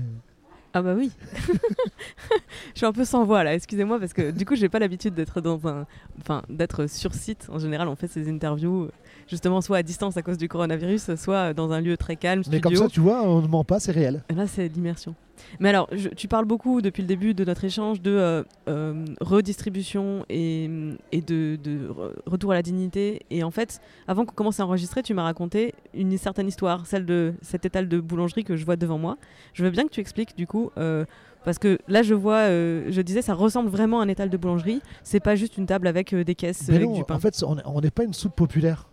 Ah 0.74 0.82
bah 0.82 0.92
oui. 0.94 1.10
je 2.74 2.76
suis 2.78 2.84
un 2.86 2.92
peu 2.92 3.06
sans 3.06 3.24
voix 3.24 3.42
là, 3.42 3.54
excusez-moi 3.54 3.98
parce 3.98 4.12
que 4.12 4.30
du 4.30 4.44
coup 4.44 4.56
j'ai 4.56 4.68
pas 4.68 4.78
l'habitude 4.78 5.14
d'être 5.14 5.40
dans 5.40 5.66
un, 5.66 5.86
enfin 6.20 6.42
d'être 6.50 6.86
sur 6.86 7.14
site. 7.14 7.48
En 7.50 7.58
général, 7.58 7.88
on 7.88 7.96
fait 7.96 8.08
ces 8.08 8.28
interviews 8.28 8.84
euh, 8.84 8.90
justement 9.28 9.60
soit 9.60 9.78
à 9.78 9.82
distance 9.82 10.16
à 10.16 10.22
cause 10.22 10.38
du 10.38 10.48
coronavirus, 10.48 11.14
soit 11.16 11.52
dans 11.54 11.72
un 11.72 11.80
lieu 11.80 11.96
très 11.96 12.16
calme. 12.16 12.42
Mais 12.50 12.60
comme 12.60 12.74
ça, 12.74 12.88
tu 12.88 13.00
vois, 13.00 13.22
on 13.22 13.42
ne 13.42 13.46
ment 13.48 13.64
pas, 13.64 13.80
c'est 13.80 13.92
réel. 13.92 14.22
Et 14.30 14.34
Là, 14.34 14.46
c'est 14.46 14.68
l'immersion. 14.68 15.14
Mais 15.60 15.68
alors, 15.68 15.86
je- 15.92 16.08
tu 16.08 16.28
parles 16.28 16.46
beaucoup 16.46 16.80
depuis 16.80 17.02
le 17.02 17.06
début 17.08 17.34
de 17.34 17.44
notre 17.44 17.62
échange 17.64 18.00
de 18.00 18.10
euh, 18.10 18.42
euh, 18.68 19.04
redistribution 19.20 20.24
et, 20.28 20.68
et 21.12 21.20
de, 21.20 21.58
de 21.62 21.88
re- 21.88 22.12
retour 22.26 22.52
à 22.52 22.54
la 22.54 22.62
dignité. 22.62 23.20
Et 23.30 23.42
en 23.44 23.50
fait, 23.50 23.80
avant 24.08 24.24
qu'on 24.24 24.34
commence 24.34 24.60
à 24.60 24.64
enregistrer, 24.66 25.02
tu 25.02 25.12
m'as 25.14 25.22
raconté 25.24 25.74
une 25.94 26.16
certaine 26.18 26.48
histoire, 26.48 26.86
celle 26.86 27.04
de 27.06 27.34
cet 27.42 27.64
étal 27.66 27.88
de 27.88 28.00
boulangerie 28.00 28.44
que 28.44 28.56
je 28.56 28.64
vois 28.64 28.76
devant 28.76 28.98
moi. 28.98 29.18
Je 29.52 29.62
veux 29.62 29.70
bien 29.70 29.84
que 29.84 29.90
tu 29.90 30.00
expliques 30.00 30.36
du 30.36 30.46
coup. 30.46 30.70
euh, 30.78 31.04
parce 31.44 31.58
que 31.60 31.78
là, 31.86 32.02
je 32.02 32.12
vois, 32.14 32.38
euh, 32.48 32.86
je 32.90 33.00
disais, 33.02 33.22
ça 33.22 33.32
ressemble 33.34 33.68
vraiment 33.68 34.00
à 34.00 34.04
un 34.04 34.08
étal 34.08 34.30
de 34.30 34.36
boulangerie. 34.36 34.80
C'est 35.04 35.20
pas 35.20 35.36
juste 35.36 35.56
une 35.58 35.66
table 35.66 35.86
avec 35.86 36.12
euh, 36.12 36.24
des 36.24 36.34
caisses 36.34 36.64
Mais 36.68 36.76
avec 36.76 36.88
non, 36.88 36.94
du 36.94 37.04
pain. 37.04 37.14
en 37.14 37.20
fait, 37.20 37.44
on 37.44 37.80
n'est 37.80 37.90
pas 37.92 38.02
une 38.02 38.14
soupe 38.14 38.34
populaire. 38.34 38.88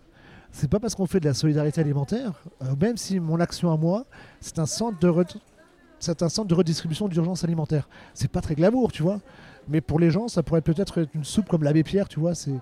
C'est 0.53 0.69
pas 0.69 0.79
parce 0.79 0.93
qu'on 0.93 1.07
fait 1.07 1.19
de 1.19 1.25
la 1.25 1.33
solidarité 1.33 1.81
alimentaire, 1.81 2.31
euh, 2.61 2.75
même 2.79 2.95
si 2.95 3.19
mon 3.19 3.39
action 3.39 3.73
à 3.73 3.75
moi, 3.75 4.05
c'est 4.39 4.59
un 4.59 4.67
centre 4.67 4.99
de 4.99 5.25
c'est 5.99 6.21
un 6.21 6.29
centre 6.29 6.53
redistribution 6.55 7.07
d'urgence 7.07 7.43
alimentaire. 7.43 7.89
C'est 8.13 8.29
pas 8.29 8.41
très 8.41 8.53
glamour, 8.53 8.91
tu 8.91 9.01
vois. 9.01 9.19
Mais 9.67 9.81
pour 9.81 9.99
les 9.99 10.11
gens, 10.11 10.27
ça 10.27 10.43
pourrait 10.43 10.61
peut-être 10.61 10.99
être 10.99 11.09
une 11.15 11.23
soupe 11.23 11.47
comme 11.47 11.63
l'abbé 11.63 11.81
Pierre, 11.81 12.07
tu 12.07 12.19
vois. 12.19 12.35
C'est 12.35 12.53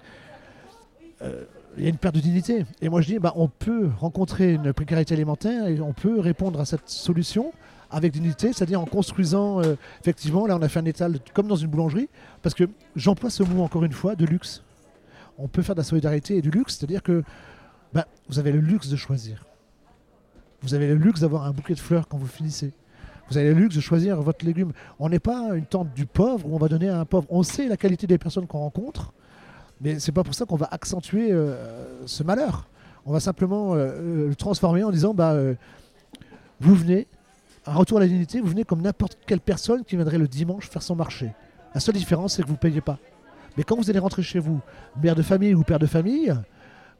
euh, 1.21 1.43
il 1.77 1.83
y 1.83 1.85
a 1.87 1.89
une 1.89 1.97
perte 1.97 2.15
de 2.15 2.21
dignité. 2.21 2.65
Et 2.81 2.87
moi, 2.87 3.01
je 3.01 3.07
dis, 3.07 3.19
bah, 3.19 3.33
on 3.35 3.49
peut 3.49 3.89
rencontrer 3.99 4.53
une 4.53 4.71
précarité 4.73 5.13
alimentaire 5.13 5.67
et 5.67 5.81
on 5.81 5.93
peut 5.93 6.19
répondre 6.19 6.59
à 6.61 6.65
cette 6.65 6.87
solution 6.87 7.51
avec 7.89 8.13
dignité, 8.13 8.53
c'est-à-dire 8.53 8.79
en 8.79 8.85
construisant, 8.85 9.61
euh, 9.61 9.75
effectivement, 9.99 10.47
là, 10.47 10.55
on 10.55 10.61
a 10.61 10.69
fait 10.69 10.79
un 10.79 10.85
étal 10.85 11.19
comme 11.33 11.47
dans 11.47 11.57
une 11.57 11.67
boulangerie, 11.67 12.07
parce 12.41 12.55
que 12.55 12.63
j'emploie 12.95 13.29
ce 13.29 13.43
mot 13.43 13.63
encore 13.63 13.83
une 13.83 13.91
fois, 13.91 14.15
de 14.15 14.25
luxe. 14.25 14.63
On 15.37 15.49
peut 15.49 15.61
faire 15.61 15.75
de 15.75 15.81
la 15.81 15.85
solidarité 15.85 16.37
et 16.37 16.41
du 16.41 16.51
luxe, 16.51 16.77
c'est-à-dire 16.77 17.03
que 17.03 17.23
bah, 17.93 18.07
vous 18.29 18.39
avez 18.39 18.51
le 18.51 18.59
luxe 18.59 18.89
de 18.89 18.95
choisir. 18.95 19.45
Vous 20.61 20.73
avez 20.73 20.87
le 20.87 20.95
luxe 20.95 21.21
d'avoir 21.21 21.45
un 21.45 21.51
bouquet 21.51 21.73
de 21.73 21.79
fleurs 21.79 22.07
quand 22.07 22.17
vous 22.17 22.27
finissez. 22.27 22.71
Vous 23.29 23.37
avez 23.37 23.53
le 23.53 23.61
luxe 23.61 23.75
de 23.75 23.81
choisir 23.81 24.21
votre 24.21 24.45
légume. 24.45 24.73
On 24.99 25.09
n'est 25.09 25.19
pas 25.19 25.55
une 25.55 25.65
tente 25.65 25.93
du 25.93 26.05
pauvre 26.05 26.45
où 26.45 26.55
on 26.55 26.57
va 26.57 26.67
donner 26.67 26.89
à 26.89 26.99
un 26.99 27.05
pauvre. 27.05 27.25
On 27.29 27.43
sait 27.43 27.67
la 27.67 27.77
qualité 27.77 28.05
des 28.05 28.17
personnes 28.17 28.45
qu'on 28.45 28.59
rencontre, 28.59 29.13
mais 29.79 29.99
c'est 29.99 30.11
pas 30.11 30.23
pour 30.23 30.35
ça 30.35 30.45
qu'on 30.45 30.57
va 30.57 30.67
accentuer 30.69 31.31
euh, 31.31 32.05
ce 32.05 32.23
malheur. 32.23 32.67
On 33.05 33.13
va 33.13 33.19
simplement 33.19 33.73
euh, 33.73 33.77
euh, 33.77 34.27
le 34.27 34.35
transformer 34.35 34.83
en 34.83 34.91
disant 34.91 35.13
bah, 35.13 35.35
vous 36.59 36.75
venez, 36.75 37.07
un 37.65 37.73
retour 37.73 37.97
à 37.97 38.01
la 38.01 38.07
dignité, 38.07 38.41
vous 38.41 38.49
venez 38.49 38.63
comme 38.63 38.81
n'importe 38.81 39.17
quelle 39.25 39.39
personne 39.39 39.83
qui 39.83 39.95
viendrait 39.95 40.17
le 40.17 40.27
dimanche 40.27 40.69
faire 40.69 40.83
son 40.83 40.95
marché. 40.95 41.31
La 41.73 41.79
seule 41.79 41.95
différence, 41.95 42.35
c'est 42.35 42.43
que 42.43 42.47
vous 42.47 42.53
ne 42.53 42.59
payez 42.59 42.81
pas. 42.81 42.99
Mais 43.57 43.63
quand 43.63 43.75
vous 43.75 43.89
allez 43.89 43.99
rentrer 43.99 44.23
chez 44.23 44.39
vous, 44.39 44.59
mère 45.01 45.15
de 45.15 45.21
famille 45.21 45.53
ou 45.53 45.63
père 45.63 45.79
de 45.79 45.85
famille, 45.85 46.33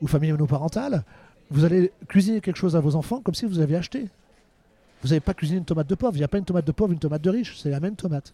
ou 0.02 0.08
famille 0.08 0.32
monoparentale, 0.32 1.04
vous 1.50 1.66
allez 1.66 1.92
cuisiner 2.08 2.42
quelque 2.42 2.58
chose 2.58 2.76
à 2.76 2.80
vos 2.80 2.96
enfants 2.96 3.22
comme 3.22 3.36
si 3.36 3.46
vous 3.46 3.60
aviez 3.60 3.78
acheté. 3.78 4.10
Vous 5.02 5.10
n'avez 5.10 5.20
pas 5.20 5.34
cuisiné 5.34 5.58
une 5.58 5.66
tomate 5.66 5.88
de 5.88 5.96
pauvre. 5.96 6.16
Il 6.16 6.20
n'y 6.20 6.24
a 6.24 6.28
pas 6.28 6.38
une 6.38 6.46
tomate 6.46 6.66
de 6.66 6.72
pauvre, 6.72 6.94
une 6.94 7.00
tomate 7.00 7.22
de 7.22 7.30
riche. 7.30 7.58
C'est 7.58 7.70
la 7.70 7.80
même 7.80 7.96
tomate. 7.96 8.34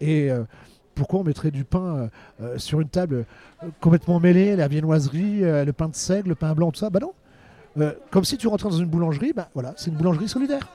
Et 0.00 0.30
euh, 0.30 0.44
pourquoi 0.94 1.20
on 1.20 1.24
mettrait 1.24 1.50
du 1.50 1.64
pain 1.64 1.80
euh, 1.96 2.08
euh, 2.42 2.58
sur 2.58 2.80
une 2.80 2.88
table 2.88 3.24
euh, 3.62 3.68
complètement 3.80 4.20
mêlée, 4.20 4.56
la 4.56 4.68
viennoiserie, 4.68 5.40
le 5.40 5.72
pain 5.72 5.88
de 5.88 5.94
seigle, 5.94 6.30
le 6.30 6.34
pain 6.34 6.54
blanc, 6.54 6.70
tout 6.70 6.80
ça? 6.80 6.90
Bah 6.90 7.00
non. 7.00 7.12
Comme 8.10 8.24
si 8.24 8.36
tu 8.38 8.46
rentrais 8.46 8.70
dans 8.70 8.76
une 8.76 8.86
boulangerie, 8.86 9.32
bah 9.32 9.48
voilà, 9.54 9.74
c'est 9.76 9.90
une 9.90 9.96
boulangerie 9.96 10.28
solidaire. 10.28 10.68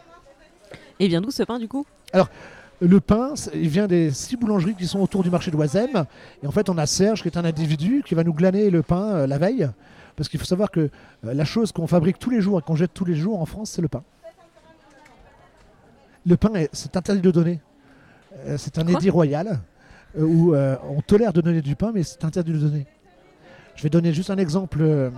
Et 1.00 1.08
vient 1.08 1.22
d'où 1.22 1.32
ce 1.32 1.44
pain 1.44 1.58
du 1.58 1.70
coup? 1.70 1.86
Alors, 2.12 2.30
le 2.82 3.00
pain, 3.00 3.34
il 3.54 3.68
vient 3.70 3.88
des 3.88 4.12
six 4.12 4.38
boulangeries 4.38 4.76
qui 4.76 4.88
sont 4.88 5.00
autour 5.00 5.24
du 5.24 5.30
marché 5.30 5.52
de 5.52 5.58
Oisem. 5.58 6.06
Et 6.44 6.48
en 6.48 6.52
fait, 6.52 6.70
on 6.70 6.78
a 6.78 6.86
Serge, 6.86 7.22
qui 7.22 7.28
est 7.28 7.38
un 7.38 7.44
individu, 7.46 8.04
qui 8.06 8.16
va 8.16 8.24
nous 8.24 8.34
glaner 8.34 8.70
le 8.70 8.82
pain 8.82 9.04
euh, 9.16 9.28
la 9.28 9.38
veille. 9.38 9.70
Parce 10.16 10.30
qu'il 10.30 10.40
faut 10.40 10.46
savoir 10.46 10.72
que 10.72 10.80
euh, 10.80 10.90
la 11.34 11.46
chose 11.46 11.72
qu'on 11.72 11.88
fabrique 11.88 12.20
tous 12.20 12.30
les 12.30 12.42
jours 12.42 12.60
et 12.60 12.62
qu'on 12.62 12.76
jette 12.76 12.94
tous 12.94 13.06
les 13.06 13.16
jours 13.16 13.42
en 13.42 13.46
France, 13.46 13.72
c'est 13.72 13.82
le 13.82 13.88
pain. 13.90 14.04
Le 16.26 16.38
pain, 16.38 16.54
est- 16.56 16.70
c'est 16.74 16.96
interdit 16.96 17.22
de 17.22 17.32
donner. 17.32 17.60
Euh, 18.46 18.58
c'est 18.58 18.78
un 18.78 18.88
édit 18.88 19.10
royal 19.10 19.60
où 20.18 20.56
on 20.56 21.02
tolère 21.06 21.34
de 21.34 21.40
donner 21.42 21.62
du 21.62 21.76
pain, 21.76 21.92
mais 21.94 22.02
c'est 22.02 22.26
interdit 22.26 22.52
de 22.52 22.58
donner. 22.58 22.88
Je 23.76 23.84
vais 23.84 23.92
donner 23.92 24.12
juste 24.12 24.32
un 24.32 24.38
exemple 24.38 25.12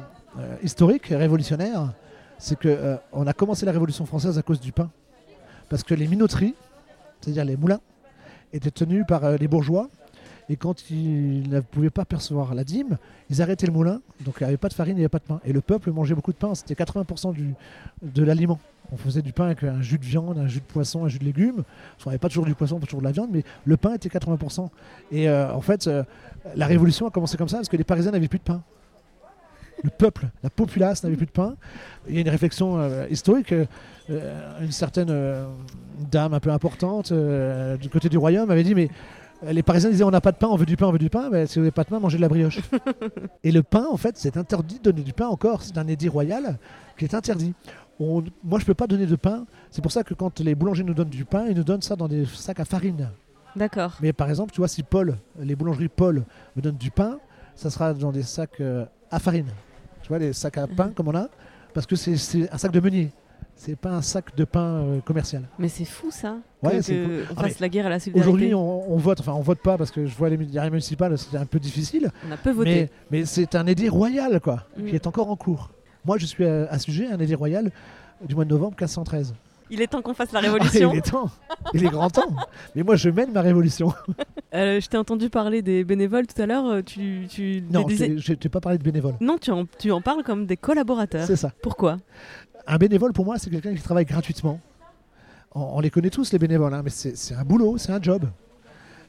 historique 0.62 1.06
révolutionnaire. 1.08 1.94
C'est 2.38 2.58
qu'on 2.60 3.26
a 3.28 3.32
commencé 3.34 3.66
la 3.66 3.72
Révolution 3.72 4.06
française 4.06 4.38
à 4.38 4.42
cause 4.42 4.60
du 4.60 4.74
pain. 4.74 4.90
Parce 5.70 5.84
que 5.84 5.94
les 5.94 6.08
minoteries, 6.08 6.56
c'est-à-dire 7.22 7.46
les 7.46 7.58
moulins, 7.58 7.80
étaient 8.54 8.72
tenus 8.72 9.06
par 9.08 9.24
euh, 9.24 9.38
les 9.38 9.48
bourgeois. 9.48 9.90
Et 10.50 10.58
quand 10.58 10.90
ils 10.90 11.50
ne 11.50 11.62
pouvaient 11.62 11.90
pas 11.90 12.04
percevoir 12.04 12.54
la 12.56 12.66
dîme, 12.66 12.98
ils 13.30 13.42
arrêtaient 13.42 13.68
le 13.68 13.72
moulin. 13.72 14.02
Donc 14.26 14.36
il 14.40 14.44
n'y 14.44 14.48
avait 14.50 14.58
pas 14.58 14.68
de 14.68 14.74
farine, 14.74 14.96
il 14.96 15.00
n'y 15.00 15.04
avait 15.04 15.10
pas 15.10 15.20
de 15.20 15.24
pain. 15.24 15.40
Et 15.46 15.54
le 15.54 15.62
peuple 15.62 15.92
mangeait 15.92 16.16
beaucoup 16.16 16.34
de 16.34 16.38
pain. 16.38 16.54
C'était 16.56 16.74
80% 16.74 17.34
du, 17.34 17.54
de 18.02 18.24
l'aliment. 18.24 18.60
On 18.92 18.98
faisait 18.98 19.22
du 19.22 19.32
pain 19.32 19.46
avec 19.46 19.64
un 19.64 19.82
jus 19.82 19.98
de 19.98 20.04
viande, 20.04 20.38
un 20.38 20.48
jus 20.48 20.60
de 20.60 20.66
poisson, 20.66 21.06
un 21.06 21.08
jus 21.08 21.20
de 21.20 21.24
légumes. 21.24 21.64
On 22.06 22.10
n'avait 22.10 22.18
pas 22.18 22.28
toujours 22.28 22.46
du 22.46 22.56
poisson, 22.56 22.80
pas 22.80 22.86
toujours 22.86 23.00
de 23.00 23.06
la 23.06 23.14
viande, 23.14 23.30
mais 23.32 23.44
le 23.64 23.78
pain 23.78 23.94
était 23.94 24.10
80%. 24.10 24.68
Et 25.12 25.30
euh, 25.30 25.54
en 25.54 25.62
fait, 25.62 25.88
euh, 25.88 26.04
la 26.56 26.66
révolution 26.66 27.08
a 27.08 27.12
commencé 27.12 27.38
comme 27.38 27.48
ça 27.48 27.58
parce 27.58 27.70
que 27.70 27.78
les 27.78 27.86
Parisiens 27.86 28.12
n'avaient 28.12 28.28
plus 28.28 28.40
de 28.40 28.44
pain. 28.44 28.62
Le 29.84 29.90
peuple, 29.90 30.30
la 30.44 30.50
populace 30.50 31.04
n'avait 31.04 31.16
plus 31.16 31.26
de 31.26 31.32
pain. 31.32 31.56
Il 32.08 32.16
y 32.16 32.18
a 32.18 32.22
une 32.22 32.30
réflexion 32.30 32.78
euh, 32.78 33.06
historique. 33.10 33.54
une 34.10 34.72
certaine 34.72 35.14
dame 36.12 36.34
un 36.34 36.40
peu 36.40 36.52
importante 36.52 37.14
du 37.14 37.90
côté 37.90 38.10
du 38.10 38.18
royaume 38.18 38.52
avait 38.52 38.64
dit 38.64 38.76
mais 38.76 38.90
les 39.44 39.64
Parisiens 39.64 39.90
disaient 39.90 40.04
on 40.04 40.12
n'a 40.12 40.22
pas 40.22 40.32
de 40.32 40.38
pain, 40.38 40.48
on 40.48 40.56
veut 40.56 40.66
du 40.66 40.78
pain, 40.78 40.88
on 40.88 40.92
veut 40.92 41.00
du 41.00 41.10
pain. 41.10 41.30
Mais 41.32 41.48
si 41.48 41.56
vous 41.56 41.62
n'avez 41.62 41.72
pas 41.72 41.84
de 41.84 41.90
pain, 41.90 42.00
mangez 42.00 42.18
de 42.18 42.22
la 42.22 42.28
brioche. 42.28 42.60
et 43.44 43.52
le 43.52 43.64
pain, 43.64 43.86
en 43.90 43.98
fait, 43.98 44.18
c'est 44.18 44.38
interdit 44.38 44.78
de 44.80 44.92
donner 44.92 45.02
du 45.02 45.14
pain 45.14 45.28
encore. 45.28 45.64
C'est 45.64 45.78
un 45.78 45.88
édit 45.88 46.10
royal 46.10 46.58
qui 46.98 47.06
est 47.06 47.16
interdit 47.16 47.54
moi, 48.44 48.60
je 48.60 48.66
peux 48.66 48.74
pas 48.74 48.88
donner 48.88 49.06
de 49.06 49.16
pain. 49.16 49.46
C'est 49.70 49.82
pour 49.82 49.92
ça 49.92 50.04
que 50.04 50.14
quand 50.14 50.40
les 50.40 50.56
boulangers 50.56 50.84
nous 50.84 50.94
donnent 50.94 51.10
du 51.10 51.26
pain, 51.26 51.46
ils 51.48 51.56
nous 51.56 51.64
donnent 51.64 51.82
ça 51.82 51.96
dans 51.96 52.08
des 52.08 52.26
sacs 52.26 52.60
à 52.60 52.66
farine. 52.66 53.10
D'accord. 53.56 53.98
Mais 54.02 54.14
par 54.14 54.30
exemple, 54.30 54.52
tu 54.52 54.62
vois, 54.62 54.68
si 54.68 54.84
Paul, 54.84 55.18
les 55.40 55.56
boulangeries 55.56 55.90
Paul 55.90 56.24
me 56.56 56.62
donnent 56.62 56.78
du 56.78 56.90
pain, 56.90 57.20
ça 57.56 57.70
sera 57.70 57.94
dans 57.94 58.12
des 58.12 58.24
sacs 58.24 58.62
euh, 58.62 58.86
à 59.12 59.20
farine. 59.20 59.50
Vois, 60.12 60.20
les 60.20 60.34
sacs 60.34 60.58
à 60.58 60.68
pain 60.68 60.92
comme 60.94 61.08
on 61.08 61.16
a, 61.16 61.30
parce 61.74 61.88
que 61.88 61.96
c'est 61.96 62.52
un 62.52 62.58
sac 62.58 62.70
de 62.74 62.82
meunier. 62.82 63.12
C'est 63.56 63.78
pas 63.78 63.92
un 63.92 64.02
sac 64.02 64.36
de 64.36 64.44
pain 64.44 64.60
euh, 64.60 65.00
commercial. 65.00 65.44
Mais 65.58 65.70
c'est 65.70 65.86
fou 65.86 66.12
ça. 66.12 66.36
Ouais, 66.62 66.82
On 66.90 67.34
ah, 67.38 67.48
la 67.58 67.70
guerre 67.70 67.86
à 67.86 67.90
la 67.90 68.00
solidarité. 68.02 68.20
Aujourd'hui, 68.20 68.54
on, 68.54 68.98
vote. 68.98 69.22
Enfin, 69.22 69.32
on 69.32 69.40
vote 69.40 69.60
pas 69.60 69.78
parce 69.78 69.90
que 69.90 70.06
je 70.06 70.14
vois 70.14 70.30
les 70.30 70.36
médias 70.36 70.70
municipales, 70.70 71.18
c'est 71.18 71.38
un 71.38 71.46
peu 71.46 71.60
difficile. 71.60 72.12
On 72.28 72.32
a 72.34 72.36
peu 72.36 72.52
voté. 72.52 72.90
Mais, 73.10 73.24
c'est 73.24 73.56
un 73.56 73.66
édit 73.68 73.88
royal, 73.88 74.42
quoi, 74.42 74.66
mm. 74.76 74.86
qui 74.88 74.96
est 74.96 75.08
encore 75.08 75.32
en 75.32 75.38
cours. 75.38 75.70
Moi, 76.04 76.18
je 76.18 76.26
suis 76.26 76.46
à, 76.46 76.78
sujet 76.78 77.08
un 77.08 77.20
édit 77.20 77.36
royal 77.36 77.72
du 78.28 78.36
mois 78.36 78.44
de 78.44 78.50
novembre 78.50 78.76
1513. 78.78 79.34
Il 79.72 79.82
est 79.82 79.88
temps 79.88 80.02
qu'on 80.02 80.14
fasse 80.14 80.34
la 80.34 80.42
révolution. 80.42 80.92
il 80.94 80.98
est 80.98 81.10
temps. 81.10 81.30
Il 81.74 81.86
est 81.86 81.90
grand 81.90 82.10
temps. 82.10 82.36
Mais 82.76 82.84
moi, 82.84 82.98
je 82.98 83.10
mène 83.10 83.32
ma 83.32 83.42
révolution. 83.42 83.94
Euh, 84.54 84.82
je 84.82 84.88
t'ai 84.90 84.98
entendu 84.98 85.30
parler 85.30 85.62
des 85.62 85.86
bénévoles 85.86 86.28
tout 86.28 86.42
à 86.42 86.46
l'heure. 86.46 86.66
Euh, 86.66 86.82
tu, 86.82 87.26
tu 87.30 87.64
non, 87.72 87.88
je 87.88 88.34
t'ai 88.34 88.50
pas 88.50 88.60
parlé 88.60 88.78
de 88.78 88.84
bénévoles. 88.84 89.16
Non, 89.22 89.38
tu 89.38 89.50
en, 89.50 89.66
tu 89.80 89.94
en 89.94 90.02
parles 90.02 90.24
comme 90.24 90.46
des 90.46 90.58
collaborateurs. 90.58 91.26
C'est 91.26 91.38
ça. 91.38 91.54
Pourquoi? 91.62 91.96
Un 92.68 92.78
bénévole, 92.78 93.14
pour 93.14 93.24
moi, 93.24 93.38
c'est 93.38 93.50
quelqu'un 93.50 93.74
qui 93.74 93.82
travaille 93.82 94.04
gratuitement. 94.04 94.60
On, 95.56 95.80
les 95.80 95.90
connaît 95.90 96.10
tous, 96.10 96.34
les 96.34 96.38
bénévoles, 96.38 96.74
hein, 96.74 96.82
mais 96.84 96.90
c'est 96.90 97.34
un 97.34 97.46
boulot, 97.46 97.78
c'est 97.78 97.94
un 97.94 98.02
job. 98.02 98.26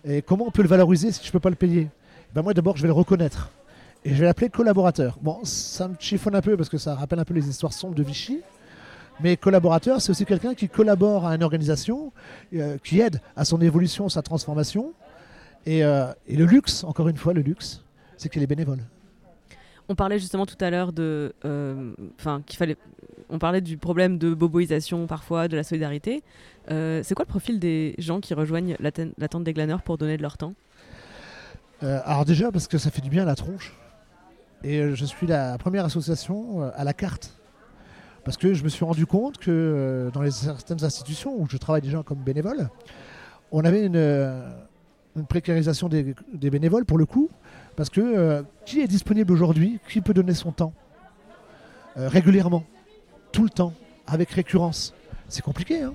Et 0.05 0.23
comment 0.23 0.47
on 0.47 0.53
peut 0.53 0.63
le 0.63 0.69
valoriser 0.69 1.11
si 1.11 1.25
je 1.25 1.29
ne 1.29 1.33
peux 1.33 1.41
pas 1.41 1.51
le 1.51 1.57
payer? 1.57 1.89
Ben 2.37 2.43
Moi, 2.43 2.55
d'abord, 2.55 2.77
je 2.77 2.83
vais 2.83 2.89
le 2.89 2.95
reconnaître. 2.95 3.51
Et 4.05 4.11
je 4.11 4.21
vais 4.21 4.27
l'appeler 4.27 4.49
collaborateur. 4.49 5.19
Bon, 5.21 5.41
ça 5.43 5.89
me 5.89 5.97
chiffonne 5.99 6.37
un 6.37 6.41
peu 6.41 6.57
parce 6.57 6.69
que 6.69 6.79
ça 6.79 6.95
rappelle 6.95 7.19
un 7.19 7.25
peu 7.25 7.35
les 7.35 7.49
histoires 7.49 7.73
sombres 7.73 7.97
de 7.97 8.05
Vichy. 8.05 8.43
Mais 9.23 9.37
collaborateur, 9.37 10.01
c'est 10.01 10.11
aussi 10.11 10.25
quelqu'un 10.25 10.55
qui 10.55 10.69
collabore 10.69 11.27
à 11.27 11.35
une 11.37 11.45
organisation, 11.45 12.13
euh, 12.55 12.77
qui 12.83 13.01
aide 13.01 13.21
à 13.37 13.45
son 13.45 13.61
évolution, 13.61 14.09
sa 14.09 14.21
transformation. 14.21 14.93
Euh, 15.69 16.13
et, 16.27 16.37
le 16.37 16.45
luxe, 16.45 16.83
encore 16.83 17.09
une 17.09 17.17
fois, 17.17 17.33
le 17.33 17.43
luxe, 17.43 17.85
c'est 18.17 18.29
qu'il 18.29 18.43
est 18.43 18.49
bénévole. 18.49 18.81
On 19.89 19.95
parlait 19.95 20.19
justement 20.19 20.45
tout 20.45 20.57
à 20.61 20.71
l'heure 20.71 20.93
de, 20.93 21.35
euh, 21.45 21.93
enfin, 22.19 22.43
qu'il 22.47 22.57
fallait, 22.57 22.77
on 23.29 23.39
parlait 23.39 23.61
du 23.61 23.77
problème 23.77 24.19
de 24.19 24.35
boboisation 24.35 25.07
parfois, 25.07 25.47
de 25.47 25.57
la 25.57 25.63
solidarité. 25.63 26.23
c'est 26.69 27.15
quoi 27.15 27.25
le 27.25 27.31
profil 27.31 27.61
des 27.61 27.95
gens 27.99 28.21
qui 28.21 28.35
rejoignent 28.35 28.77
la, 28.81 28.91
tente 29.29 29.45
des 29.45 29.53
glaneurs 29.53 29.83
pour 29.83 29.99
donner 29.99 30.17
de 30.17 30.23
leur 30.23 30.37
temps? 30.37 30.55
Alors 31.81 32.25
déjà 32.25 32.53
parce 32.53 32.69
que 32.69 32.79
ça 32.79 32.93
fait 32.93 33.01
du 33.01 33.11
bien 33.11 33.23
à 33.23 33.27
la 33.27 33.35
tronche. 33.35 33.75
Et 34.63 34.95
je 34.95 35.05
suis 35.05 35.27
la 35.27 35.59
première 35.59 35.85
association 35.85 36.63
à 36.63 36.85
la 36.85 36.93
carte 36.93 37.42
parce 38.25 38.37
que 38.37 38.55
je 38.55 38.63
me 38.63 38.69
suis 38.69 38.85
rendu 38.85 39.07
compte 39.07 39.39
que 39.39 39.51
euh, 39.51 40.11
dans 40.11 40.23
les 40.23 40.31
certaines 40.31 40.85
institutions 40.85 41.35
où 41.37 41.49
je 41.49 41.57
travaille 41.57 41.83
déjà 41.83 42.03
comme 42.03 42.19
bénévole, 42.19 42.69
on 43.51 43.65
avait 43.65 43.85
une, 43.85 43.97
euh, 43.97 44.49
précarisation 45.29 45.89
des, 45.89 46.15
bénévoles 46.33 46.85
pour 46.85 46.99
le 46.99 47.07
coup, 47.07 47.31
parce 47.77 47.91
que 47.91 48.01
euh, 48.01 48.43
qui 48.65 48.81
est 48.81 48.87
disponible 48.87 49.33
aujourd'hui 49.33 49.79
Qui 49.89 50.01
peut 50.01 50.15
donner 50.15 50.35
son 50.35 50.53
temps 50.53 50.73
régulièrement, 51.95 52.65
tout 53.33 53.43
le 53.43 53.51
temps, 53.51 53.75
avec 54.07 54.31
récurrence? 54.31 54.95
C'est 55.29 55.43
compliqué, 55.43 55.83
hein 55.83 55.93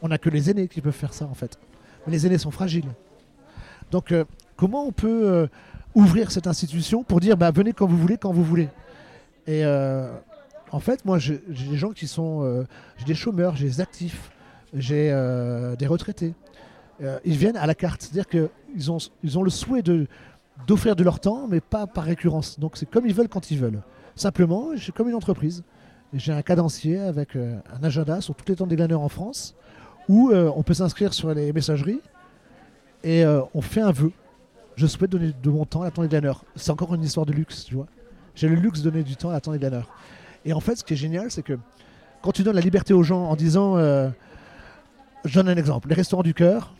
On 0.00 0.08
n'a 0.08 0.16
que 0.16 0.30
les 0.30 0.50
aînés 0.50 0.68
qui 0.68 0.80
peuvent 0.80 0.92
faire 0.92 1.12
ça 1.12 1.26
en 1.26 1.34
fait. 1.34 1.58
Mais 2.06 2.12
les 2.12 2.26
aînés 2.26 2.38
sont 2.38 2.50
fragiles. 2.50 2.88
Donc 3.90 4.14
comment 4.56 4.86
on 4.86 4.92
peut 4.92 5.48
ouvrir 5.94 6.30
cette 6.30 6.46
institution 6.46 7.02
pour 7.02 7.20
dire 7.20 7.36
bah, 7.36 7.50
venez 7.50 7.74
quand 7.74 7.86
vous 7.86 7.98
voulez, 7.98 8.16
quand 8.16 8.32
vous 8.32 8.44
voulez? 8.44 8.70
En 10.74 10.80
fait, 10.80 11.04
moi, 11.04 11.20
j'ai 11.20 11.40
des 11.48 11.76
gens 11.76 11.92
qui 11.92 12.08
sont. 12.08 12.42
Euh, 12.42 12.64
j'ai 12.96 13.04
des 13.04 13.14
chômeurs, 13.14 13.54
j'ai 13.54 13.66
des 13.66 13.80
actifs, 13.80 14.32
j'ai 14.74 15.08
euh, 15.12 15.76
des 15.76 15.86
retraités. 15.86 16.34
Euh, 17.00 17.20
ils 17.24 17.36
viennent 17.36 17.56
à 17.56 17.66
la 17.66 17.76
carte. 17.76 18.02
C'est-à-dire 18.02 18.26
qu'ils 18.26 18.90
ont, 18.90 18.98
ils 19.22 19.38
ont 19.38 19.44
le 19.44 19.50
souhait 19.50 19.84
d'offrir 20.66 20.96
de 20.96 21.04
leur 21.04 21.20
temps, 21.20 21.46
mais 21.48 21.60
pas 21.60 21.86
par 21.86 22.02
récurrence. 22.02 22.58
Donc, 22.58 22.76
c'est 22.76 22.90
comme 22.90 23.06
ils 23.06 23.14
veulent 23.14 23.28
quand 23.28 23.52
ils 23.52 23.58
veulent. 23.58 23.82
Simplement, 24.16 24.70
j'ai 24.74 24.90
comme 24.90 25.08
une 25.08 25.14
entreprise. 25.14 25.62
J'ai 26.12 26.32
un 26.32 26.42
cadencier 26.42 26.98
avec 26.98 27.36
un 27.36 27.84
agenda 27.84 28.20
sur 28.20 28.34
toutes 28.34 28.48
les 28.48 28.56
temps 28.56 28.66
des 28.66 28.76
glaneurs 28.76 29.00
en 29.00 29.08
France 29.08 29.54
où 30.08 30.32
on 30.32 30.62
peut 30.62 30.74
s'inscrire 30.74 31.12
sur 31.12 31.32
les 31.34 31.52
messageries 31.52 32.00
et 33.02 33.24
on 33.52 33.60
fait 33.60 33.80
un 33.80 33.90
vœu. 33.90 34.12
Je 34.76 34.86
souhaite 34.86 35.10
donner 35.10 35.32
de 35.40 35.50
mon 35.50 35.64
temps 35.64 35.82
à 35.82 35.86
la 35.86 35.90
temps 35.90 36.02
des 36.02 36.08
glaneurs. 36.08 36.44
C'est 36.54 36.70
encore 36.70 36.94
une 36.94 37.02
histoire 37.02 37.26
de 37.26 37.32
luxe, 37.32 37.64
tu 37.64 37.74
vois. 37.74 37.86
J'ai 38.36 38.48
le 38.48 38.54
luxe 38.54 38.82
de 38.82 38.90
donner 38.90 39.02
du 39.02 39.16
temps 39.16 39.30
à 39.30 39.32
la 39.32 39.40
temps 39.40 39.50
des 39.50 39.58
glaneurs. 39.58 39.90
Et 40.44 40.52
en 40.52 40.60
fait, 40.60 40.76
ce 40.76 40.84
qui 40.84 40.94
est 40.94 40.96
génial, 40.96 41.30
c'est 41.30 41.42
que 41.42 41.58
quand 42.22 42.32
tu 42.32 42.42
donnes 42.42 42.54
la 42.54 42.60
liberté 42.60 42.94
aux 42.94 43.02
gens 43.02 43.24
en 43.24 43.36
disant, 43.36 43.76
euh, 43.76 44.08
je 45.24 45.34
donne 45.34 45.48
un 45.48 45.56
exemple, 45.56 45.88
les 45.88 45.94
restaurants 45.94 46.22
du 46.22 46.34
cœur, 46.34 46.74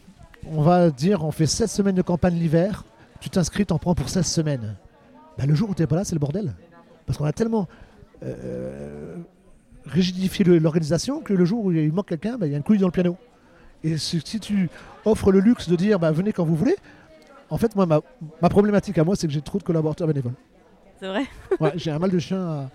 on 0.51 0.63
va 0.63 0.91
dire, 0.91 1.25
on 1.25 1.31
fait 1.31 1.47
16 1.47 1.71
semaines 1.71 1.95
de 1.95 2.03
campagne 2.03 2.35
l'hiver, 2.35 2.85
tu 3.21 3.31
t'inscris, 3.31 3.67
t'en 3.67 3.79
prends 3.79 3.95
pour 3.95 4.09
16 4.09 4.27
semaines. 4.27 4.77
Bah, 5.39 5.47
le 5.47 5.55
jour 5.55 5.71
où 5.71 5.75
tu 5.75 5.83
n'es 5.83 5.87
pas 5.87 5.97
là, 5.97 6.05
c'est 6.05 6.15
le 6.15 6.21
bordel. 6.21 6.55
Parce 7.07 7.19
qu'on 7.19 7.25
a 7.25 7.33
tellement 7.33 7.69
euh, 8.23 9.17
rigidifié 9.87 10.45
l'organisation 10.45 11.21
que 11.21 11.33
le 11.33 11.45
jour 11.45 11.65
où 11.65 11.73
il 11.73 11.93
manque 11.93 12.09
quelqu'un, 12.09 12.39
bah, 12.39 12.47
il 12.47 12.53
y 12.53 12.55
a 12.55 12.59
une 12.59 12.63
couille 12.63 12.79
dans 12.79 12.87
le 12.87 12.93
piano. 12.93 13.17
Et 13.83 13.99
si, 13.99 14.21
tu 14.23 14.71
offres 15.05 15.31
le 15.31 15.41
luxe 15.41 15.69
de 15.69 15.77
dire, 15.77 15.99
bah, 15.99 16.11
venez 16.11 16.33
quand 16.33 16.45
vous 16.45 16.57
voulez, 16.57 16.77
en 17.51 17.59
fait, 17.59 17.77
moi, 17.77 17.87
ma 17.87 18.49
problématique 18.49 18.97
à 18.99 19.05
moi, 19.05 19.15
c'est 19.17 19.27
que 19.27 19.33
j'ai 19.33 19.43
trop 19.43 19.59
de 19.59 19.63
collaborateurs 19.63 20.07
bénévoles. 20.07 20.33
C'est 21.05 21.11
vrai 21.11 21.27
Ouais, 21.61 21.73
j'ai 21.77 21.91
un 21.91 21.99
mal 21.99 22.11
de 22.11 22.19
chien 22.19 22.71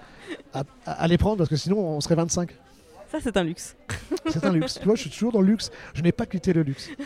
à, 0.53 0.63
à, 0.85 1.07
les 1.07 1.17
prendre 1.17 1.37
parce 1.37 1.49
que 1.49 1.55
sinon 1.55 1.79
on 1.79 1.99
serait 1.99 2.13
25. 2.13 2.51
Ça, 3.11 3.17
c'est 3.19 3.35
un 3.37 3.43
luxe. 3.43 3.75
c'est 4.29 4.45
un 4.45 4.53
luxe. 4.53 4.77
Tu 4.79 4.85
vois, 4.85 4.93
je 4.93 5.01
suis 5.01 5.09
toujours 5.09 5.31
dans 5.31 5.41
le 5.41 5.47
luxe. 5.47 5.71
Je 5.95 6.03
n'ai 6.03 6.11
pas 6.11 6.27
quitté 6.27 6.53
le 6.53 6.61
luxe. 6.61 6.89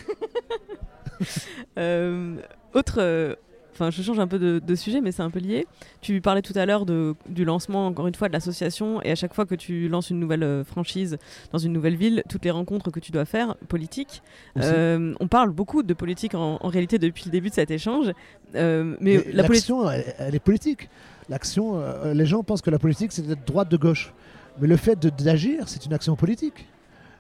Euh, 1.78 2.36
autre. 2.74 2.96
Euh, 2.98 3.36
enfin, 3.72 3.90
je 3.92 4.02
change 4.02 4.20
un 4.20 4.28
peu 4.28 4.38
de, 4.40 4.76
sujet, 4.76 5.00
mais 5.00 5.14
c'est 5.14 5.22
un 5.22 5.30
peu 5.30 5.40
lié. 5.40 5.66
Tu 6.02 6.20
parlais 6.20 6.42
tout 6.42 6.54
à 6.56 6.66
l'heure 6.66 6.86
du 6.86 7.46
lancement, 7.46 7.88
encore 7.88 8.08
une 8.08 8.16
fois, 8.16 8.28
de 8.28 8.34
l'association, 8.34 9.02
et 9.04 9.12
à 9.12 9.16
chaque 9.16 9.34
fois 9.34 9.46
que 9.46 9.56
tu 9.56 9.88
lances 9.88 10.10
une 10.10 10.20
nouvelle 10.20 10.44
euh, 10.44 10.64
franchise 10.66 11.18
dans 11.52 11.60
une 11.60 11.72
nouvelle 11.72 11.96
ville, 11.96 12.24
toutes 12.28 12.44
les 12.44 12.52
rencontres 12.52 12.92
que 12.92 13.00
tu 13.00 13.12
dois 13.14 13.26
faire, 13.26 13.56
politiques. 13.70 14.22
on 14.58 15.28
parle 15.30 15.52
beaucoup 15.52 15.82
de 15.82 15.94
politique 15.94 16.36
en, 16.36 16.58
réalité 16.68 17.00
depuis 17.00 17.26
le 17.26 17.32
début 17.32 17.50
de 17.50 17.56
cet 17.56 17.72
échange, 17.72 18.12
mais, 18.54 19.24
la 19.32 19.44
politique, 19.46 19.76
elle, 20.20 20.36
est 20.36 20.40
politique. 20.40 20.90
L'action, 21.30 21.80
euh, 21.80 22.14
les 22.14 22.26
gens 22.26 22.44
pensent 22.44 22.62
que 22.62 22.70
la 22.70 22.80
politique, 22.80 23.12
c'est 23.12 23.26
d'être 23.26 23.46
droite 23.46 23.70
de 23.70 23.78
gauche. 23.78 24.14
Mais 24.60 24.68
le 24.68 24.78
fait 24.78 25.00
d'agir, 25.00 25.68
c'est 25.68 25.86
une 25.86 25.94
action 25.94 26.16
politique. 26.16 26.68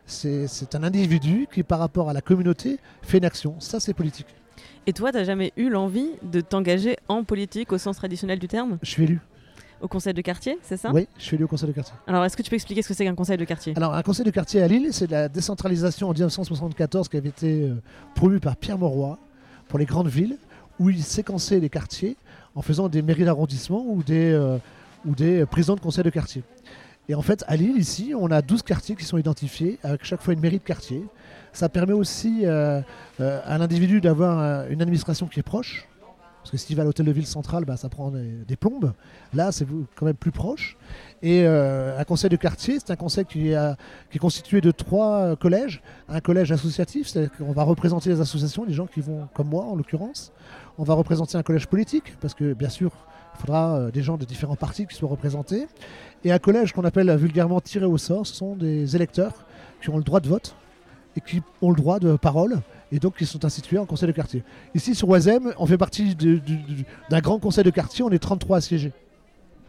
C'est 0.05 0.75
un 0.75 0.83
individu 0.83 1.47
qui, 1.51 1.63
par 1.63 1.79
rapport 1.79 2.09
à 2.09 2.13
la 2.13 2.21
communauté, 2.21 2.77
fait 3.01 3.19
une 3.19 3.25
action. 3.25 3.55
Ça, 3.59 3.79
c'est 3.79 3.93
politique. 3.93 4.27
Et 4.85 4.93
toi, 4.93 5.11
tu 5.11 5.17
n'as 5.17 5.23
jamais 5.23 5.53
eu 5.55 5.69
l'envie 5.69 6.09
de 6.23 6.41
t'engager 6.41 6.97
en 7.07 7.23
politique 7.23 7.71
au 7.71 7.77
sens 7.77 7.95
traditionnel 7.95 8.37
du 8.37 8.47
terme? 8.47 8.77
Je 8.81 8.89
suis 8.89 9.03
élu. 9.03 9.21
Au 9.81 9.87
conseil 9.87 10.13
de 10.13 10.21
quartier, 10.21 10.57
c'est 10.61 10.77
ça? 10.77 10.91
Oui, 10.93 11.07
je 11.17 11.23
suis 11.23 11.35
élu 11.35 11.45
au 11.45 11.47
conseil 11.47 11.69
de 11.69 11.73
quartier. 11.73 11.93
Alors, 12.05 12.23
est-ce 12.25 12.37
que 12.37 12.41
tu 12.41 12.49
peux 12.49 12.55
expliquer 12.55 12.81
ce 12.81 12.89
que 12.89 12.93
c'est 12.93 13.05
qu'un 13.05 13.15
conseil 13.15 13.37
de 13.37 13.45
quartier? 13.45 13.73
Alors, 13.75 13.93
un 13.93 14.01
conseil 14.01 14.25
de 14.25 14.31
quartier 14.31 14.61
à 14.61 14.67
Lille, 14.67 14.89
c'est 14.91 15.09
la 15.09 15.29
décentralisation 15.29 16.09
en 16.09 16.13
1974 16.13 17.07
qui 17.07 17.17
avait 17.17 17.29
été 17.29 17.63
euh, 17.63 17.75
promu 18.13 18.39
par 18.39 18.55
Pierre 18.57 18.77
Mauroy 18.77 19.17
pour 19.67 19.79
les 19.79 19.85
grandes 19.85 20.09
villes, 20.09 20.37
où 20.79 20.89
il 20.89 21.03
séquençait 21.03 21.59
les 21.59 21.69
quartiers 21.69 22.17
en 22.55 22.61
faisant 22.61 22.89
des 22.89 23.01
mairies 23.01 23.25
d'arrondissement 23.25 23.83
ou 23.87 24.03
des, 24.03 24.31
euh, 24.33 25.45
présidents 25.45 25.75
de 25.75 25.79
conseil 25.79 26.03
de 26.03 26.09
quartier. 26.09 26.43
Et 27.09 27.15
en 27.15 27.21
fait, 27.21 27.43
à 27.47 27.55
Lille, 27.55 27.77
ici, 27.77 28.13
on 28.17 28.31
a 28.31 28.41
12 28.41 28.61
quartiers 28.61 28.95
qui 28.95 29.03
sont 29.03 29.17
identifiés, 29.17 29.77
avec 29.83 30.05
chaque 30.05 30.21
fois 30.21 30.33
une 30.33 30.39
mairie 30.39 30.59
de 30.59 30.63
quartier. 30.63 31.03
Ça 31.51 31.67
permet 31.67 31.93
aussi 31.93 32.41
euh, 32.43 32.81
euh, 33.19 33.41
à 33.45 33.57
l'individu 33.57 33.99
d'avoir 33.99 34.67
une 34.69 34.81
administration 34.81 35.27
qui 35.27 35.39
est 35.39 35.43
proche. 35.43 35.87
Parce 36.39 36.51
que 36.51 36.57
s'il 36.57 36.75
va 36.75 36.81
à 36.81 36.85
l'hôtel 36.85 37.05
de 37.05 37.11
ville 37.11 37.25
centrale, 37.25 37.63
bah, 37.63 37.77
ça 37.77 37.87
prend 37.87 38.11
des, 38.11 38.55
plombes. 38.57 38.91
Là, 39.33 39.53
c'est 39.53 39.65
quand 39.95 40.05
même 40.05 40.15
plus 40.15 40.31
proche. 40.31 40.75
Et 41.21 41.45
un 41.45 42.03
conseil 42.03 42.29
de 42.29 42.35
quartier, 42.35 42.79
c'est 42.79 42.91
un 42.91 42.97
conseil 42.97 43.23
qui, 43.23 43.51
est 43.51 44.19
constitué 44.19 44.59
de 44.59 44.71
trois 44.71 45.37
collèges. 45.37 45.81
Un 46.09 46.19
collège 46.19 46.51
associatif, 46.51 47.07
c'est-à-dire 47.07 47.31
qu'on 47.37 47.53
va 47.53 47.63
représenter 47.63 48.09
les 48.09 48.19
associations, 48.19 48.65
les 48.65 48.73
gens 48.73 48.87
qui 48.87 48.99
vont, 48.99 49.29
comme 49.33 49.47
moi 49.47 49.63
en 49.63 49.75
l'occurrence. 49.75 50.33
On 50.77 50.83
va 50.83 50.93
représenter 50.95 51.37
un 51.37 51.43
collège 51.43 51.67
politique, 51.67 52.17
parce 52.19 52.33
que 52.33 52.53
bien 52.53 52.69
sûr, 52.69 52.91
il 53.35 53.41
faudra 53.41 53.75
euh, 53.75 53.91
des 53.91 54.01
gens 54.01 54.17
de 54.17 54.25
différents 54.25 54.55
partis 54.55 54.87
qui 54.87 54.95
soient 54.95 55.09
représentés. 55.09 55.67
Et 56.23 56.31
un 56.31 56.39
collège 56.39 56.73
qu'on 56.73 56.83
appelle 56.83 57.15
vulgairement 57.15 57.61
tiré 57.61 57.85
au 57.85 57.97
sort, 57.97 58.25
ce 58.25 58.33
sont 58.33 58.55
des 58.55 58.95
électeurs 58.95 59.45
qui 59.81 59.89
ont 59.89 59.97
le 59.97 60.03
droit 60.03 60.19
de 60.19 60.27
vote 60.27 60.55
et 61.15 61.21
qui 61.21 61.41
ont 61.61 61.69
le 61.69 61.75
droit 61.75 61.99
de 61.99 62.15
parole 62.15 62.61
et 62.91 62.99
donc 62.99 63.17
qui 63.17 63.25
sont 63.25 63.43
institués 63.43 63.77
en 63.77 63.85
conseil 63.85 64.07
de 64.07 64.13
quartier. 64.13 64.43
Ici 64.75 64.95
sur 64.95 65.09
Oisem, 65.09 65.53
on 65.57 65.65
fait 65.65 65.77
partie 65.77 66.15
d'un 66.15 67.19
grand 67.19 67.39
conseil 67.39 67.63
de 67.63 67.69
quartier, 67.69 68.03
on 68.03 68.11
est 68.11 68.19
33 68.19 68.57
à 68.57 68.61
siéger. 68.61 68.93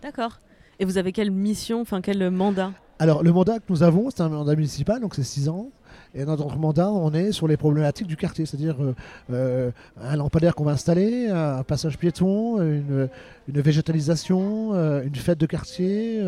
D'accord. 0.03 0.39
Et 0.79 0.85
vous 0.85 0.99
avez 0.99 1.13
quelle 1.13 1.31
mission, 1.31 1.81
enfin 1.81 2.01
quel 2.01 2.31
mandat? 2.31 2.73
Alors 2.99 3.23
le 3.23 3.33
mandat 3.33 3.59
que 3.59 3.65
nous 3.69 3.83
avons, 3.83 4.11
c'est 4.11 4.23
un 4.23 4.29
mandat 4.29 4.55
municipal, 4.55 5.01
donc 5.01 5.15
c'est 5.15 5.25
6 5.25 5.49
ans. 5.49 5.71
Et 6.15 6.25
dans 6.25 6.37
notre 6.37 6.57
mandat, 6.57 6.91
on 6.91 7.13
est 7.13 7.33
sur 7.33 7.49
les 7.49 7.57
problématiques 7.57 8.07
du 8.07 8.17
quartier, 8.17 8.47
c'est-à-dire 8.47 8.77
euh, 8.81 8.95
euh, 9.33 9.71
un 10.01 10.17
lampadaire 10.17 10.55
qu'on 10.55 10.65
va 10.65 10.73
installer, 10.73 11.29
un 11.29 11.65
passage 11.65 11.99
piéton, 11.99 12.61
une, 12.63 13.09
végétalisation, 13.49 14.75
euh, 14.75 15.03
une 15.05 15.15
fête 15.17 15.39
de 15.39 15.47
quartier, 15.47 16.23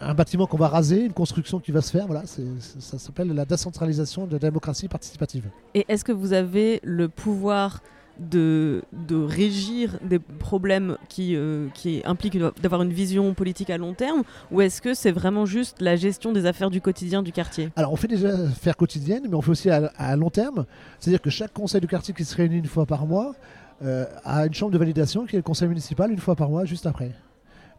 un 0.00 0.14
bâtiment 0.14 0.46
qu'on 0.46 0.58
va 0.58 0.68
raser, 0.68 1.04
une 1.04 1.14
construction 1.14 1.60
qui 1.60 1.72
va 1.72 1.80
se 1.80 1.90
faire. 1.90 2.06
Voilà, 2.06 2.24
ça 2.26 2.98
s'appelle 2.98 3.32
la 3.32 3.46
décentralisation 3.46 4.26
de 4.26 4.32
la 4.34 4.38
démocratie 4.38 4.88
participative. 4.88 5.48
Et 5.74 5.86
est-ce 5.88 6.04
que 6.04 6.12
vous 6.12 6.34
avez 6.34 6.80
le 6.82 7.08
pouvoir 7.08 7.80
de, 8.18 8.82
régir 9.10 9.98
des 10.02 10.18
problèmes 10.18 10.96
qui, 11.08 11.34
euh, 11.36 11.68
impliquent 12.04 12.38
d'avoir 12.60 12.82
une 12.82 12.92
vision 12.92 13.34
politique 13.34 13.70
à 13.70 13.78
long 13.78 13.94
terme 13.94 14.22
Ou 14.50 14.60
est-ce 14.60 14.82
que 14.82 14.94
c'est 14.94 15.12
vraiment 15.12 15.46
juste 15.46 15.80
la 15.80 15.96
gestion 15.96 16.32
des 16.32 16.46
affaires 16.46 16.70
du 16.70 16.80
quotidien 16.80 17.22
du 17.22 17.32
quartier? 17.32 17.70
Alors 17.76 17.92
on 17.92 17.96
fait 17.96 18.08
des 18.08 18.24
affaires 18.24 18.76
quotidiennes, 18.76 19.26
mais 19.28 19.34
on 19.34 19.42
fait 19.42 19.50
aussi 19.50 19.70
à, 19.70 19.92
à 19.96 20.16
long 20.16 20.30
terme. 20.30 20.66
C'est-à-dire 20.98 21.20
que 21.20 21.30
chaque 21.30 21.52
conseil 21.52 21.80
du 21.80 21.88
quartier 21.88 22.14
qui 22.14 22.24
se 22.24 22.34
réunit 22.36 22.58
une 22.58 22.66
fois 22.66 22.86
par 22.86 23.06
mois 23.06 23.34
euh, 23.82 24.06
a 24.24 24.46
une 24.46 24.54
chambre 24.54 24.72
de 24.72 24.78
validation 24.78 25.24
qui 25.24 25.36
est 25.36 25.38
le 25.38 25.42
conseil 25.44 25.68
municipal 25.68 26.10
une 26.10 26.18
fois 26.18 26.34
par 26.34 26.48
mois, 26.48 26.64
juste 26.64 26.86
après. 26.86 27.12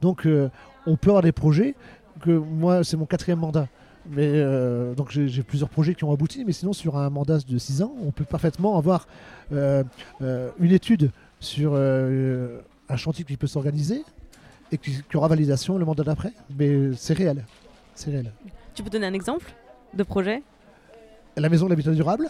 Donc 0.02 0.26
euh, 0.26 0.50
on 0.86 0.96
peut 0.96 1.10
avoir 1.10 1.24
des 1.24 1.34
projets 1.34 1.76
que 2.22 2.32
moi 2.32 2.84
c'est 2.84 2.96
mon 2.96 3.06
quatrième 3.06 3.40
mandat. 3.40 3.68
Mais 4.12 4.28
euh, 4.34 4.96
donc 4.96 5.12
j'ai 5.12 5.44
plusieurs 5.44 5.70
projets 5.70 5.94
qui 5.94 6.04
ont 6.04 6.12
abouti, 6.12 6.44
mais 6.46 6.52
sinon 6.52 6.74
sur 6.74 6.98
un 6.98 7.10
mandat 7.10 7.38
de 7.48 7.58
6 7.58 7.84
ans, 7.84 7.94
on 8.04 8.12
peut 8.12 8.24
parfaitement 8.26 8.78
avoir 8.78 9.08
euh, 9.52 9.84
euh, 10.22 10.50
une 10.60 10.72
étude 10.72 11.12
sur 11.40 11.76
un 11.76 12.98
chantier 12.98 13.24
qui 13.24 13.38
peut 13.38 13.48
s'organiser 13.48 14.04
et 14.72 14.78
qui, 14.78 14.92
qui 15.10 15.18
aura 15.18 15.28
validation 15.28 15.78
le 15.78 15.86
mandat 15.86 16.04
d'après. 16.04 16.34
Mais 16.58 16.92
c'est 16.96 17.14
réel, 17.14 17.46
c'est 17.94 18.10
réel. 18.12 18.32
Tu 18.74 18.82
peux 18.84 18.90
donner 18.90 19.06
un 19.08 19.14
exemple 19.14 19.46
de 19.94 20.04
projet? 20.04 20.42
La 21.38 21.50
maison 21.50 21.66
de 21.66 21.70
l'habitat 21.72 21.92
durable, 21.92 22.28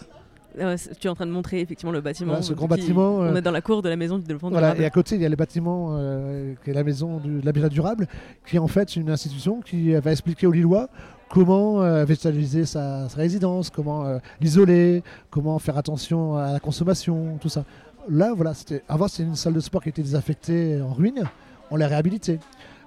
Euh, 0.60 0.76
Tu 1.00 1.08
es 1.08 1.10
en 1.10 1.16
train 1.16 1.28
de 1.28 1.32
montrer 1.32 1.62
effectivement 1.62 1.92
le 1.92 2.02
bâtiment. 2.02 2.32
Voilà, 2.34 2.42
ce 2.42 2.54
grand 2.54 2.68
bâtiment, 2.68 3.22
euh, 3.24 3.32
On 3.32 3.36
est 3.36 3.42
dans 3.42 3.52
la 3.52 3.62
cour 3.62 3.82
de 3.82 3.88
la 3.90 3.96
maison 3.96 4.18
du 4.18 4.24
développement 4.26 4.50
Voilà, 4.50 4.70
durable. 4.70 4.82
et 4.84 4.86
à 4.86 4.90
côté, 4.90 5.16
il 5.16 5.22
y 5.22 5.26
a 5.26 5.30
le 5.30 5.36
bâtiment 5.36 5.90
euh, 5.92 6.54
qui 6.64 6.72
est 6.72 6.74
la 6.74 6.84
maison 6.84 7.18
du- 7.20 7.40
de 7.40 7.46
l'habitat 7.46 7.70
durable, 7.70 8.08
qui 8.48 8.56
est 8.58 8.60
en 8.60 8.68
fait 8.68 8.96
une 8.96 9.10
institution 9.12 9.62
qui 9.62 9.94
va 9.94 10.12
expliquer 10.12 10.48
aux 10.48 10.52
Lillois 10.52 10.90
comment 11.30 11.82
euh, 11.82 12.04
végétaliser 12.06 12.66
sa, 12.66 13.08
résidence, 13.16 13.70
comment 13.70 14.06
euh, 14.06 14.18
l'isoler, 14.42 15.04
comment 15.30 15.60
faire 15.60 15.78
attention 15.78 16.36
à 16.36 16.54
la 16.54 16.60
consommation, 16.60 17.38
tout 17.40 17.50
ça. 17.50 17.64
Là, 18.10 18.34
voilà, 18.36 18.54
c'était 18.54 18.84
avant 18.90 19.08
c'était 19.08 19.24
une 19.24 19.36
salle 19.36 19.54
de 19.54 19.60
sport 19.60 19.84
qui 19.84 19.90
était 19.90 20.02
désaffectée 20.02 20.82
en 20.82 20.94
ruine, 20.94 21.24
on 21.70 21.76
l'a 21.76 21.88
réhabilitée. 21.88 22.40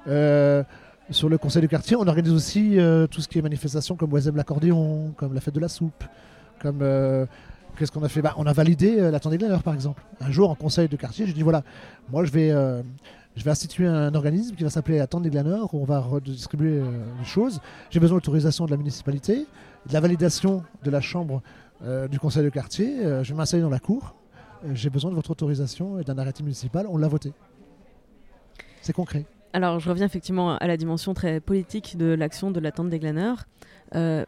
Euh, 0.08 0.62
sur 1.10 1.28
le 1.28 1.38
conseil 1.38 1.62
de 1.62 1.66
quartier, 1.66 1.96
on 1.96 2.06
organise 2.06 2.32
aussi 2.32 2.78
tout 3.10 3.20
ce 3.20 3.28
qui 3.28 3.38
est 3.38 3.42
manifestation 3.42 3.96
comme 3.96 4.12
Oisem 4.12 4.34
l'accordéon, 4.34 5.12
comme 5.16 5.34
la 5.34 5.40
fête 5.40 5.54
de 5.54 5.60
la 5.60 5.68
soupe, 5.68 6.04
comme 6.60 6.82
qu'est-ce 7.76 7.92
qu'on 7.92 8.02
a 8.02 8.08
fait? 8.08 8.22
Bah, 8.22 8.34
On 8.36 8.46
a 8.46 8.52
validé 8.52 8.98
euh, 8.98 9.10
la 9.10 9.18
Glaneurs, 9.18 9.62
par 9.62 9.74
exemple. 9.74 10.02
Un 10.20 10.30
jour, 10.30 10.50
en 10.50 10.54
conseil 10.54 10.88
de 10.88 10.96
quartier, 10.96 11.26
j'ai 11.26 11.32
dit 11.32 11.42
voilà, 11.42 11.62
moi 12.10 12.24
je 12.24 12.30
vais, 12.30 12.50
euh, 12.50 12.82
je 13.36 13.44
vais 13.44 13.50
instituer 13.50 13.86
un 13.86 14.14
organisme 14.14 14.54
qui 14.54 14.64
va 14.64 14.70
s'appeler 14.70 14.98
la 14.98 15.06
tente 15.06 15.22
des 15.22 15.30
Glaneurs, 15.30 15.72
où 15.74 15.80
on 15.80 15.84
va 15.84 16.00
redistribuer 16.00 16.78
euh, 16.78 16.90
les 17.18 17.24
choses. 17.24 17.60
J'ai 17.90 18.00
besoin 18.00 18.16
de 18.16 18.20
l'autorisation 18.20 18.66
de 18.66 18.70
la 18.70 18.76
municipalité, 18.76 19.46
de 19.86 19.92
la 19.92 20.00
validation 20.00 20.62
de 20.82 20.90
la 20.90 21.00
chambre 21.00 21.42
euh, 21.84 22.08
du 22.08 22.18
conseil 22.18 22.44
de 22.44 22.50
quartier. 22.50 23.04
Euh, 23.04 23.22
je 23.22 23.32
vais 23.32 23.36
m'installer 23.36 23.62
dans 23.62 23.70
la 23.70 23.80
cour. 23.80 24.14
Euh, 24.64 24.70
j'ai 24.74 24.90
besoin 24.90 25.10
de 25.10 25.16
votre 25.16 25.30
autorisation 25.30 25.98
et 25.98 26.04
d'un 26.04 26.18
arrêté 26.18 26.42
municipal. 26.42 26.86
On 26.88 26.96
l'a 26.96 27.08
voté. 27.08 27.32
C'est 28.80 28.92
concret. 28.92 29.24
Alors, 29.54 29.80
je 29.80 29.88
reviens 29.88 30.06
effectivement 30.06 30.56
à 30.56 30.66
la 30.66 30.76
dimension 30.76 31.12
très 31.14 31.40
politique 31.40 31.96
de 31.96 32.06
l'action 32.06 32.50
de 32.50 32.58
la 32.58 32.72
tente 32.72 32.88
des 32.88 32.98
glaneurs. 32.98 33.44
Euh, 33.94 34.24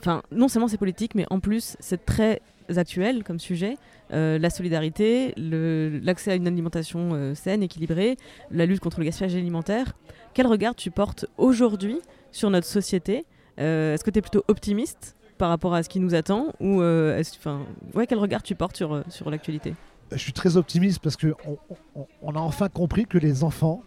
Enfin, 0.00 0.22
non 0.32 0.48
seulement 0.48 0.66
c'est 0.66 0.78
politique, 0.78 1.14
mais 1.14 1.26
en 1.28 1.40
plus 1.40 1.76
c'est 1.78 2.06
très 2.06 2.40
actuel 2.78 3.24
comme 3.24 3.38
sujet. 3.38 3.76
Euh, 4.12 4.38
la 4.38 4.50
solidarité, 4.50 5.34
l'accès 5.36 6.32
à 6.32 6.34
une 6.34 6.46
alimentation 6.46 7.10
euh, 7.12 7.34
saine, 7.34 7.62
équilibrée, 7.62 8.16
la 8.50 8.66
lutte 8.66 8.80
contre 8.80 8.98
le 8.98 9.04
gaspillage 9.04 9.34
alimentaire. 9.34 9.92
Quel 10.34 10.46
regard 10.46 10.74
tu 10.74 10.90
portes 10.90 11.26
aujourd'hui 11.38 11.98
sur 12.32 12.50
notre 12.50 12.66
société? 12.66 13.24
Euh, 13.58 13.94
Est-ce 13.94 14.04
que 14.04 14.10
tu 14.10 14.18
es 14.18 14.22
plutôt 14.22 14.44
optimiste 14.48 15.16
par 15.38 15.48
rapport 15.48 15.74
à 15.74 15.82
ce 15.82 15.88
qui 15.88 16.00
nous 16.00 16.14
attend 16.14 16.52
ou 16.60 16.80
ouais, 16.80 18.06
quel 18.08 18.18
regard 18.18 18.42
tu 18.42 18.54
portes 18.54 18.76
sur, 18.76 19.30
l'actualité? 19.30 19.74
Je 20.12 20.18
suis 20.18 20.32
très 20.32 20.56
optimiste 20.56 20.98
parce 20.98 21.16
qu'on 21.16 21.58
on, 21.94 22.06
on 22.20 22.34
a 22.34 22.40
enfin 22.40 22.68
compris 22.68 23.06
que 23.06 23.16
les 23.16 23.44
enfants, 23.44 23.82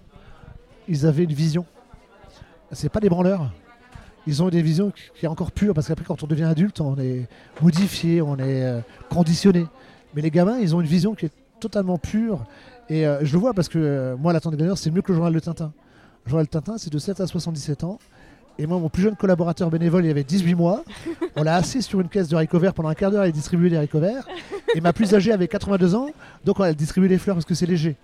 ils 0.87 1.05
avaient 1.05 1.25
une 1.25 1.33
vision. 1.33 1.65
C'est 2.71 2.89
pas 2.89 2.99
des 2.99 3.09
branleurs. 3.09 3.51
Ils 4.25 4.41
ont 4.41 4.49
des 4.49 4.61
visions 4.61 4.91
qui 5.19 5.25
est 5.25 5.29
encore 5.29 5.51
pure 5.51 5.73
parce 5.73 5.87
qu'après, 5.87 6.05
quand 6.05 6.23
on 6.23 6.27
devient 6.27 6.43
adulte, 6.43 6.79
on 6.79 6.97
est 6.97 7.27
modifié, 7.61 8.21
on 8.21 8.37
est 8.37 8.63
euh, 8.63 8.79
conditionné. 9.09 9.65
Mais 10.15 10.21
les 10.21 10.31
gamins, 10.31 10.59
ils 10.59 10.75
ont 10.75 10.81
une 10.81 10.87
vision 10.87 11.13
qui 11.13 11.25
est 11.25 11.31
totalement 11.59 11.97
pure. 11.97 12.45
Et 12.89 13.05
euh, 13.05 13.19
je 13.23 13.33
le 13.33 13.39
vois 13.39 13.53
parce 13.53 13.67
que 13.67 13.79
euh, 13.79 14.15
moi, 14.17 14.31
l'attente 14.33 14.51
des 14.53 14.57
Glaneurs, 14.57 14.77
c'est 14.77 14.91
mieux 14.91 15.01
que 15.01 15.11
le 15.11 15.15
journal 15.15 15.33
de 15.33 15.39
Tintin. 15.39 15.73
Le 16.25 16.29
journal 16.29 16.45
de 16.45 16.51
Tintin, 16.51 16.77
c'est 16.77 16.91
de 16.91 16.97
7 16.99 17.19
à 17.19 17.27
77 17.27 17.83
ans. 17.83 17.99
Et 18.59 18.67
moi, 18.67 18.77
mon 18.77 18.87
plus 18.87 19.01
jeune 19.01 19.15
collaborateur 19.15 19.69
bénévole, 19.69 20.05
il 20.05 20.11
avait 20.11 20.23
18 20.23 20.55
mois. 20.55 20.83
On 21.35 21.43
l'a 21.43 21.55
assis 21.55 21.81
sur 21.81 21.99
une 21.99 22.07
caisse 22.07 22.29
de 22.29 22.35
haricots 22.35 22.59
verts 22.59 22.73
pendant 22.73 22.89
un 22.89 22.93
quart 22.93 23.11
d'heure 23.11 23.23
à 23.23 23.31
distribuer 23.31 23.69
des 23.69 23.77
haricots 23.77 23.99
verts. 23.99 24.27
Et 24.75 24.81
ma 24.81 24.93
plus 24.93 25.13
âgée 25.13 25.31
avait 25.31 25.47
82 25.47 25.95
ans, 25.95 26.09
donc 26.45 26.59
on 26.59 26.63
a 26.63 26.73
distribué 26.73 27.09
les 27.09 27.17
fleurs 27.17 27.35
parce 27.35 27.45
que 27.45 27.55
c'est 27.55 27.65
léger. 27.65 27.95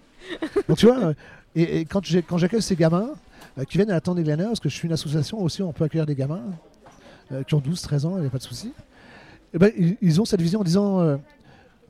Donc 0.68 0.78
tu 0.78 0.88
vois, 0.88 0.98
euh, 0.98 1.14
et, 1.56 1.80
et 1.80 1.86
quand 1.86 2.04
j'accueille 2.04 2.62
ces 2.62 2.76
gamins 2.76 3.10
qui 3.70 3.78
viennent 3.78 3.92
à 3.92 3.96
la 3.96 4.02
tente 4.02 4.16
des 4.16 4.24
glaneurs, 4.24 4.50
parce 4.50 4.60
que 4.60 4.70
je 4.70 4.76
suis 4.76 4.88
une 4.88 4.94
association 4.94 5.42
aussi, 5.42 5.62
on 5.62 5.74
peut 5.74 5.84
accueillir 5.84 6.06
des 6.06 6.16
gamins 6.16 6.44
euh, 7.32 7.44
qui 7.44 7.56
ont 7.56 7.60
12, 7.60 7.82
13 7.82 8.06
ans, 8.06 8.18
il 8.18 8.22
n'y 8.22 8.28
a 8.28 8.30
pas 8.30 8.38
de 8.38 8.44
souci. 8.44 8.74
Eh 9.54 9.58
ben, 9.58 9.72
ils, 10.02 10.22
ont 10.22 10.26
cette 10.26 10.42
vision 10.42 10.62
en 10.62 10.64
disant, 10.64 11.00
euh, 11.00 11.18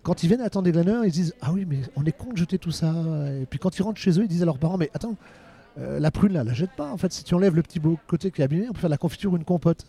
quand 0.04 0.24
ils 0.24 0.28
viennent 0.28 0.42
à 0.42 0.46
la 0.46 0.50
tente 0.50 0.66
des 0.66 0.72
glaneurs, 0.72 1.06
ils 1.06 1.12
disent 1.12 1.34
Ah 1.42 1.52
oui, 1.52 1.66
mais 1.68 1.80
on 1.96 2.06
est 2.06 2.12
con 2.12 2.32
de 2.32 2.38
jeter 2.38 2.58
tout 2.58 2.72
ça. 2.72 2.94
Et 3.42 3.46
puis 3.46 3.60
quand 3.60 3.78
ils 3.78 3.82
rentrent 3.82 4.00
chez 4.00 4.12
eux, 4.12 4.24
ils 4.24 4.28
disent 4.28 4.42
à 4.42 4.46
leurs 4.46 4.58
parents 4.58 4.78
Mais 4.78 4.90
attends, 4.94 5.16
euh, 5.78 6.00
la 6.00 6.12
prune 6.12 6.34
là, 6.34 6.44
la 6.44 6.54
jette 6.54 6.72
pas. 6.72 6.92
En 6.92 6.98
fait, 6.98 7.12
si 7.12 7.24
tu 7.24 7.34
enlèves 7.36 7.56
le 7.56 7.62
petit 7.62 7.80
beau 7.80 7.98
côté 8.08 8.32
qui 8.32 8.42
est 8.42 8.46
abîmé, 8.46 8.68
on 8.70 8.74
peut 8.74 8.80
faire 8.80 8.90
de 8.90 8.94
la 8.94 8.98
confiture 8.98 9.34
ou 9.34 9.38
une 9.38 9.46
compote. 9.46 9.86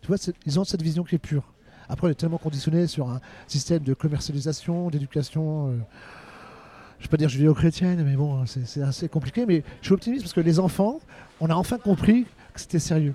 Tu 0.00 0.08
vois, 0.08 0.16
ils 0.46 0.58
ont 0.58 0.64
cette 0.64 0.82
vision 0.82 1.04
qui 1.04 1.14
est 1.14 1.18
pure. 1.18 1.44
Après, 1.88 2.06
on 2.06 2.10
est 2.10 2.14
tellement 2.14 2.38
conditionné 2.38 2.86
sur 2.86 3.08
un 3.08 3.20
système 3.46 3.82
de 3.82 3.94
commercialisation, 3.94 4.90
d'éducation. 4.90 5.68
euh, 5.68 5.78
je 7.02 7.08
ne 7.08 7.10
pas 7.10 7.16
dire 7.16 7.28
judéo-chrétienne, 7.28 8.04
mais 8.04 8.14
bon, 8.14 8.46
c'est 8.46 8.64
c'est 8.64 8.82
assez 8.82 9.08
compliqué. 9.08 9.44
Mais 9.44 9.64
je 9.80 9.86
suis 9.86 9.94
optimiste 9.94 10.22
parce 10.22 10.32
que 10.32 10.40
les 10.40 10.60
enfants, 10.60 11.00
on 11.40 11.50
a 11.50 11.54
enfin 11.54 11.76
compris 11.76 12.24
que 12.54 12.60
c'était 12.60 12.78
sérieux. 12.78 13.14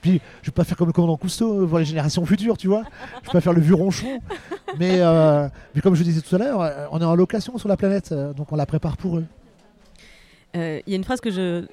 Puis, 0.00 0.20
je 0.42 0.50
vais 0.50 0.54
pas 0.54 0.64
faire 0.64 0.76
comme 0.76 0.86
le 0.86 0.92
commandant 0.92 1.16
Cousteau 1.16 1.62
euh, 1.62 1.66
pour 1.66 1.78
les 1.78 1.84
générations 1.84 2.24
futures, 2.26 2.56
tu 2.56 2.68
vois. 2.68 2.84
Je 3.22 3.26
vais 3.26 3.32
pas 3.32 3.40
faire 3.40 3.54
le 3.54 3.60
vieux 3.60 3.74
ronchon. 3.74 4.20
Mais, 4.78 5.00
euh, 5.00 5.48
mais 5.74 5.80
comme 5.80 5.94
je 5.94 6.02
disais 6.02 6.20
tout 6.20 6.34
à 6.36 6.38
l'heure, 6.38 6.60
euh, 6.60 6.86
on 6.92 7.00
est 7.00 7.04
en 7.04 7.14
location 7.14 7.56
sur 7.58 7.68
la 7.68 7.76
planète, 7.76 8.12
donc 8.12 8.52
on 8.52 8.56
la 8.56 8.66
prépare 8.66 8.96
pour 8.96 9.18
eux. 9.18 9.24
Il 10.54 10.82
y 10.86 10.92
a 10.92 10.96
une 10.96 11.04
phrase 11.04 11.20
que 11.20 11.30
je, 11.30 11.64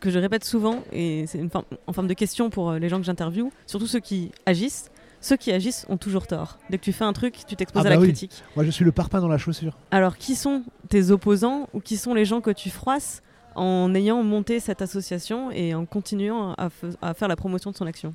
que 0.00 0.10
je 0.10 0.18
répète 0.18 0.44
souvent, 0.44 0.82
et 0.92 1.24
c'est 1.26 1.40
en 1.86 1.92
forme 1.92 2.08
de 2.08 2.14
question 2.14 2.50
pour 2.50 2.72
les 2.72 2.88
gens 2.88 2.98
que 2.98 3.04
j'interviewe, 3.04 3.50
surtout 3.66 3.86
ceux 3.86 4.00
qui 4.00 4.32
agissent. 4.44 4.90
Ceux 5.20 5.36
qui 5.36 5.50
agissent 5.50 5.84
ont 5.88 5.96
toujours 5.96 6.26
tort. 6.26 6.58
Dès 6.70 6.78
que 6.78 6.84
tu 6.84 6.92
fais 6.92 7.04
un 7.04 7.12
truc, 7.12 7.34
tu 7.46 7.56
t'exposes 7.56 7.82
Ah 7.84 7.86
à 7.86 7.90
la 7.90 7.96
bah 7.96 8.02
oui. 8.02 8.08
critique. 8.08 8.42
Moi, 8.54 8.64
je 8.64 8.70
suis 8.70 8.84
le 8.84 8.92
parpaing 8.92 9.20
dans 9.20 9.28
la 9.28 9.38
chaussure. 9.38 9.76
Alors, 9.90 10.16
qui 10.16 10.36
sont 10.36 10.62
tes 10.88 11.10
opposants 11.10 11.68
ou 11.74 11.80
qui 11.80 11.96
sont 11.96 12.14
les 12.14 12.24
gens 12.24 12.40
que 12.40 12.50
tu 12.50 12.70
froisses 12.70 13.22
en 13.56 13.92
ayant 13.94 14.22
monté 14.22 14.60
cette 14.60 14.80
association 14.80 15.50
et 15.50 15.74
en 15.74 15.86
continuant 15.86 16.54
à, 16.54 17.14
faire 17.14 17.28
la 17.28 17.36
promotion 17.36 17.72
de 17.72 17.76
son 17.76 17.86
action? 17.86 18.14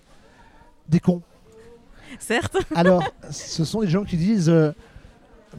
Des 0.87 1.01
cons. 1.01 1.21
Certes. 2.19 2.57
Alors, 2.75 3.03
ce 3.29 3.65
sont 3.65 3.81
des 3.81 3.87
gens 3.87 4.05
qui 4.05 4.15
disent 4.15 4.49
euh, 4.49 4.71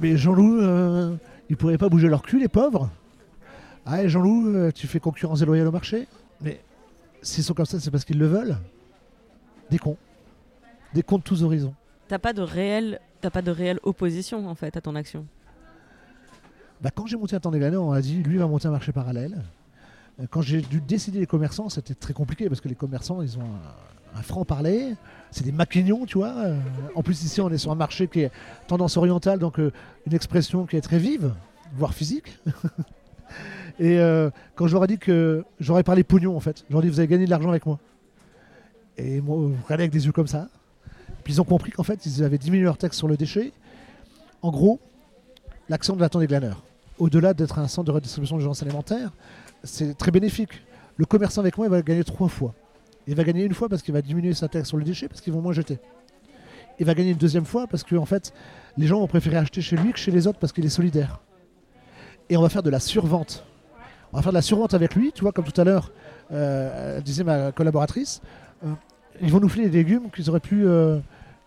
Mais 0.00 0.16
Jean-Loup, 0.16 0.60
euh, 0.60 1.14
ils 1.50 1.56
pourraient 1.56 1.78
pas 1.78 1.90
bouger 1.90 2.08
leur 2.08 2.22
cul, 2.22 2.38
les 2.38 2.48
pauvres 2.48 2.88
Ah, 3.84 4.06
Jean-Loup, 4.06 4.48
euh, 4.48 4.70
tu 4.70 4.86
fais 4.86 5.00
concurrence 5.00 5.40
déloyale 5.40 5.66
au 5.66 5.72
marché? 5.72 6.06
Mais 6.40 6.60
s'ils 7.20 7.44
sont 7.44 7.54
comme 7.54 7.66
ça, 7.66 7.80
c'est 7.80 7.90
parce 7.90 8.04
qu'ils 8.06 8.18
le 8.18 8.26
veulent. 8.28 8.56
Des 9.70 9.78
cons. 9.78 9.96
Des 10.94 11.02
de 11.02 11.18
tous 11.18 11.42
horizons. 11.42 11.74
T'as 12.08 12.18
pas 12.18 12.32
de 12.32 12.42
réel 12.42 13.00
t'as 13.20 13.30
pas 13.30 13.42
de 13.42 13.50
réelle 13.50 13.80
opposition 13.82 14.46
en 14.48 14.54
fait 14.54 14.76
à 14.76 14.80
ton 14.80 14.94
action. 14.94 15.26
Bah, 16.82 16.90
quand 16.94 17.06
j'ai 17.06 17.16
monté 17.16 17.34
un 17.34 17.40
temps 17.40 17.50
des 17.50 17.76
on 17.76 17.92
a 17.92 18.00
dit 18.02 18.22
lui 18.22 18.36
va 18.36 18.46
monter 18.46 18.68
un 18.68 18.70
marché 18.70 18.92
parallèle. 18.92 19.42
Euh, 20.20 20.26
Quand 20.30 20.42
j'ai 20.42 20.60
dû 20.60 20.80
décider 20.80 21.20
les 21.20 21.26
commerçants, 21.26 21.68
c'était 21.68 21.94
très 21.94 22.12
compliqué 22.12 22.48
parce 22.48 22.60
que 22.60 22.68
les 22.68 22.74
commerçants, 22.74 23.22
ils 23.22 23.38
ont 23.38 23.42
un, 23.42 24.18
un 24.18 24.22
franc-parler. 24.22 24.94
C'est 25.30 25.44
des 25.44 25.52
maquignons, 25.52 26.06
tu 26.06 26.18
vois. 26.18 26.34
Euh, 26.36 26.58
En 26.94 27.02
plus, 27.02 27.24
ici, 27.24 27.40
on 27.40 27.50
est 27.50 27.58
sur 27.58 27.72
un 27.72 27.76
marché 27.76 28.06
qui 28.06 28.20
est 28.20 28.30
tendance 28.66 28.96
orientale, 28.96 29.38
donc 29.38 29.58
euh, 29.58 29.72
une 30.06 30.14
expression 30.14 30.66
qui 30.66 30.76
est 30.76 30.80
très 30.80 30.98
vive, 30.98 31.32
voire 31.74 31.94
physique. 31.94 32.38
Et 33.80 33.98
euh, 33.98 34.30
quand 34.54 34.68
j'aurais 34.68 34.86
dit 34.86 34.98
que 34.98 35.44
j'aurais 35.58 35.82
parlé 35.82 36.04
pognon, 36.04 36.36
en 36.36 36.40
fait, 36.40 36.64
j'aurais 36.70 36.84
dit 36.84 36.90
vous 36.90 37.00
avez 37.00 37.08
gagné 37.08 37.24
de 37.24 37.30
l'argent 37.30 37.48
avec 37.50 37.66
moi. 37.66 37.80
Et 38.96 39.20
moi, 39.20 39.36
vous 39.36 39.56
regardez 39.64 39.84
avec 39.84 39.90
des 39.90 40.06
yeux 40.06 40.12
comme 40.12 40.28
ça. 40.28 40.48
Puis 41.24 41.34
ils 41.34 41.40
ont 41.40 41.44
compris 41.44 41.72
qu'en 41.72 41.82
fait, 41.82 42.04
ils 42.06 42.22
avaient 42.22 42.38
diminué 42.38 42.64
leur 42.64 42.78
taxe 42.78 42.96
sur 42.96 43.08
le 43.08 43.16
déchet. 43.16 43.52
En 44.42 44.50
gros, 44.50 44.78
l'action 45.68 45.96
de 45.96 46.00
la 46.00 46.08
des 46.08 46.26
glaneurs, 46.26 46.62
au-delà 46.98 47.34
d'être 47.34 47.58
un 47.58 47.66
centre 47.66 47.86
de 47.86 47.92
redistribution 47.92 48.36
d'urgence 48.36 48.62
alimentaire, 48.62 49.10
c'est 49.64 49.96
très 49.96 50.10
bénéfique. 50.10 50.62
Le 50.96 51.06
commerçant 51.06 51.40
avec 51.40 51.56
moi, 51.56 51.66
il 51.66 51.70
va 51.70 51.82
gagner 51.82 52.04
trois 52.04 52.28
fois. 52.28 52.54
Il 53.06 53.14
va 53.14 53.24
gagner 53.24 53.44
une 53.44 53.54
fois 53.54 53.68
parce 53.68 53.82
qu'il 53.82 53.94
va 53.94 54.02
diminuer 54.02 54.34
sa 54.34 54.48
taxe 54.48 54.68
sur 54.68 54.76
le 54.76 54.84
déchet 54.84 55.08
parce 55.08 55.20
qu'ils 55.20 55.32
vont 55.32 55.40
moins 55.40 55.52
jeter. 55.52 55.78
Il 56.78 56.86
va 56.86 56.94
gagner 56.94 57.10
une 57.10 57.18
deuxième 57.18 57.44
fois 57.44 57.66
parce 57.66 57.82
que 57.82 57.96
en 57.96 58.04
fait, 58.06 58.32
les 58.76 58.86
gens 58.86 59.00
vont 59.00 59.06
préférer 59.06 59.36
acheter 59.36 59.60
chez 59.60 59.76
lui 59.76 59.92
que 59.92 59.98
chez 59.98 60.10
les 60.10 60.26
autres 60.26 60.38
parce 60.38 60.52
qu'il 60.52 60.64
est 60.64 60.70
solidaire. 60.70 61.20
Et 62.28 62.36
on 62.36 62.42
va 62.42 62.48
faire 62.48 62.62
de 62.62 62.70
la 62.70 62.80
survente. 62.80 63.44
On 64.12 64.16
va 64.16 64.22
faire 64.22 64.32
de 64.32 64.36
la 64.36 64.42
survente 64.42 64.74
avec 64.74 64.94
lui, 64.94 65.12
tu 65.12 65.22
vois, 65.22 65.32
comme 65.32 65.44
tout 65.44 65.60
à 65.60 65.64
l'heure, 65.64 65.90
euh, 66.32 67.00
disait 67.00 67.24
ma 67.24 67.52
collaboratrice. 67.52 68.20
euh, 68.64 68.72
ils 69.20 69.30
vont 69.30 69.40
nous 69.40 69.48
filer 69.48 69.68
des 69.68 69.78
légumes 69.78 70.10
qu'ils 70.10 70.28
auraient 70.30 70.40
pu, 70.40 70.66
euh, 70.66 70.98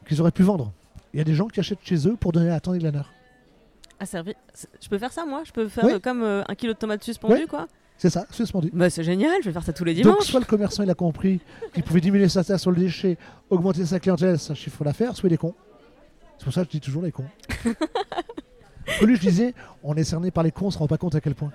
qu'ils 0.07 0.21
auraient 0.21 0.31
pu 0.31 0.43
vendre. 0.43 0.71
Il 1.13 1.17
y 1.17 1.21
a 1.21 1.23
des 1.23 1.33
gens 1.33 1.47
qui 1.47 1.59
achètent 1.59 1.83
chez 1.83 2.07
eux 2.07 2.15
pour 2.19 2.31
donner 2.31 2.49
à 2.51 2.59
temps 2.59 2.73
des 2.73 2.79
glaneurs. 2.79 3.11
Ah, 3.99 4.05
servi. 4.05 4.33
Je 4.81 4.87
peux 4.89 4.97
faire 4.99 5.11
ça 5.11 5.25
moi? 5.25 5.41
Je 5.45 5.51
peux 5.51 5.67
faire 5.67 5.85
Oui. 5.85 5.93
euh, 5.93 5.99
comme 5.99 6.21
euh, 6.21 6.43
un 6.47 6.55
kilo 6.55 6.73
de 6.73 6.77
tomates 6.77 7.03
suspendues 7.03 7.33
Oui. 7.41 7.47
quoi? 7.47 7.67
C'est 7.97 8.11
ça, 8.11 8.27
suspendu. 8.29 8.69
Bah 8.73 8.91
c'est 8.91 9.03
génial, 9.03 9.37
je 9.41 9.45
vais 9.49 9.53
faire 9.53 9.63
ça 9.63 9.73
tous 9.73 9.83
les 9.83 9.95
Donc, 9.95 10.03
dimanches. 10.03 10.25
soit 10.29 10.39
le 10.39 10.45
commerçant 10.45 10.83
il 10.83 10.89
a 10.91 10.93
compris 10.93 11.39
qu'il 11.73 11.81
pouvait 11.81 11.99
diminuer 12.01 12.29
sa 12.29 12.43
taxe 12.43 12.61
sur 12.61 12.69
le 12.69 12.77
déchet, 12.77 13.17
augmenter 13.49 13.83
sa 13.87 13.99
clientèle, 13.99 14.37
sa 14.37 14.53
chiffre 14.53 14.83
d'affaires, 14.83 15.15
soit 15.15 15.27
il 15.29 15.33
est 15.33 15.37
con. 15.37 15.55
C'est 16.37 16.43
pour 16.43 16.53
ça 16.53 16.61
que 16.61 16.67
je 16.67 16.71
dis 16.73 16.79
toujours 16.81 17.01
les 17.01 17.11
cons. 17.11 17.25
Je 19.01 19.05
disais, 19.19 19.53
on 19.83 19.95
est 19.95 20.03
cerné 20.03 20.31
par 20.31 20.43
les 20.43 20.51
cons, 20.51 20.67
on 20.67 20.71
se 20.71 20.77
rend 20.77 20.87
pas 20.87 20.97
compte 20.97 21.13
à 21.15 21.19
quel 21.21 21.35
point. 21.35 21.51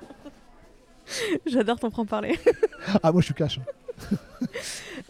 J'adore 1.46 1.78
ton 1.78 1.90
franc-parler. 1.90 2.38
Ah, 3.03 3.11
moi 3.12 3.20
je 3.20 3.26
suis 3.26 3.34
cash. 3.34 3.59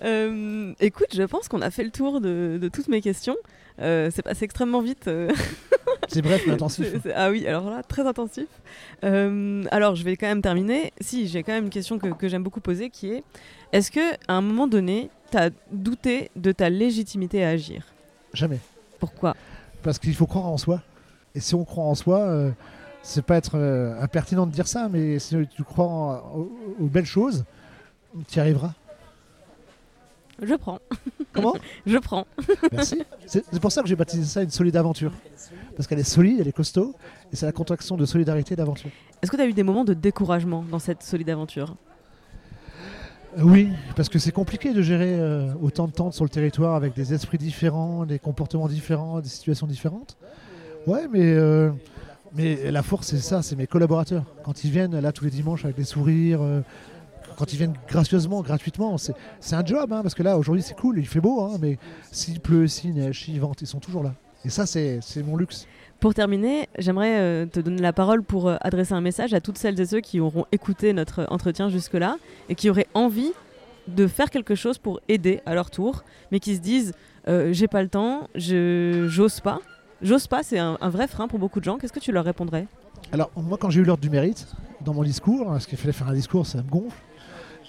Euh, 0.05 0.73
écoute, 0.81 1.09
je 1.15 1.23
pense 1.23 1.49
qu'on 1.49 1.63
a 1.63 1.71
fait 1.71 1.85
le 1.85 1.91
tour 1.91 2.21
de, 2.21 2.59
de 2.61 2.69
toutes 2.69 2.89
mes 2.89 3.01
questions. 3.01 3.37
Euh, 3.81 4.11
c'est 4.13 4.23
passé 4.23 4.45
extrêmement 4.45 4.81
vite. 4.81 5.07
euh. 5.09 5.31
C'est 6.09 6.23
bref, 6.23 6.43
mais 6.47 6.55
intensif. 6.55 6.87
C'est- 7.03 7.13
ah 7.15 7.31
oui, 7.31 7.47
alors 7.47 7.71
là, 7.71 7.83
très 7.83 8.07
intensif. 8.07 8.47
Euh, 9.05 9.65
alors, 9.71 9.95
je 9.95 10.03
vais 10.05 10.17
quand 10.17 10.27
même 10.27 10.43
terminer. 10.43 10.93
Si, 11.01 11.29
j'ai 11.29 11.43
quand 11.43 11.53
même 11.53 11.65
une 11.65 11.71
question 11.71 11.99
que, 11.99 12.09
que 12.09 12.29
j'aime 12.29 12.43
beaucoup 12.43 12.61
poser 12.61 12.91
qui 12.91 13.11
est 13.13 13.23
est-ce 13.73 13.91
que 13.91 14.13
à 14.29 14.35
un 14.35 14.41
moment 14.41 14.67
donné, 14.67 15.09
tu 15.31 15.39
as 15.39 15.51
douté 15.71 16.31
de 16.37 16.51
ta 16.53 16.69
légitimité 16.69 17.45
à 17.45 17.51
agir? 17.51 17.85
Jamais. 18.35 18.59
Pourquoi? 18.99 19.37
Parce 19.83 19.99
qu'il 19.99 20.15
faut 20.15 20.27
croire 20.27 20.47
en 20.47 20.59
soi. 20.59 20.83
Et 21.35 21.41
si 21.41 21.55
on 21.55 21.65
croit 21.65 21.85
en 21.85 21.95
soi, 21.95 22.51
c'est 23.03 23.25
pas 23.25 23.37
être 23.37 23.57
impertinent 24.01 24.47
de 24.47 24.53
dire 24.53 24.67
ça, 24.69 24.89
mais 24.91 25.19
si 25.19 25.37
tu 25.55 25.63
crois 25.65 25.87
en- 25.87 26.17
aux, 26.37 26.53
aux 26.81 26.87
belles 26.87 27.07
choses, 27.07 27.45
tu 28.29 28.37
y 28.39 28.41
arriveras. 28.41 28.75
Je 30.43 30.55
prends. 30.55 30.79
Comment 31.33 31.55
Je 31.87 31.99
prends. 31.99 32.27
Merci. 32.73 33.03
C'est 33.27 33.61
pour 33.61 33.73
ça 33.73 33.83
que 33.83 33.89
j'ai 33.89 33.97
baptisé 33.97 34.25
ça 34.25 34.43
une 34.43 34.51
solide 34.51 34.77
aventure. 34.77 35.13
Parce 35.77 35.87
qu'elle 35.87 36.01
est 36.01 36.05
solide, 36.05 36.39
elle 36.41 36.49
est 36.49 36.53
costaud, 36.53 36.95
et 37.33 37.37
c'est 37.37 37.47
la 37.47 37.53
contraction 37.53 37.97
de 37.97 38.05
solidarité 38.05 38.55
et 38.55 38.57
d'aventure. 38.57 38.91
Est-ce 39.23 39.31
que 39.31 39.37
tu 39.37 39.43
as 39.43 39.47
eu 39.47 39.53
des 39.55 39.63
moments 39.63 39.85
de 39.85 39.95
découragement 39.95 40.65
dans 40.71 40.79
cette 40.79 41.03
solide 41.03 41.31
aventure? 41.31 41.77
Euh, 43.39 43.43
Oui, 43.45 43.69
parce 43.97 44.09
que 44.09 44.19
c'est 44.19 44.33
compliqué 44.33 44.75
de 44.75 44.83
gérer 44.83 45.15
euh, 45.19 45.53
autant 45.63 45.87
de 45.87 45.93
tentes 45.93 46.13
sur 46.15 46.25
le 46.25 46.31
territoire 46.31 46.75
avec 46.75 46.95
des 46.95 47.15
esprits 47.15 47.39
différents, 47.39 48.05
des 48.05 48.19
comportements 48.19 48.69
différents, 48.69 49.21
des 49.21 49.29
situations 49.29 49.67
différentes. 49.67 50.17
Ouais, 50.87 51.07
mais, 51.11 51.33
euh, 51.33 51.71
mais 52.35 52.71
la 52.71 52.83
force, 52.83 53.07
c'est 53.09 53.19
ça, 53.19 53.41
c'est 53.41 53.57
mes 53.57 53.67
collaborateurs. 53.67 54.25
Quand 54.45 54.65
ils 54.65 54.71
viennent 54.71 54.99
là 54.99 55.13
tous 55.13 55.25
les 55.25 55.31
dimanches 55.31 55.65
avec 55.65 55.77
des 55.77 55.85
sourires, 55.85 56.43
euh, 56.43 56.61
quand 57.37 57.53
ils 57.53 57.57
viennent 57.57 57.75
gracieusement, 57.89 58.43
gratuitement, 58.43 58.97
c'est 58.99 59.55
un 59.55 59.65
job, 59.65 59.93
hein, 59.93 60.01
parce 60.03 60.15
que 60.15 60.23
là, 60.23 60.39
aujourd'hui, 60.39 60.63
c'est 60.63 60.77
cool, 60.77 60.99
il 60.99 61.07
fait 61.07 61.21
beau, 61.21 61.41
hein, 61.43 61.59
mais 61.61 61.79
s'il 62.11 62.41
pleut, 62.41 62.67
s'il 62.67 62.95
neige, 62.95 63.25
s'il 63.25 63.41
vente, 63.41 63.63
ils 63.63 63.67
sont 63.67 63.81
toujours 63.81 64.03
là. 64.03 64.15
Et 64.45 64.51
ça, 64.51 64.67
c'est 64.67 65.01
mon 65.25 65.37
luxe. 65.37 65.67
Pour 66.01 66.15
terminer, 66.15 66.69
j'aimerais 66.79 67.21
euh, 67.21 67.47
te 67.47 67.61
donner 67.61 67.81
la 67.81 67.93
parole 67.93 68.25
pour 68.25 68.49
euh, 68.49 68.57
adresser 68.61 68.93
un 68.93 69.01
message 69.01 69.35
à 69.35 69.41
toutes 69.41 69.57
celles 69.57 69.79
et 69.79 69.87
ceux 69.87 70.01
qui 70.01 70.19
auront 70.19 70.47
écouté 70.51 70.93
notre 70.93 71.27
entretien 71.31 71.69
jusque-là 71.69 72.17
et 72.49 72.57
qui 72.57 72.69
auraient 72.69 72.89
envie 72.95 73.31
de 73.87 74.09
faire 74.09 74.31
quelque 74.31 74.57
chose 74.57 74.79
pour 74.79 75.01
aider 75.09 75.43
à 75.47 75.55
leur 75.55 75.71
tour, 75.71 76.03
mais 76.33 76.41
qui 76.41 76.57
se 76.57 76.61
disent 76.61 76.93
euh, 77.29 77.53
j'ai 77.53 77.69
pas 77.69 77.83
le 77.83 77.89
temps, 77.89 78.29
je 78.35 79.07
j'ose 79.09 79.39
pas. 79.39 79.61
J'ose 80.01 80.27
pas, 80.27 80.43
c'est 80.43 80.59
un, 80.59 80.77
un 80.81 80.89
vrai 80.89 81.07
frein 81.07 81.29
pour 81.29 81.39
beaucoup 81.39 81.61
de 81.61 81.65
gens. 81.65 81.79
Qu'est-ce 81.79 81.93
que 81.93 82.01
tu 82.01 82.11
leur 82.11 82.25
répondrais? 82.25 82.67
Alors, 83.13 83.31
moi, 83.37 83.57
quand 83.57 83.71
j'ai 83.71 83.81
eu 83.81 83.85
l'ordre 83.85 84.03
du 84.03 84.11
mérite, 84.11 84.49
dans 84.81 84.95
mon 84.95 85.05
discours, 85.05 85.43
hein, 85.43 85.53
parce 85.53 85.67
qu'il 85.67 85.79
fallait 85.79 85.93
faire 85.93 86.09
un 86.09 86.15
discours, 86.15 86.47
ça 86.47 86.59
me 86.59 86.69
gonfle, 86.69 86.97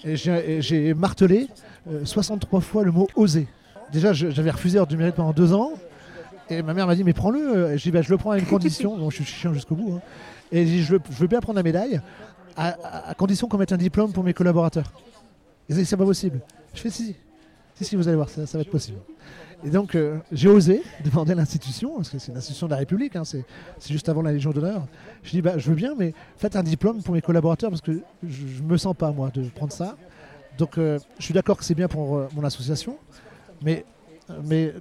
j'ai 0.05 0.51
et 0.57 0.61
j'ai 0.61 0.93
martelé 0.93 1.47
euh, 1.89 2.05
63 2.05 2.61
fois 2.61 2.83
le 2.83 2.91
mot 2.91 3.07
oser. 3.15 3.47
Déjà, 3.91 4.13
j'avais 4.13 4.51
refusé 4.51 4.77
l'ordre 4.77 4.89
du 4.91 4.97
mérite 4.97 5.15
pendant 5.15 5.33
deux 5.33 5.53
ans, 5.53 5.73
et 6.49 6.61
ma 6.61 6.73
mère 6.73 6.87
m'a 6.87 6.95
dit, 6.95 7.03
mais 7.03 7.13
prends-le. 7.13 7.77
Je 7.77 7.83
dis, 7.83 7.91
bah, 7.91 8.01
je 8.01 8.09
le 8.09 8.17
prends 8.17 8.31
à 8.31 8.39
une 8.39 8.45
condition, 8.45 8.97
donc 8.99 9.11
je 9.11 9.17
suis 9.17 9.25
chiant 9.25 9.53
jusqu'au 9.53 9.75
bout, 9.75 9.93
hein. 9.95 10.01
et 10.51 10.65
j'ai 10.65 10.71
dit, 10.77 10.83
je, 10.83 10.93
veux- 10.93 11.01
je 11.11 11.17
veux 11.17 11.27
bien 11.27 11.39
prendre 11.41 11.57
la 11.57 11.63
médaille, 11.63 12.01
à, 12.57 12.69
à- 12.69 13.09
à 13.11 13.13
condition 13.13 13.47
qu'on 13.47 13.57
mette 13.57 13.71
un 13.71 13.77
diplôme 13.77 14.11
pour 14.11 14.23
mes 14.23 14.33
collaborateurs. 14.33 14.91
Ils 15.69 15.75
dit, 15.75 15.85
c'est 15.85 15.97
pas 15.97 16.05
possible. 16.05 16.39
Je 16.73 16.81
fais, 16.81 16.89
si, 16.89 17.05
si, 17.05 17.15
si, 17.75 17.85
si, 17.85 17.95
vous 17.95 18.07
allez 18.07 18.17
voir, 18.17 18.29
ça, 18.29 18.45
ça 18.45 18.57
va 18.57 18.63
être 18.63 18.71
possible. 18.71 18.97
Et 19.65 19.69
donc, 19.69 19.95
euh, 19.95 20.17
j'ai 20.31 20.49
osé 20.49 20.83
demander 21.05 21.31
à 21.31 21.35
l'institution, 21.35 21.95
parce 21.95 22.09
que 22.09 22.19
c'est 22.19 22.31
une 22.31 22.37
institution 22.37 22.67
de 22.67 22.71
la 22.71 22.77
République, 22.77 23.15
hein, 23.15 23.23
c'est 23.23 23.45
juste 23.87 24.09
avant 24.09 24.21
la 24.21 24.33
Légion 24.33 24.51
d'honneur. 24.51 24.85
Je 25.23 25.31
dis, 25.31 25.41
bah, 25.41 25.57
je 25.57 25.69
veux 25.69 25.75
bien, 25.75 25.93
mais 25.97 26.13
faites 26.35 26.57
un 26.57 26.63
diplôme 26.63 27.01
pour 27.01 27.13
mes 27.13 27.21
collaborateurs, 27.21 27.69
parce 27.69 27.81
que 27.81 27.99
je, 28.27 28.47
je 28.57 28.61
me 28.61 28.75
sens 28.75 28.93
pas, 28.95 29.11
moi, 29.11 29.31
de 29.33 29.43
prendre 29.43 29.71
ça. 29.71 29.95
Donc, 30.57 30.77
euh, 30.77 30.99
je 31.17 31.23
suis 31.23 31.33
d'accord 31.33 31.55
que 31.57 31.63
c'est 31.63 31.75
bien 31.75 31.87
pour 31.87 32.17
euh, 32.17 32.27
mon 32.35 32.43
association, 32.43 32.97
mais, 33.61 33.85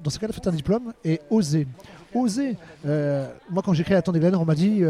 dans 0.03 0.11
ce 0.11 0.19
cas-là, 0.19 0.33
faites 0.33 0.47
un 0.49 0.53
diplôme 0.53 0.93
et 1.05 1.21
osez. 1.31 1.67
Osez. 2.15 2.57
Moi, 2.85 3.63
quand 3.65 3.73
j'ai 3.73 3.85
créé 3.85 4.01
des 4.01 4.19
Glaneurs, 4.19 4.41
on 4.41 4.45
m'a 4.45 4.55
dit, 4.55 4.83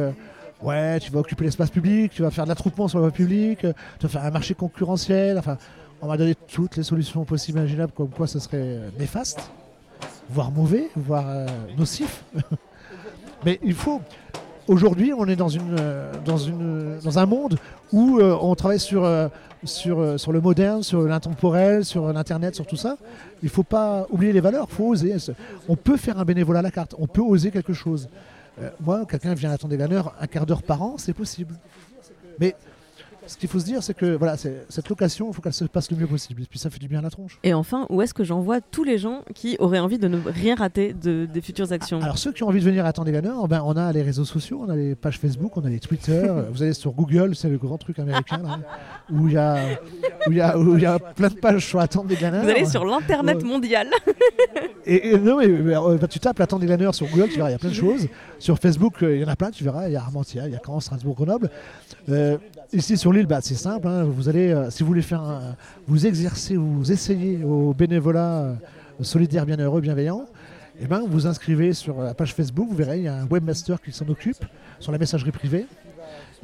ouais, 0.63 1.01
tu 1.01 1.11
vas 1.11 1.21
occuper 1.21 1.45
l'espace 1.45 1.71
public, 1.71 2.13
tu 2.13 2.23
vas 2.23 2.31
faire 2.31 2.45
de 2.45 2.49
l'attroupement 2.51 2.87
sur 2.89 2.99
la 2.99 3.03
voie 3.03 3.13
publique, 3.13 3.61
tu 3.61 3.67
vas 4.03 4.09
faire 4.09 4.25
un 4.25 4.31
marché 4.31 4.55
concurrentiel. 4.55 5.39
Enfin, 5.39 5.57
on 6.01 6.07
m'a 6.09 6.17
donné 6.19 6.35
toutes 6.35 6.77
les 6.77 6.83
solutions 6.83 7.25
possibles 7.25 7.59
et 7.59 7.63
imaginables, 7.63 7.93
comme 7.93 8.11
quoi 8.11 8.27
ce 8.27 8.39
serait 8.39 8.79
néfaste 8.99 9.51
voire 10.31 10.51
mauvais, 10.51 10.91
voire 10.97 11.27
euh, 11.29 11.47
nocif. 11.77 12.25
Mais 13.45 13.59
il 13.63 13.75
faut. 13.75 14.01
Aujourd'hui, 14.69 15.13
on 15.13 15.27
est 15.27 15.35
dans, 15.35 15.49
euh, 15.51 16.13
un 17.17 17.27
monde 17.27 17.59
où 17.93 18.19
euh, 18.19 18.37
on 18.41 18.55
travaille 18.55 18.79
sur, 18.79 19.03
le 19.03 20.41
moderne, 20.41 20.85
sur 20.85 21.03
l'intemporel, 21.03 21.85
sur 21.85 22.13
l'Internet, 22.13 22.55
sur 22.55 22.67
tout 22.67 22.77
ça. 22.77 22.97
Il 23.43 23.47
ne 23.47 23.51
faut 23.51 23.65
pas 23.65 24.07
oublier 24.11 24.33
les 24.33 24.41
valeurs, 24.41 24.69
il 24.71 24.75
faut 24.75 24.87
oser. 24.87 25.17
On 25.69 25.75
peut 25.75 25.97
faire 25.97 26.19
un 26.19 26.25
bénévolat 26.25 26.61
à 26.61 26.63
la 26.63 26.71
carte, 26.71 26.95
on 26.99 27.09
peut 27.09 27.21
oser 27.21 27.51
quelque 27.51 27.73
chose. 27.73 28.09
Moi, 28.81 29.05
quelqu'un 29.07 29.35
vient 29.35 29.51
attendre 29.51 29.73
des 29.73 29.77
glaneurs 29.77 30.15
un 30.21 30.29
quart 30.29 30.47
d'heure 30.47 30.63
par 30.63 30.81
an, 30.81 30.95
c'est 30.97 31.13
possible. 31.13 31.57
Mais 32.39 32.55
ce 33.27 33.37
qu'il 33.37 33.49
faut 33.49 33.59
se 33.59 33.65
dire, 33.65 33.83
c'est 33.83 33.95
que 33.95 34.17
voilà, 34.17 34.37
cette 34.37 34.89
location, 34.89 35.29
il 35.31 35.35
faut 35.35 35.43
qu'elle 35.43 35.53
se 35.53 35.65
passe 35.65 35.91
le 35.91 35.97
mieux 35.97 36.07
possible. 36.07 36.43
Et 36.43 36.47
puis 36.47 36.59
ça 36.59 36.71
fait 36.71 36.79
du 36.79 36.89
bien 36.89 36.99
à 36.99 37.03
la 37.03 37.11
tronche. 37.11 37.39
Et 37.43 37.55
enfin, 37.55 37.87
où 37.89 38.03
est-ce 38.03 38.15
que 38.15 38.25
j'envoie 38.25 38.61
tous 38.61 38.85
les 38.85 38.99
gens 38.99 39.23
qui 39.35 39.57
auraient 39.59 39.79
envie 39.79 39.99
de 39.99 40.09
ne 40.09 40.19
rien 40.27 40.55
rater 40.55 40.93
de, 40.93 41.27
des 41.27 41.41
futures 41.41 41.73
actions? 41.73 42.01
Alors 42.01 42.19
ceux 42.19 42.33
qui 42.33 42.43
ont 42.43 42.49
envie 42.49 42.61
de 42.61 42.65
venir 42.65 42.85
des 43.05 43.13
glaneurs, 43.13 43.47
ben, 43.49 43.63
on 43.65 43.77
a 43.77 43.93
les 43.93 44.03
réseaux 44.03 44.25
sociaux, 44.25 44.65
on 44.67 44.71
a 44.71 44.77
les 44.77 44.95
pages 44.95 45.19
Facebook, 45.19 45.57
on 45.57 45.65
a 45.65 45.69
les 45.69 45.81
Twitter. 45.81 46.27
vous 46.51 46.63
allez 46.63 46.75
sur 46.75 46.93
Google, 46.93 47.35
c'est 47.35 47.49
le 47.49 47.59
grand 47.59 47.79
truc 47.79 47.99
américain 47.99 48.41
là, 48.43 48.59
où 49.11 49.29
il 49.29 49.35
y 49.35 49.39
a 49.39 49.57
où 50.27 50.33
y 50.33 50.41
a 50.41 50.59
où 50.59 50.77
il 50.77 50.83
y 50.83 50.87
a 50.87 50.99
plein 50.99 51.29
de 51.29 51.35
pages 51.35 51.67
sur 51.67 51.79
glaneurs. 51.79 52.45
Vous 52.45 52.51
allez 52.51 52.67
sur 52.67 52.85
l'internet 52.85 53.43
mondial. 53.43 53.89
Et, 54.85 55.11
et 55.11 55.19
non 55.19 55.39
mais 55.39 55.47
euh, 55.47 55.97
bah, 55.97 56.09
tu 56.09 56.19
tapes 56.19 56.43
glaneurs 56.67 56.95
sur 56.95 57.07
Google, 57.07 57.29
tu 57.29 57.37
verras, 57.37 57.51
il 57.51 57.53
y 57.53 57.55
a 57.55 57.59
plein 57.59 57.69
de 57.69 57.75
choses. 57.75 58.09
Sur 58.41 58.59
Facebook, 58.59 59.03
euh, 59.03 59.15
il 59.15 59.23
y 59.23 59.25
en 59.25 59.29
a 59.29 59.37
plein, 59.37 59.53
tu 59.53 59.63
verras, 59.63 59.89
il 59.89 59.93
y 59.93 59.97
a 59.97 60.01
Armentières, 60.01 60.49
il 60.49 60.53
y 60.53 60.57
a 60.57 60.61
Caen, 60.65 60.81
Strasbourg, 60.81 61.15
Grenoble. 61.15 61.51
Euh, 62.09 62.37
ici 62.73 62.97
sur 62.97 63.13
l'île, 63.13 63.27
bah, 63.27 63.41
c'est 63.43 63.55
simple. 63.55 63.87
hein, 63.89 64.05
vous 64.05 64.29
allez, 64.29 64.51
euh, 64.53 64.71
si 64.71 64.83
vous 64.83 64.89
voulez 64.89 65.03
faire, 65.03 65.23
un- 65.23 65.57
vous 65.87 66.07
exercer, 66.07 66.57
vous 66.57 66.91
essayez 66.93 67.43
au 67.45 67.73
bénévolat 67.75 68.43
euh, 68.43 68.55
solidaire, 69.01 69.47
bienheureux, 69.47 69.81
bienveillant. 69.81 70.27
Et 70.81 70.87
ben, 70.87 71.03
vous 71.07 71.27
inscrivez 71.27 71.75
sur 71.75 72.01
la 72.03 72.15
page 72.15 72.35
Facebook, 72.35 72.69
vous 72.71 72.77
verrez, 72.77 72.99
il 72.99 73.05
y 73.05 73.09
a 73.09 73.15
un 73.15 73.27
webmaster 73.27 73.81
qui 73.81 73.93
s'en 73.93 74.09
occupe 74.09 74.45
sur 74.81 74.91
la 74.93 74.99
messagerie 74.99 75.33
privée. 75.33 75.67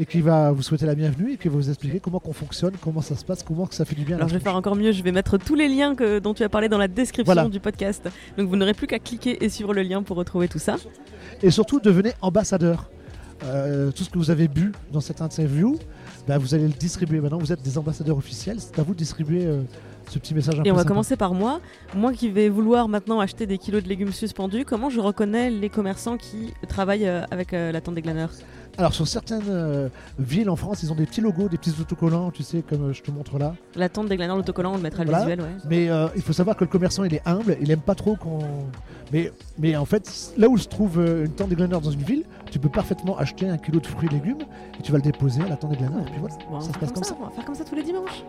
et 0.01 0.07
qui 0.07 0.21
va 0.21 0.53
vous 0.53 0.63
souhaiter 0.63 0.87
la 0.87 0.95
bienvenue 0.95 1.33
et 1.33 1.37
qui 1.37 1.49
va 1.49 1.55
vous 1.55 1.69
expliquer 1.69 1.99
comment 1.99 2.21
qu'on 2.21 2.33
fonctionne, 2.33 2.71
comment 2.81 3.01
ça 3.03 3.17
se 3.17 3.25
passe, 3.25 3.43
comment 3.43 3.67
ça 3.69 3.85
fait 3.85 3.97
du 3.97 4.05
bien. 4.05 4.15
Alors 4.17 4.29
je 4.29 4.35
vais 4.35 4.41
faire 4.41 4.55
encore 4.55 4.77
mieux, 4.77 4.93
je 4.93 5.03
vais 5.03 5.11
mettre 5.11 5.39
tous 5.39 5.57
les 5.57 5.67
liens 5.69 5.97
que, 5.97 6.21
dont 6.21 6.35
tu 6.35 6.45
as 6.45 6.49
parlé 6.49 6.69
dans 6.69 6.79
la 6.79 6.87
description 6.87 7.35
Voilà. 7.35 7.49
du 7.49 7.59
podcast. 7.59 8.09
Donc 8.37 8.49
vous 8.49 8.55
n'aurez 8.55 8.75
plus 8.75 8.87
qu'à 8.87 9.01
cliquer 9.01 9.43
et 9.45 9.49
suivre 9.49 9.75
le 9.75 9.83
lien 9.83 10.05
pour 10.05 10.17
retrouver 10.17 10.47
tout 10.47 10.61
ça. 10.61 10.77
Et 11.43 11.51
surtout, 11.51 11.81
devenez 11.81 12.13
ambassadeur. 12.21 12.89
Euh, 13.45 13.91
tout 13.91 14.05
ce 14.05 14.11
que 14.11 14.19
vous 14.19 14.31
avez 14.31 14.47
bu 14.47 14.71
dans 14.93 15.01
cette 15.01 15.21
interview, 15.21 15.77
bah, 16.29 16.37
vous 16.37 16.55
allez 16.55 16.67
le 16.67 16.75
distribuer. 16.75 17.21
Maintenant, 17.21 17.39
vous 17.39 17.53
êtes 17.53 17.63
des 17.63 17.79
ambassadeurs 17.79 18.19
officiels. 18.19 18.59
C'est 18.61 18.79
à 18.79 18.83
vous 18.83 18.93
de 18.93 18.99
distribuer 18.99 19.47
euh, 19.47 19.63
ce 20.09 20.19
petit 20.19 20.35
message 20.35 20.59
un 20.59 20.63
Et 20.63 20.65
peu 20.65 20.71
on 20.71 20.75
va 20.75 20.81
sympa. 20.81 20.89
commencer 20.89 21.17
par 21.17 21.35
moi. 21.35 21.61
Moi 21.95 22.13
qui 22.13 22.31
vais 22.31 22.49
vouloir 22.49 22.89
maintenant 22.89 23.21
acheter 23.21 23.47
des 23.47 23.59
kilos 23.59 23.83
de 23.83 23.89
légumes 23.89 24.13
suspendus, 24.13 24.65
comment 24.65 24.91
je 24.91 25.01
reconnais 25.01 25.51
les 25.51 25.69
commerçants 25.69 26.17
qui 26.17 26.53
travaillent 26.69 27.07
euh, 27.09 27.23
avec 27.31 27.53
euh, 27.53 27.73
la 27.73 27.81
tente 27.81 27.95
des 27.95 28.03
glaneurs? 28.03 28.31
Alors, 28.77 28.95
sur 28.95 29.09
certaines 29.09 29.43
euh, 29.49 29.89
villes 30.21 30.49
en 30.49 30.55
France, 30.55 30.85
ils 30.85 30.93
ont 30.93 30.95
des 30.95 31.05
petits 31.05 31.21
logos, 31.21 31.49
des 31.49 31.59
petits 31.59 31.75
autocollants, 31.81 32.31
tu 32.31 32.45
sais, 32.45 32.63
comme 32.63 32.91
euh, 32.91 32.93
je 32.93 33.03
te 33.03 33.11
montre 33.11 33.37
là. 33.37 33.57
La 33.75 33.89
tente 33.89 34.09
des 34.09 34.17
glaneurs, 34.17 34.37
l'autocollant, 34.37 34.75
on 34.75 34.77
le 34.77 34.83
mettra 34.83 35.03
le 35.03 35.11
Voilà. 35.11 35.25
visuel, 35.25 35.41
ouais. 35.41 35.57
Mais 35.69 35.91
euh, 35.91 36.07
il 36.15 36.23
faut 36.23 36.33
savoir 36.33 36.57
que 36.57 36.63
le 36.63 36.71
commerçant, 36.71 37.03
il 37.03 37.13
est 37.13 37.23
humble, 37.27 37.57
il 37.61 37.69
aime 37.73 37.81
pas 37.81 37.97
trop 37.97 38.15
qu'on. 38.15 38.39
Mais, 39.13 39.33
mais 39.59 39.75
en 39.75 39.85
fait, 39.85 40.33
là 40.39 40.49
où 40.49 40.57
se 40.57 40.69
trouve 40.69 41.01
une 41.01 41.33
tente 41.33 41.49
des 41.49 41.57
glaneurs 41.57 41.81
dans 41.81 41.91
une 41.91 42.03
ville, 42.03 42.23
tu 42.53 42.61
peux 42.61 42.69
parfaitement 42.69 43.19
acheter 43.19 43.49
un 43.49 43.59
kilo 43.59 43.81
de 43.81 43.87
fruits 43.87 44.09
et 44.13 44.15
légumes 44.15 44.43
et 44.79 44.83
tu 44.83 44.93
vas 44.93 44.99
le 44.99 45.03
déposer 45.03 45.43
à 45.43 45.49
la 45.49 45.57
tente 45.57 45.71
des 45.73 45.77
glaneurs. 45.79 46.03
Et 46.07 46.11
puis 46.11 46.21
voilà, 46.21 46.37
Bon, 46.49 46.61
ça 46.61 46.73
se 46.73 46.79
passe 46.79 46.93
comme 46.93 47.03
ça. 47.05 47.17
On 47.21 47.25
va 47.25 47.31
faire 47.31 47.45
comme 47.47 47.55
ça 47.57 47.65
tous 47.65 47.75
les 47.75 47.83
dimanches. 47.83 48.23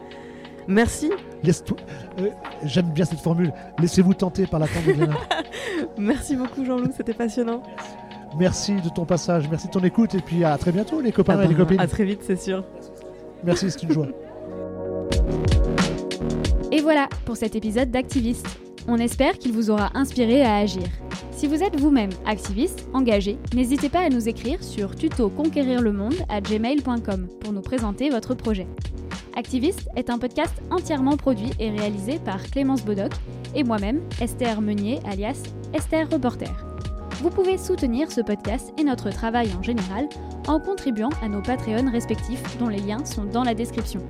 Merci. 0.70 1.12
Euh, 1.46 2.30
J'aime 2.64 2.92
bien 2.92 3.04
cette 3.04 3.20
formule. 3.20 3.52
Laissez-vous 3.80 4.14
tenter 4.14 4.46
par 4.46 4.60
la 4.60 4.68
tente 4.68 4.84
glaneurs. 4.84 5.28
Merci 5.98 6.36
beaucoup 6.36 6.64
Jean-Loup, 6.64 6.92
c'était 6.96 7.14
passionnant. 7.14 7.64
Merci 8.38 8.76
de 8.76 8.90
ton 8.90 9.06
passage, 9.06 9.50
merci 9.50 9.66
de 9.68 9.72
ton 9.72 9.80
écoute 9.84 10.14
et 10.14 10.20
puis 10.20 10.44
à 10.44 10.56
très 10.60 10.72
bientôt 10.72 11.02
les 11.02 11.12
copains 11.12 11.36
Ah 11.40 11.46
et 11.46 11.48
les 11.48 11.56
copines. 11.56 11.80
à 11.80 11.88
très 11.88 12.06
vite, 12.06 12.22
c'est 12.22 12.40
sûr. 12.40 12.64
Merci, 13.44 13.72
c'est 13.72 13.82
une 13.84 13.92
joie. 13.92 14.08
Et 16.72 16.82
voilà 16.82 17.10
pour 17.26 17.36
cet 17.36 17.56
épisode 17.56 17.90
d'Activiste. 17.90 18.46
On 18.88 18.98
espère 18.98 19.40
qu'il 19.40 19.54
vous 19.54 19.72
aura 19.72 19.90
inspiré 19.96 20.44
à 20.44 20.58
agir. 20.58 20.84
Si 21.32 21.48
vous 21.48 21.64
êtes 21.64 21.80
vous-même 21.80 22.12
activiste, 22.28 22.88
engagé, 22.94 23.40
n'hésitez 23.56 23.90
pas 23.90 24.02
à 24.02 24.10
nous 24.10 24.30
écrire 24.30 24.64
sur 24.64 24.96
tutoconquérirlemonde 24.96 26.14
à 26.30 26.42
gmail.com 26.42 27.28
pour 27.40 27.54
nous 27.54 27.62
présenter 27.62 28.12
votre 28.12 28.36
projet. 28.36 28.68
Activiste 29.40 29.88
est 29.96 30.10
un 30.10 30.20
podcast 30.20 30.62
entièrement 30.70 31.16
produit 31.16 31.52
et 31.60 31.70
réalisé 31.70 32.20
par 32.20 32.44
Clémence 32.44 32.84
Bodoc 32.84 33.14
et 33.56 33.64
moi-même, 33.64 34.02
Esther 34.20 34.60
Meunier, 34.60 35.00
alias 35.10 35.42
Esther 35.74 36.10
Reporter. 36.10 36.52
Vous 37.22 37.30
pouvez 37.30 37.58
soutenir 37.58 38.12
ce 38.12 38.20
podcast 38.20 38.74
et 38.78 38.84
notre 38.84 39.12
travail 39.12 39.50
en 39.58 39.64
général 39.64 40.10
en 40.50 40.60
contribuant 40.60 41.12
à 41.22 41.30
nos 41.30 41.42
Patreons 41.42 41.90
respectifs 41.90 42.58
dont 42.58 42.68
les 42.68 42.82
liens 42.82 43.06
sont 43.06 43.24
dans 43.24 43.46
la 43.46 43.54
description. 43.54 44.02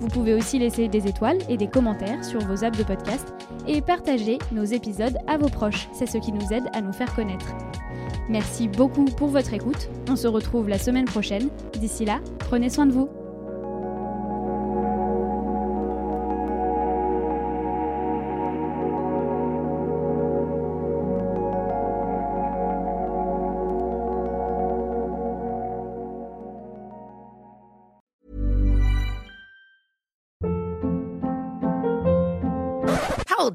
Vous 0.00 0.08
pouvez 0.08 0.34
aussi 0.34 0.58
laisser 0.58 0.88
des 0.88 1.06
étoiles 1.06 1.38
et 1.48 1.56
des 1.56 1.68
commentaires 1.68 2.22
sur 2.22 2.40
vos 2.40 2.62
apps 2.62 2.76
de 2.76 2.84
podcast 2.84 3.32
et 3.66 3.80
partager 3.80 4.36
nos 4.52 4.64
épisodes 4.64 5.16
à 5.28 5.38
vos 5.38 5.48
proches. 5.48 5.88
C'est 5.94 6.04
ce 6.04 6.18
qui 6.18 6.30
nous 6.30 6.52
aide 6.52 6.68
à 6.74 6.82
nous 6.82 6.92
faire 6.92 7.14
connaître. 7.14 7.54
Merci 8.28 8.68
beaucoup 8.68 9.06
pour 9.06 9.28
votre 9.28 9.54
écoute. 9.54 9.88
On 10.10 10.16
se 10.16 10.28
retrouve 10.28 10.68
la 10.68 10.78
semaine 10.78 11.06
prochaine. 11.06 11.48
D'ici 11.80 12.04
là, 12.04 12.20
prenez 12.38 12.68
soin 12.68 12.84
de 12.84 12.92
vous. 12.92 13.08